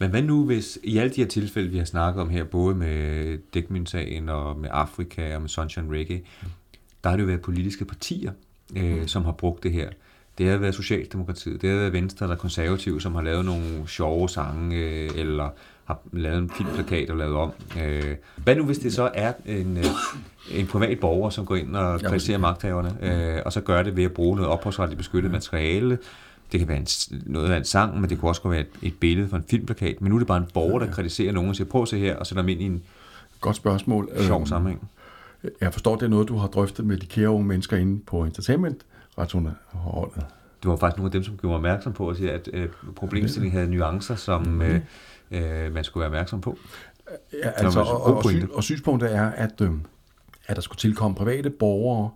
Men 0.00 0.10
hvad 0.10 0.22
nu, 0.22 0.44
hvis 0.44 0.78
i 0.82 0.98
alle 0.98 1.14
de 1.14 1.20
her 1.20 1.28
tilfælde, 1.28 1.68
vi 1.68 1.78
har 1.78 1.84
snakket 1.84 2.22
om 2.22 2.28
her, 2.28 2.44
både 2.44 2.74
med 2.74 3.38
Dækmyn-sagen 3.54 4.28
og 4.28 4.58
med 4.58 4.68
Afrika 4.72 5.34
og 5.34 5.40
med 5.40 5.48
Sunshine 5.48 5.96
Reggae, 5.98 6.20
der 7.04 7.10
har 7.10 7.16
det 7.16 7.22
jo 7.22 7.26
været 7.26 7.40
politiske 7.40 7.84
partier, 7.84 8.32
øh, 8.76 9.06
som 9.06 9.24
har 9.24 9.32
brugt 9.32 9.62
det 9.62 9.72
her. 9.72 9.88
Det 10.38 10.48
har 10.48 10.56
været 10.56 10.74
Socialdemokratiet, 10.74 11.62
det 11.62 11.70
har 11.70 11.76
været 11.76 11.92
Venstre 11.92 12.26
eller 12.26 12.36
Konservative, 12.36 13.00
som 13.00 13.14
har 13.14 13.22
lavet 13.22 13.44
nogle 13.44 13.64
sjove 13.86 14.28
sange, 14.28 14.76
øh, 14.76 15.10
eller 15.14 15.50
har 15.84 16.00
lavet 16.12 16.38
en 16.38 16.50
filmplakat 16.50 17.10
og 17.10 17.16
lavet 17.16 17.36
om. 17.36 17.52
Øh, 17.82 18.16
hvad 18.36 18.56
nu, 18.56 18.64
hvis 18.64 18.78
det 18.78 18.92
så 18.92 19.10
er 19.14 19.32
en, 19.46 19.76
øh, 19.76 19.84
en 20.54 20.66
privat 20.66 21.00
borger, 21.00 21.30
som 21.30 21.46
går 21.46 21.56
ind 21.56 21.76
og 21.76 22.00
kritiserer 22.00 22.38
magthaverne, 22.38 22.96
øh, 23.02 23.42
og 23.44 23.52
så 23.52 23.60
gør 23.60 23.82
det 23.82 23.96
ved 23.96 24.04
at 24.04 24.12
bruge 24.12 24.36
noget 24.36 24.50
ophavsretligt 24.50 24.98
beskyttet 24.98 25.30
materiale, 25.32 25.98
det 26.52 26.60
kan 26.60 26.68
være 26.68 26.78
en, 26.78 26.86
noget 27.26 27.50
af 27.50 27.56
en 27.56 27.64
sang, 27.64 28.00
men 28.00 28.10
det 28.10 28.18
kunne 28.20 28.30
også 28.30 28.42
godt 28.42 28.52
være 28.52 28.60
et, 28.60 28.68
et 28.82 28.94
billede 29.00 29.28
for 29.28 29.36
en 29.36 29.44
filmplakat. 29.50 30.00
Men 30.00 30.10
nu 30.10 30.16
er 30.16 30.18
det 30.18 30.26
bare 30.26 30.38
en 30.38 30.48
borger, 30.54 30.78
der 30.78 30.90
kritiserer 30.90 31.32
nogen 31.32 31.50
og 31.50 31.56
siger, 31.56 31.68
prøv 31.68 31.82
at 31.82 31.88
se 31.88 31.98
her, 31.98 32.16
og 32.16 32.26
sætter 32.26 32.42
dem 32.42 32.48
ind 32.48 32.60
i 32.60 32.64
en 32.64 32.82
Godt 33.40 33.56
spørgsmål. 33.56 34.08
sjov 34.20 34.40
Øhm, 34.40 34.46
sammenhæng. 34.46 34.88
Jeg 35.60 35.72
forstår, 35.72 35.96
det 35.96 36.02
er 36.02 36.08
noget, 36.08 36.28
du 36.28 36.36
har 36.36 36.48
drøftet 36.48 36.86
med 36.86 36.96
de 36.96 37.06
kære 37.06 37.30
unge 37.30 37.46
mennesker 37.46 37.76
inde 37.76 38.00
på 38.06 38.24
entertainment 38.24 38.82
retsholdet. 39.18 39.54
Det 40.62 40.70
var 40.70 40.76
faktisk 40.76 40.96
nogle 40.98 41.08
af 41.08 41.12
dem, 41.12 41.24
som 41.24 41.36
gjorde 41.36 41.50
mig 41.50 41.56
opmærksom 41.56 41.92
på, 41.92 42.08
at, 42.08 42.16
sige, 42.16 42.32
at 42.32 42.48
øh, 42.52 42.68
problemstillingen 42.96 43.58
havde 43.58 43.70
nuancer, 43.70 44.14
som 44.14 44.62
øh, 44.62 44.80
øh, 45.30 45.74
man 45.74 45.84
skulle 45.84 46.00
være 46.00 46.08
opmærksom 46.08 46.40
på. 46.40 46.58
Ja, 47.32 47.50
altså, 47.50 47.64
var 47.64 47.70
så 47.70 47.80
og, 47.80 48.02
og, 48.02 48.22
pointe. 48.22 48.46
sy- 48.46 48.50
og 48.52 48.64
synspunktet 48.64 49.14
er, 49.14 49.30
at, 49.30 49.60
øh, 49.60 49.70
at 50.46 50.56
der 50.56 50.62
skulle 50.62 50.78
tilkomme 50.78 51.14
private 51.16 51.50
borgere 51.50 52.10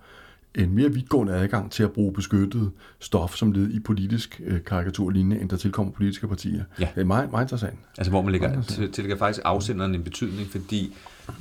en 0.54 0.74
mere 0.74 0.92
vidtgående 0.92 1.34
adgang 1.34 1.70
til 1.70 1.82
at 1.82 1.92
bruge 1.92 2.12
beskyttet 2.12 2.70
stof 2.98 3.36
som 3.36 3.52
led 3.52 3.70
i 3.70 3.80
politisk 3.80 4.40
øh, 4.44 4.64
karikaturlignende, 4.64 5.40
end 5.40 5.48
der 5.48 5.56
tilkommer 5.56 5.92
politiske 5.92 6.28
partier. 6.28 6.64
Ja. 6.80 6.88
Det 6.94 7.00
er 7.00 7.04
meget, 7.04 7.30
meget 7.30 7.44
interessant. 7.44 7.78
Altså 7.98 8.10
hvor 8.10 8.22
man 8.22 8.32
lægger, 8.32 8.62
tillægger 8.92 9.16
faktisk 9.16 9.42
afsenderen 9.44 9.94
en 9.94 10.02
betydning, 10.02 10.48
fordi 10.48 10.94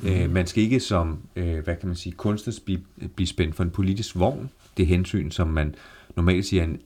øh, 0.04 0.32
man 0.32 0.48
skal 0.48 0.64
ikke 0.64 0.80
som, 0.80 1.20
øh, 1.36 1.64
hvad 1.64 1.76
kan 1.76 1.88
man 1.88 1.96
sige, 1.96 2.14
kunstner 2.14 2.60
blive, 2.66 2.80
blive 3.16 3.28
spændt 3.28 3.56
for 3.56 3.64
en 3.64 3.70
politisk 3.70 4.16
vogn. 4.16 4.50
Det 4.78 4.88
hensyn, 4.88 5.32
som 5.32 5.48
man 5.48 5.76
normalt 6.16 6.46
siger 6.46 6.64
er 6.64 6.68
en 6.68 6.80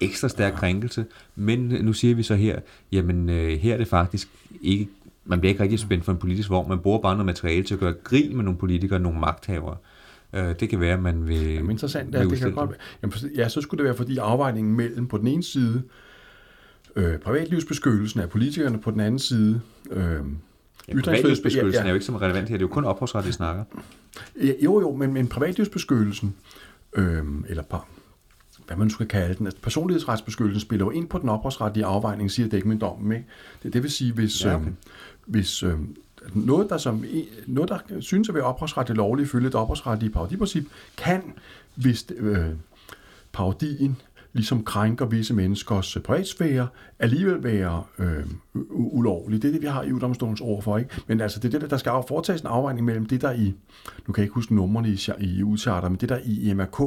ekstra 0.00 0.28
stærk 0.28 0.52
krænkelse, 0.52 1.04
men 1.36 1.58
nu 1.58 1.92
siger 1.92 2.14
vi 2.14 2.22
så 2.22 2.34
her, 2.34 2.60
jamen 2.92 3.28
øh, 3.28 3.58
her 3.58 3.74
er 3.74 3.78
det 3.78 3.88
faktisk 3.88 4.28
ikke, 4.62 4.88
man 5.24 5.40
bliver 5.40 5.50
ikke 5.50 5.62
rigtig 5.62 5.78
spændt 5.78 6.04
for 6.04 6.12
en 6.12 6.18
politisk 6.18 6.50
vogn, 6.50 6.68
man 6.68 6.78
bruger 6.78 6.98
bare 6.98 7.14
noget 7.14 7.26
materiale 7.26 7.64
til 7.64 7.74
at 7.74 7.80
gøre 7.80 7.92
grin 7.92 8.36
med 8.36 8.44
nogle 8.44 8.58
politikere, 8.58 8.98
nogle 8.98 9.20
magthavere. 9.20 9.76
Øh, 9.76 9.91
det 10.32 10.68
kan 10.68 10.80
være, 10.80 10.92
at 10.92 11.02
man 11.02 11.28
vil... 11.28 11.54
Jamen, 11.54 11.70
interessant, 11.70 12.12
vil 12.12 12.18
ja, 12.18 12.24
det 12.24 12.38
kan 12.38 12.52
godt 12.52 12.70
være. 12.70 12.78
Jamen, 13.02 13.14
ja, 13.36 13.48
så 13.48 13.60
skulle 13.60 13.78
det 13.78 13.84
være, 13.84 13.96
fordi 13.96 14.18
afvejningen 14.18 14.76
mellem 14.76 15.06
på 15.08 15.18
den 15.18 15.26
ene 15.26 15.42
side 15.42 15.82
øh, 16.96 17.18
privatlivsbeskyttelsen 17.18 18.20
af 18.20 18.30
politikerne, 18.30 18.78
på 18.78 18.90
den 18.90 19.00
anden 19.00 19.18
side 19.18 19.60
øh, 19.90 20.20
Ja, 20.88 21.00
privatlivsbeskyttelsen 21.00 21.84
er 21.84 21.88
jo 21.88 21.94
ikke 21.94 22.06
så 22.06 22.12
relevant 22.12 22.48
her, 22.48 22.56
det 22.56 22.64
er 22.64 22.68
jo 22.68 22.74
kun 22.74 22.84
ophavsret, 22.84 23.26
vi 23.26 23.32
snakker. 23.32 23.64
Ja, 24.42 24.52
jo, 24.64 24.80
jo, 24.80 24.96
men, 24.96 25.12
men 25.12 25.28
privatlivsbeskyttelsen, 25.28 26.34
øh, 26.96 27.24
eller 27.48 27.62
par, 27.62 27.88
hvad 28.66 28.76
man 28.76 28.86
nu 28.86 28.90
skal 28.90 29.06
kalde 29.06 29.34
den, 29.34 29.46
altså 29.46 29.60
personlighedsretsbeskyttelsen 29.62 30.60
spiller 30.60 30.86
jo 30.86 30.90
ind 30.90 31.08
på 31.08 31.18
den 31.18 31.28
ophavsretlige 31.28 31.84
afvejning, 31.84 32.30
siger 32.30 32.48
dækmyndommen. 32.48 33.12
Ikke? 33.12 33.26
Det, 33.62 33.72
det 33.72 33.82
vil 33.82 33.90
sige, 33.90 34.12
hvis, 34.12 34.44
Ja, 34.44 34.50
ja, 34.50 34.56
okay. 34.56 34.66
øh, 34.66 34.72
hvis 35.26 35.62
øh, 35.62 35.74
noget, 36.34 36.70
der 36.70 36.76
som, 36.76 37.04
noget, 37.46 37.70
der 37.70 38.00
synes 38.00 38.28
at 38.28 38.34
være 38.34 38.44
ophavsretligt 38.44 38.96
lovligt 38.96 39.28
ifølge 39.28 39.48
et 39.48 39.54
ophavsretlige 39.54 40.10
parodiprincip, 40.10 40.64
kan, 40.96 41.22
hvis 41.74 42.06
øh, 42.16 42.46
parodien 43.32 43.96
ligesom 44.32 44.64
krænker 44.64 45.06
visse 45.06 45.34
menneskers 45.34 45.96
øh, 45.96 46.02
privatsfære, 46.02 46.68
alligevel 46.98 47.42
være 47.42 47.82
øh, 47.98 48.26
ulovlig. 48.70 49.42
Det 49.42 49.48
er 49.48 49.52
det, 49.52 49.62
vi 49.62 49.66
har 49.66 49.82
i 49.82 49.92
uddomstolens 49.92 50.40
ord 50.40 50.62
for. 50.62 50.78
Ikke? 50.78 50.90
Men 51.06 51.20
altså, 51.20 51.40
det 51.40 51.54
er 51.54 51.58
det, 51.58 51.70
der 51.70 51.76
skal 51.76 51.92
foretages 52.08 52.40
en 52.40 52.46
afvejning 52.46 52.86
mellem 52.86 53.06
det, 53.06 53.20
der 53.20 53.32
i, 53.32 53.54
nu 54.06 54.12
kan 54.12 54.22
jeg 54.22 54.24
ikke 54.24 54.34
huske 54.34 54.54
numrene 54.54 54.88
i, 54.88 54.98
i 55.20 55.42
udcharter, 55.42 55.88
men 55.88 55.98
det 55.98 56.08
der 56.08 56.18
i 56.24 56.54
MRK, 56.54 56.80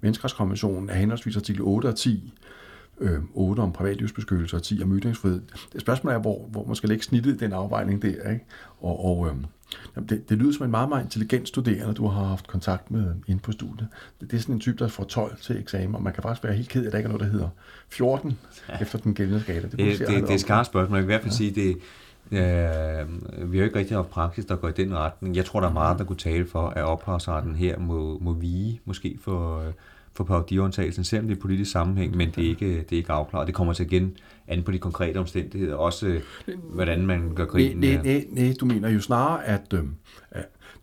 Menneskerettighedskonventionen, 0.00 0.90
er 0.90 0.94
henholdsvis 0.94 1.36
artikel 1.36 1.62
8 1.62 1.86
og 1.86 1.96
10, 1.96 2.32
øh, 3.02 3.20
8 3.34 3.60
om 3.60 3.72
privatlivsbeskyttelse 3.72 4.56
og 4.56 4.62
10 4.62 4.82
om 4.82 4.98
ytringsfrihed. 4.98 5.40
Det 5.72 5.80
spørgsmål 5.80 6.12
er, 6.12 6.18
hvor, 6.18 6.46
hvor 6.48 6.66
man 6.66 6.74
skal 6.74 6.88
lægge 6.88 7.04
snittet 7.04 7.40
den 7.40 7.52
afvejning 7.52 8.02
der. 8.02 8.30
Ikke? 8.30 8.44
Og, 8.80 9.04
og 9.04 9.28
øh, 9.28 9.34
det, 10.08 10.28
det 10.28 10.38
lyder 10.38 10.52
som 10.52 10.64
en 10.64 10.70
meget, 10.70 10.88
meget 10.88 11.04
intelligent 11.04 11.48
studerende, 11.48 11.94
du 11.94 12.06
har 12.06 12.24
haft 12.24 12.46
kontakt 12.46 12.90
med 12.90 13.14
inde 13.26 13.42
på 13.42 13.52
studiet. 13.52 13.88
Det, 14.20 14.30
det 14.30 14.36
er 14.36 14.40
sådan 14.40 14.54
en 14.54 14.60
type, 14.60 14.78
der 14.78 14.88
får 14.88 15.04
12 15.04 15.36
til 15.36 15.60
eksamen, 15.60 15.94
og 15.94 16.02
man 16.02 16.12
kan 16.12 16.22
faktisk 16.22 16.44
være 16.44 16.52
helt 16.52 16.68
ked 16.68 16.82
af, 16.82 16.86
at 16.86 16.92
der 16.92 16.98
ikke 16.98 17.06
er 17.06 17.12
noget, 17.12 17.26
der 17.26 17.32
hedder 17.32 17.48
14 17.88 18.38
ja. 18.68 18.78
efter 18.80 18.98
den 18.98 19.14
gældende 19.14 19.40
skala. 19.40 19.60
Det, 19.60 19.72
det, 19.72 19.98
det, 19.98 20.08
det 20.08 20.30
er 20.30 20.34
et 20.34 20.40
skarpt 20.40 20.66
spørgsmål. 20.66 20.96
Jeg 20.96 21.06
vil 21.06 21.12
i 21.12 21.12
hvert 21.12 21.22
fald 21.22 21.32
ja. 21.32 21.36
sige, 21.36 21.50
det, 21.50 21.76
Øh, 22.32 23.08
vi 23.52 23.56
har 23.56 23.62
jo 23.62 23.64
ikke 23.64 23.78
rigtig 23.78 23.96
haft 23.96 24.10
praksis, 24.10 24.44
der 24.44 24.56
går 24.56 24.68
i 24.68 24.72
den 24.72 24.96
retning. 24.96 25.36
Jeg 25.36 25.44
tror, 25.44 25.60
der 25.60 25.68
er 25.68 25.72
meget, 25.72 25.98
der 25.98 26.04
kunne 26.04 26.16
tale 26.16 26.46
for, 26.46 26.68
at 26.68 26.84
ophavsretten 26.84 27.54
her 27.54 27.78
må, 27.78 28.18
må 28.18 28.32
vige, 28.32 28.80
måske 28.84 29.18
for, 29.20 29.62
for 30.14 30.24
parodiundtagelsen, 30.24 31.04
selvom 31.04 31.28
det 31.28 31.36
er 31.36 31.40
politisk 31.40 31.70
sammenhæng, 31.70 32.16
men 32.16 32.30
det 32.30 32.44
er 32.44 32.48
ikke, 32.48 32.76
det 32.76 32.92
er 32.92 32.96
ikke 32.96 33.12
afklaret. 33.12 33.46
Det 33.46 33.54
kommer 33.54 33.72
til 33.72 33.86
igen 33.86 34.16
an 34.46 34.62
på 34.62 34.72
de 34.72 34.78
konkrete 34.78 35.18
omstændigheder, 35.18 35.74
også 35.74 36.20
hvordan 36.74 37.06
man 37.06 37.34
gør 37.34 37.44
grin. 37.44 37.76
Nej, 37.76 38.02
nej, 38.04 38.24
nej, 38.30 38.54
du 38.60 38.66
mener 38.66 38.88
jo 38.88 39.00
snarere, 39.00 39.44
at, 39.44 39.74
øh, 39.74 39.84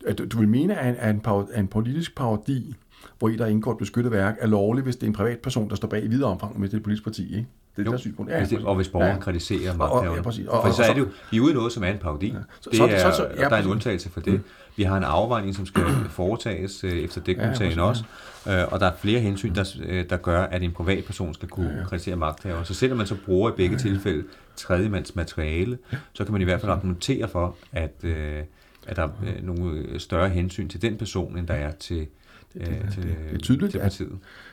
at 0.06 0.18
du 0.32 0.38
vil 0.38 0.48
mene, 0.48 0.78
at 0.78 1.14
en, 1.14 1.20
en 1.56 1.68
politisk 1.68 2.16
parodi, 2.16 2.74
hvor 3.18 3.28
i 3.28 3.36
der 3.36 3.46
indgår 3.46 3.72
et 3.72 3.78
beskyttet 3.78 4.12
værk, 4.12 4.36
er 4.40 4.46
lovlig, 4.46 4.84
hvis 4.84 4.96
det 4.96 5.02
er 5.02 5.06
en 5.06 5.12
privatperson, 5.12 5.70
der 5.70 5.76
står 5.76 5.88
bag 5.88 6.04
i 6.04 6.08
videre 6.08 6.30
omfang 6.30 6.60
med 6.60 6.68
det 6.68 6.82
politiske 6.82 7.04
parti, 7.04 7.36
ikke? 7.36 7.48
Det 7.76 7.86
er 7.86 7.92
jo, 7.92 7.98
synspunkt. 7.98 8.32
Ja, 8.32 8.38
hvis 8.38 8.48
det, 8.48 8.64
og 8.64 8.76
hvis 8.76 8.88
borgeren 8.88 9.16
ja. 9.16 9.20
kritiserer 9.20 9.76
magthaveren. 9.76 10.16
Ja, 10.16 10.22
præcis. 10.22 10.46
Og, 10.46 10.66
For 10.66 10.72
så 10.72 10.82
er 10.82 10.92
det 10.92 11.00
jo, 11.00 11.08
vi 11.30 11.36
er 11.36 11.40
ude 11.40 11.54
noget, 11.54 11.72
som 11.72 11.84
er 11.84 11.88
en 11.88 11.98
parodi. 11.98 12.26
Ja. 12.26 12.38
Så, 12.60 12.70
det 12.72 12.80
er, 12.80 13.10
så, 13.10 13.16
så, 13.16 13.28
ja, 13.36 13.48
der 13.48 13.56
er 13.56 13.62
en 13.62 13.68
undtagelse 13.68 14.10
for 14.10 14.20
det. 14.20 14.32
Mm. 14.32 14.44
Vi 14.76 14.82
har 14.82 14.96
en 14.96 15.04
afvejning, 15.04 15.54
som 15.54 15.66
skal 15.66 15.82
foretages 16.10 16.84
øh, 16.84 16.92
efter 16.92 17.20
dækningssagen 17.20 17.78
ja, 17.78 17.82
også. 17.82 18.04
Øh, 18.48 18.72
og 18.72 18.80
der 18.80 18.86
er 18.86 18.96
flere 18.96 19.20
hensyn, 19.20 19.54
der, 19.54 19.76
øh, 19.82 20.04
der 20.10 20.16
gør, 20.16 20.42
at 20.42 20.62
en 20.62 20.72
privatperson 20.72 21.34
skal 21.34 21.48
kunne 21.48 21.70
ja, 21.70 21.78
ja. 21.78 21.84
kritisere 21.84 22.16
magthaveren. 22.16 22.64
Så 22.64 22.74
selvom 22.74 22.98
man 22.98 23.06
så 23.06 23.16
bruger 23.26 23.50
i 23.50 23.52
begge 23.56 23.76
ja, 23.76 23.82
ja. 23.88 23.90
tilfælde 23.90 24.24
tredjemands 24.56 25.16
materiale, 25.16 25.78
ja. 25.92 25.96
så 26.12 26.24
kan 26.24 26.32
man 26.32 26.40
i 26.40 26.44
hvert 26.44 26.60
fald 26.60 26.72
argumentere 26.72 27.28
for, 27.28 27.56
at, 27.72 27.94
øh, 28.02 28.42
at 28.86 28.96
der 28.96 29.02
er 29.02 29.08
øh, 29.26 29.46
nogle 29.46 29.98
større 29.98 30.28
hensyn 30.28 30.68
til 30.68 30.82
den 30.82 30.96
person, 30.96 31.38
end 31.38 31.46
der 31.46 31.54
er 31.54 31.72
til, 31.72 32.06
det, 32.52 32.66
det, 32.66 32.68
det, 32.68 32.96
det, 32.96 33.16
det 33.30 33.34
er 33.34 33.38
tydeligt, 33.38 33.76
at, 33.76 34.00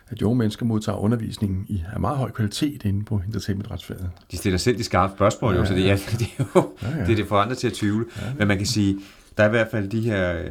at 0.09 0.21
unge 0.21 0.37
mennesker 0.37 0.65
modtager 0.65 0.97
undervisning 0.97 1.65
i 1.69 1.83
af 1.93 1.99
meget 1.99 2.17
høj 2.17 2.31
kvalitet 2.31 2.85
inde 2.85 3.05
på 3.05 3.21
entertainmentretsfaget. 3.27 4.09
De 4.31 4.37
stiller 4.37 4.57
selv 4.57 4.77
de 4.77 4.83
skarpe 4.83 5.13
spørgsmål, 5.15 5.53
ja, 5.53 5.59
jo, 5.59 5.65
så 5.65 5.73
det, 5.73 5.85
ja, 5.85 5.93
det 6.19 6.27
er 6.37 6.43
jo 6.55 6.73
ja, 6.81 6.89
ja. 6.89 7.03
det, 7.03 7.11
er 7.11 7.15
det 7.15 7.27
for 7.27 7.37
andre 7.37 7.55
til 7.55 7.67
at 7.67 7.73
tvivle. 7.73 8.05
Ja, 8.17 8.27
ja. 8.27 8.33
Men 8.37 8.47
man 8.47 8.57
kan 8.57 8.67
sige, 8.67 8.99
der 9.37 9.43
er 9.43 9.47
i 9.47 9.49
hvert 9.49 9.67
fald 9.71 9.89
de 9.89 10.01
her 10.01 10.43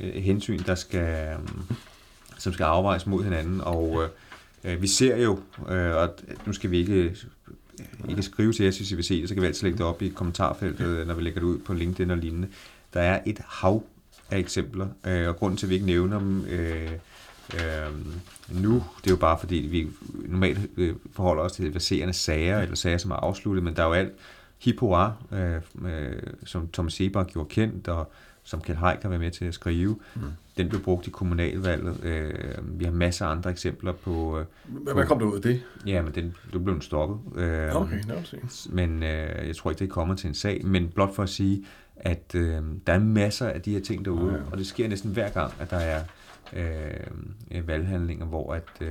øh, 0.00 0.12
hensyn, 0.14 0.58
der 0.66 0.74
skal, 0.74 1.28
øh, 1.32 1.48
som 2.38 2.52
skal 2.52 2.64
afvejes 2.64 3.06
mod 3.06 3.24
hinanden, 3.24 3.60
og 3.60 4.02
øh, 4.64 4.82
vi 4.82 4.86
ser 4.86 5.16
jo, 5.16 5.38
øh, 5.68 5.96
og 5.96 6.14
nu 6.46 6.52
skal 6.52 6.70
vi 6.70 6.78
ikke 6.78 7.16
ikke 8.08 8.22
skrive 8.22 8.52
til 8.52 8.64
jer, 8.64 8.72
hvis 8.76 8.92
I 8.92 8.94
vil 8.94 9.04
se 9.04 9.20
det, 9.20 9.28
så 9.28 9.34
kan 9.34 9.42
vi 9.42 9.46
altid 9.46 9.62
lægge 9.62 9.78
det 9.78 9.86
op 9.86 10.02
i 10.02 10.08
kommentarfeltet, 10.08 11.06
når 11.06 11.14
vi 11.14 11.22
lægger 11.22 11.40
det 11.40 11.46
ud 11.46 11.58
på 11.58 11.74
LinkedIn 11.74 12.10
og 12.10 12.16
lignende. 12.16 12.48
Der 12.94 13.00
er 13.00 13.20
et 13.26 13.40
hav 13.48 13.82
af 14.32 14.38
eksempler, 14.38 14.88
øh, 15.06 15.28
og 15.28 15.36
grunden 15.36 15.56
til, 15.56 15.66
at 15.66 15.70
vi 15.70 15.74
ikke 15.74 15.86
nævner 15.86 16.18
dem 16.18 16.44
øh, 16.44 16.92
øh, 17.54 17.92
nu, 18.62 18.74
det 18.74 19.06
er 19.06 19.10
jo 19.10 19.16
bare 19.16 19.38
fordi, 19.38 19.56
vi 19.56 19.88
normalt 20.28 20.70
øh, 20.76 20.94
forholder 21.12 21.42
os 21.42 21.52
til 21.52 21.74
verserende 21.74 22.14
sager, 22.14 22.60
eller 22.60 22.76
sager, 22.76 22.98
som 22.98 23.10
er 23.10 23.16
afsluttet, 23.16 23.64
men 23.64 23.76
der 23.76 23.82
er 23.82 23.86
jo 23.86 23.92
alt 23.92 24.12
hip 24.58 24.82
øh, 24.82 25.60
øh, 25.84 26.22
som 26.44 26.68
Thomas 26.72 26.92
Sebak 26.92 27.26
gjorde 27.26 27.48
kendt, 27.48 27.88
og 27.88 28.12
som 28.44 28.60
Kjell 28.60 28.78
Haik 28.78 29.02
har 29.02 29.08
været 29.08 29.20
med 29.20 29.30
til 29.30 29.44
at 29.44 29.54
skrive. 29.54 29.96
Mm. 30.14 30.22
Den 30.56 30.68
blev 30.68 30.82
brugt 30.82 31.06
i 31.06 31.10
kommunalvalget. 31.10 32.04
Øh, 32.04 32.78
vi 32.80 32.84
har 32.84 32.92
masser 32.92 33.26
af 33.26 33.30
andre 33.30 33.50
eksempler 33.50 33.92
på... 33.92 34.38
Øh, 34.38 34.44
Hvad 34.82 34.94
på, 34.94 35.02
kom 35.02 35.18
der 35.18 35.26
ud 35.26 35.36
af 35.36 35.42
det? 35.42 35.62
Ja, 35.86 36.02
men 36.02 36.14
den, 36.14 36.34
den 36.52 36.64
blev 36.64 36.80
stoppet. 36.80 37.42
Øh, 37.42 37.76
okay, 37.76 38.00
no, 38.08 38.14
Men 38.70 39.02
øh, 39.02 39.46
jeg 39.46 39.56
tror 39.56 39.70
ikke, 39.70 39.78
det 39.78 39.84
er 39.84 39.92
kommet 39.92 40.18
til 40.18 40.28
en 40.28 40.34
sag. 40.34 40.66
Men 40.66 40.88
blot 40.88 41.14
for 41.14 41.22
at 41.22 41.28
sige, 41.28 41.64
at 41.96 42.34
øh, 42.34 42.62
der 42.86 42.92
er 42.92 42.98
masser 42.98 43.48
af 43.48 43.62
de 43.62 43.72
her 43.72 43.80
ting 43.80 44.04
derude, 44.04 44.32
ja, 44.32 44.38
ja. 44.38 44.44
og 44.52 44.58
det 44.58 44.66
sker 44.66 44.88
næsten 44.88 45.10
hver 45.10 45.30
gang, 45.30 45.52
at 45.60 45.70
der 45.70 45.76
er 45.76 46.04
øh, 46.52 47.68
valghandlinger, 47.68 48.26
hvor 48.26 48.54
at, 48.54 48.68
øh, 48.80 48.88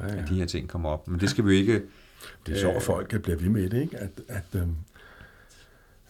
ja, 0.00 0.06
ja. 0.06 0.22
at 0.22 0.28
de 0.28 0.34
her 0.34 0.46
ting 0.46 0.68
kommer 0.68 0.88
op. 0.88 1.08
Men 1.08 1.20
det 1.20 1.30
skal 1.30 1.44
vi 1.44 1.54
jo 1.54 1.60
ikke... 1.60 1.82
Det 2.46 2.56
er 2.56 2.60
så, 2.60 2.70
at 2.70 2.82
folk 2.82 3.22
bliver 3.22 3.38
ved 3.38 3.48
med 3.48 3.70
det, 3.70 3.82
ikke? 3.82 3.98
At, 3.98 4.10
at, 4.28 4.44
øh, 4.54 4.62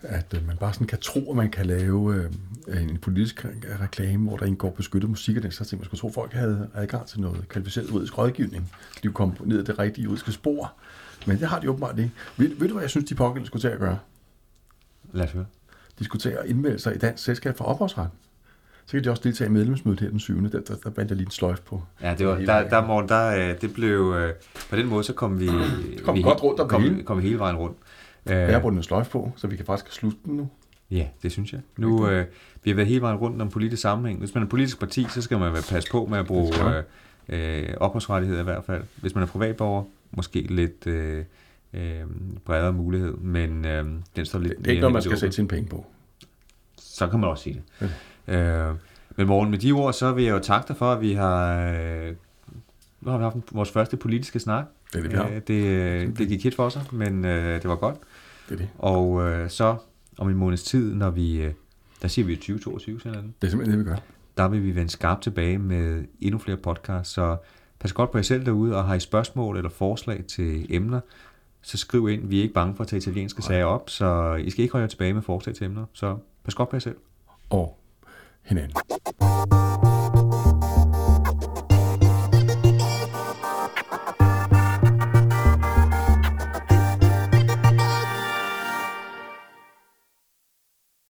at 0.03 0.35
øh, 0.35 0.47
man 0.47 0.57
bare 0.57 0.73
sådan 0.73 0.87
kan 0.87 1.01
tro, 1.01 1.31
at 1.31 1.37
man 1.37 1.51
kan 1.51 1.67
lave 1.67 2.31
øh, 2.69 2.83
en 2.83 2.99
politisk 2.99 3.47
reklame, 3.81 4.29
hvor 4.29 4.37
der 4.37 4.47
indgår 4.47 4.71
beskyttet 4.71 5.11
musik 5.11 5.37
og 5.37 5.43
den 5.43 5.53
slags 5.53 5.69
ting. 5.69 5.81
Man 5.81 5.85
skulle 5.85 6.01
tro, 6.01 6.09
at 6.09 6.15
folk 6.15 6.33
havde 6.33 6.69
adgang 6.75 7.07
til 7.07 7.21
noget 7.21 7.49
kvalificeret 7.49 7.91
juridisk 7.91 8.19
rådgivning. 8.19 8.73
De 9.03 9.13
kom 9.13 9.37
ned 9.45 9.59
ad 9.59 9.65
det 9.65 9.79
rigtige 9.79 10.05
juridiske 10.05 10.33
spor. 10.33 10.73
Men 11.27 11.39
det 11.39 11.49
har 11.49 11.61
de 11.61 11.71
åbenbart 11.71 11.99
ikke. 11.99 12.11
Ved, 12.37 12.49
ved 12.59 12.69
du, 12.69 12.75
hvad 12.75 12.83
jeg 12.83 12.91
synes, 12.91 13.09
de 13.09 13.15
pågældende 13.15 13.47
skulle 13.47 13.61
til 13.61 13.69
at 13.69 13.79
gøre? 13.79 13.99
Lad 15.13 15.25
os 15.25 15.33
høre 15.33 15.45
diskutere 15.99 16.39
at 16.39 16.47
indmelde 16.47 16.79
sig 16.79 16.95
i 16.95 16.99
Dansk 16.99 17.25
Selskab 17.25 17.57
for 17.57 17.65
Ophavsret. 17.65 18.09
Så 18.87 18.93
kan 18.93 19.05
de 19.05 19.11
også 19.11 19.23
deltage 19.25 19.49
i 19.49 19.53
medlemsmødet 19.53 20.01
her 20.01 20.11
den 20.11 20.19
7. 20.19 20.43
Der, 20.43 20.61
der, 20.61 20.75
der 20.85 20.91
bandt 20.91 21.11
jeg 21.11 21.17
lige 21.17 21.27
en 21.27 21.31
sløjf 21.31 21.61
på. 21.61 21.83
Ja, 22.03 22.15
det 22.19 22.27
var, 22.27 22.35
der, 22.35 22.69
der, 22.69 22.87
morgen, 22.87 23.09
der, 23.09 23.51
øh, 23.51 23.61
det 23.61 23.75
blev, 23.75 24.15
øh, 24.19 24.33
på 24.71 24.77
den 24.77 24.87
måde, 24.87 25.05
så 25.05 25.13
kom 25.13 25.41
vi, 25.41 25.49
kom 26.05 26.15
vi 26.15 26.23
godt 26.23 26.43
rundt 26.43 26.61
om 26.61 26.69
kom, 26.69 26.83
hele. 26.83 27.03
kom 27.03 27.21
hele 27.21 27.39
vejen 27.39 27.57
rundt. 27.57 27.77
Jeg 28.27 28.53
har 28.53 28.61
brugt 28.61 28.77
en 28.77 28.83
sløjf 28.83 29.09
på, 29.09 29.33
så 29.37 29.47
vi 29.47 29.57
kan 29.57 29.67
faktisk 29.67 29.93
slutte 29.93 30.19
den 30.25 30.37
nu. 30.37 30.49
Ja, 30.91 31.07
det 31.23 31.33
synes 31.33 31.53
jeg. 31.53 31.61
Nu, 31.77 32.09
øh, 32.09 32.27
vi 32.65 32.71
har 32.71 32.75
været 32.75 32.89
hele 32.89 33.01
vejen 33.01 33.17
rundt 33.17 33.43
om 33.43 33.51
politisk 33.51 33.83
sammenhæng. 33.83 34.19
Hvis 34.19 34.35
man 34.35 34.45
er 34.45 34.49
politisk 34.49 34.79
parti, 34.79 35.07
så 35.09 35.23
skal 35.23 35.39
man 35.39 35.53
passe 35.53 35.91
på 35.91 36.07
med 36.11 36.19
at 36.19 36.27
bruge 36.27 36.53
øh, 36.77 36.83
øh, 37.29 37.75
opholdsrettigheder 37.77 38.41
i 38.41 38.45
hvert 38.45 38.65
fald. 38.65 38.83
Hvis 38.97 39.15
man 39.15 39.23
er 39.23 39.27
privatborger, 39.27 39.85
måske 40.11 40.41
lidt 40.41 40.87
øh, 40.87 41.25
øh, 41.75 42.07
bredere 42.45 42.73
mulighed, 42.73 43.15
men 43.15 43.65
øh, 43.65 43.85
den 44.17 44.27
står 44.27 44.39
lidt... 44.39 44.59
Det 44.59 44.67
er 44.67 44.71
ikke 44.71 44.81
noget, 44.81 44.93
man 44.93 45.03
skal 45.03 45.19
sætte 45.19 45.35
sine 45.35 45.49
penge 45.49 45.69
på. 45.69 45.87
Så 46.79 47.09
kan 47.09 47.21
man 47.21 47.31
også 47.31 47.43
sige 47.43 47.63
det. 47.81 47.93
Ja. 48.27 48.69
Øh, 48.69 48.75
men 49.17 49.27
morgen 49.27 49.51
med 49.51 49.59
de 49.59 49.73
ord, 49.73 49.93
så 49.93 50.13
vil 50.13 50.25
jeg 50.25 50.33
jo 50.33 50.39
takke 50.39 50.69
dig 50.69 50.77
for, 50.77 50.93
at 50.93 51.01
vi 51.01 51.13
har, 51.13 51.69
øh, 51.71 52.15
nu 53.01 53.11
har 53.11 53.19
vi 53.19 53.23
haft 53.23 53.37
vores 53.53 53.71
første 53.71 53.97
politiske 53.97 54.41
snak. 54.41 54.65
Det 54.93 54.99
er 54.99 55.03
det, 55.03 55.13
vi 55.13 55.17
har. 55.17 55.29
Øh, 55.29 55.41
det, 55.47 55.65
øh, 55.65 56.19
det 56.19 56.29
gik 56.29 56.43
helt 56.43 56.57
for 56.57 56.69
sig, 56.69 56.83
men 56.93 57.25
øh, 57.25 57.63
det 57.63 57.69
var 57.69 57.77
godt. 57.77 57.97
Det 58.49 58.55
er 58.55 58.59
det. 58.59 58.69
Og 58.79 59.23
øh, 59.23 59.51
så 59.51 59.77
om 60.19 60.29
en 60.29 60.37
måneds 60.37 60.63
tid, 60.63 60.95
når 60.95 61.11
vi, 61.11 61.43
øh, 61.43 61.53
der 62.03 62.09
siger 62.09 62.27
vi 62.27 62.37
2022, 62.37 63.01
sådan 63.01 63.19
det. 63.19 63.33
Det 63.43 63.47
er 63.47 63.51
simpelthen 63.51 63.79
det, 63.79 63.87
vi 63.87 63.91
gør. 63.91 63.99
Der 64.37 64.49
vil 64.49 64.65
vi 64.65 64.75
vende 64.75 64.91
skarpt 64.91 65.23
tilbage 65.23 65.59
med 65.59 66.05
endnu 66.21 66.39
flere 66.39 66.57
podcasts, 66.57 67.15
så 67.15 67.37
pas 67.79 67.93
godt 67.93 68.11
på 68.11 68.19
jer 68.19 68.23
selv 68.23 68.47
derude, 68.47 68.77
og 68.77 68.85
har 68.85 68.95
I 68.95 69.01
spørgsmål 69.01 69.57
eller 69.57 69.71
forslag 69.71 70.25
til 70.29 70.67
emner, 70.71 71.01
så 71.65 71.77
skriv 71.77 72.09
ind. 72.09 72.29
Vi 72.29 72.39
er 72.39 72.43
ikke 72.43 72.55
bange 72.55 72.77
for 72.77 72.85
at 72.85 72.89
tage 72.89 72.99
italienske 72.99 73.43
sager 73.43 73.65
op, 73.65 73.91
så 73.91 74.35
I 74.35 74.51
skal 74.51 74.63
ikke 74.63 74.73
holde 74.73 74.83
jer 74.83 74.89
tilbage 74.89 75.15
med 75.15 75.23
forslag 75.23 75.55
til 75.55 75.65
emner. 75.65 75.85
Så 75.93 76.17
pas 76.45 76.55
godt 76.55 76.69
på 76.69 76.77
jer 76.77 76.81
selv. 76.81 76.97
Og 77.51 77.79
hinanden. 78.43 78.77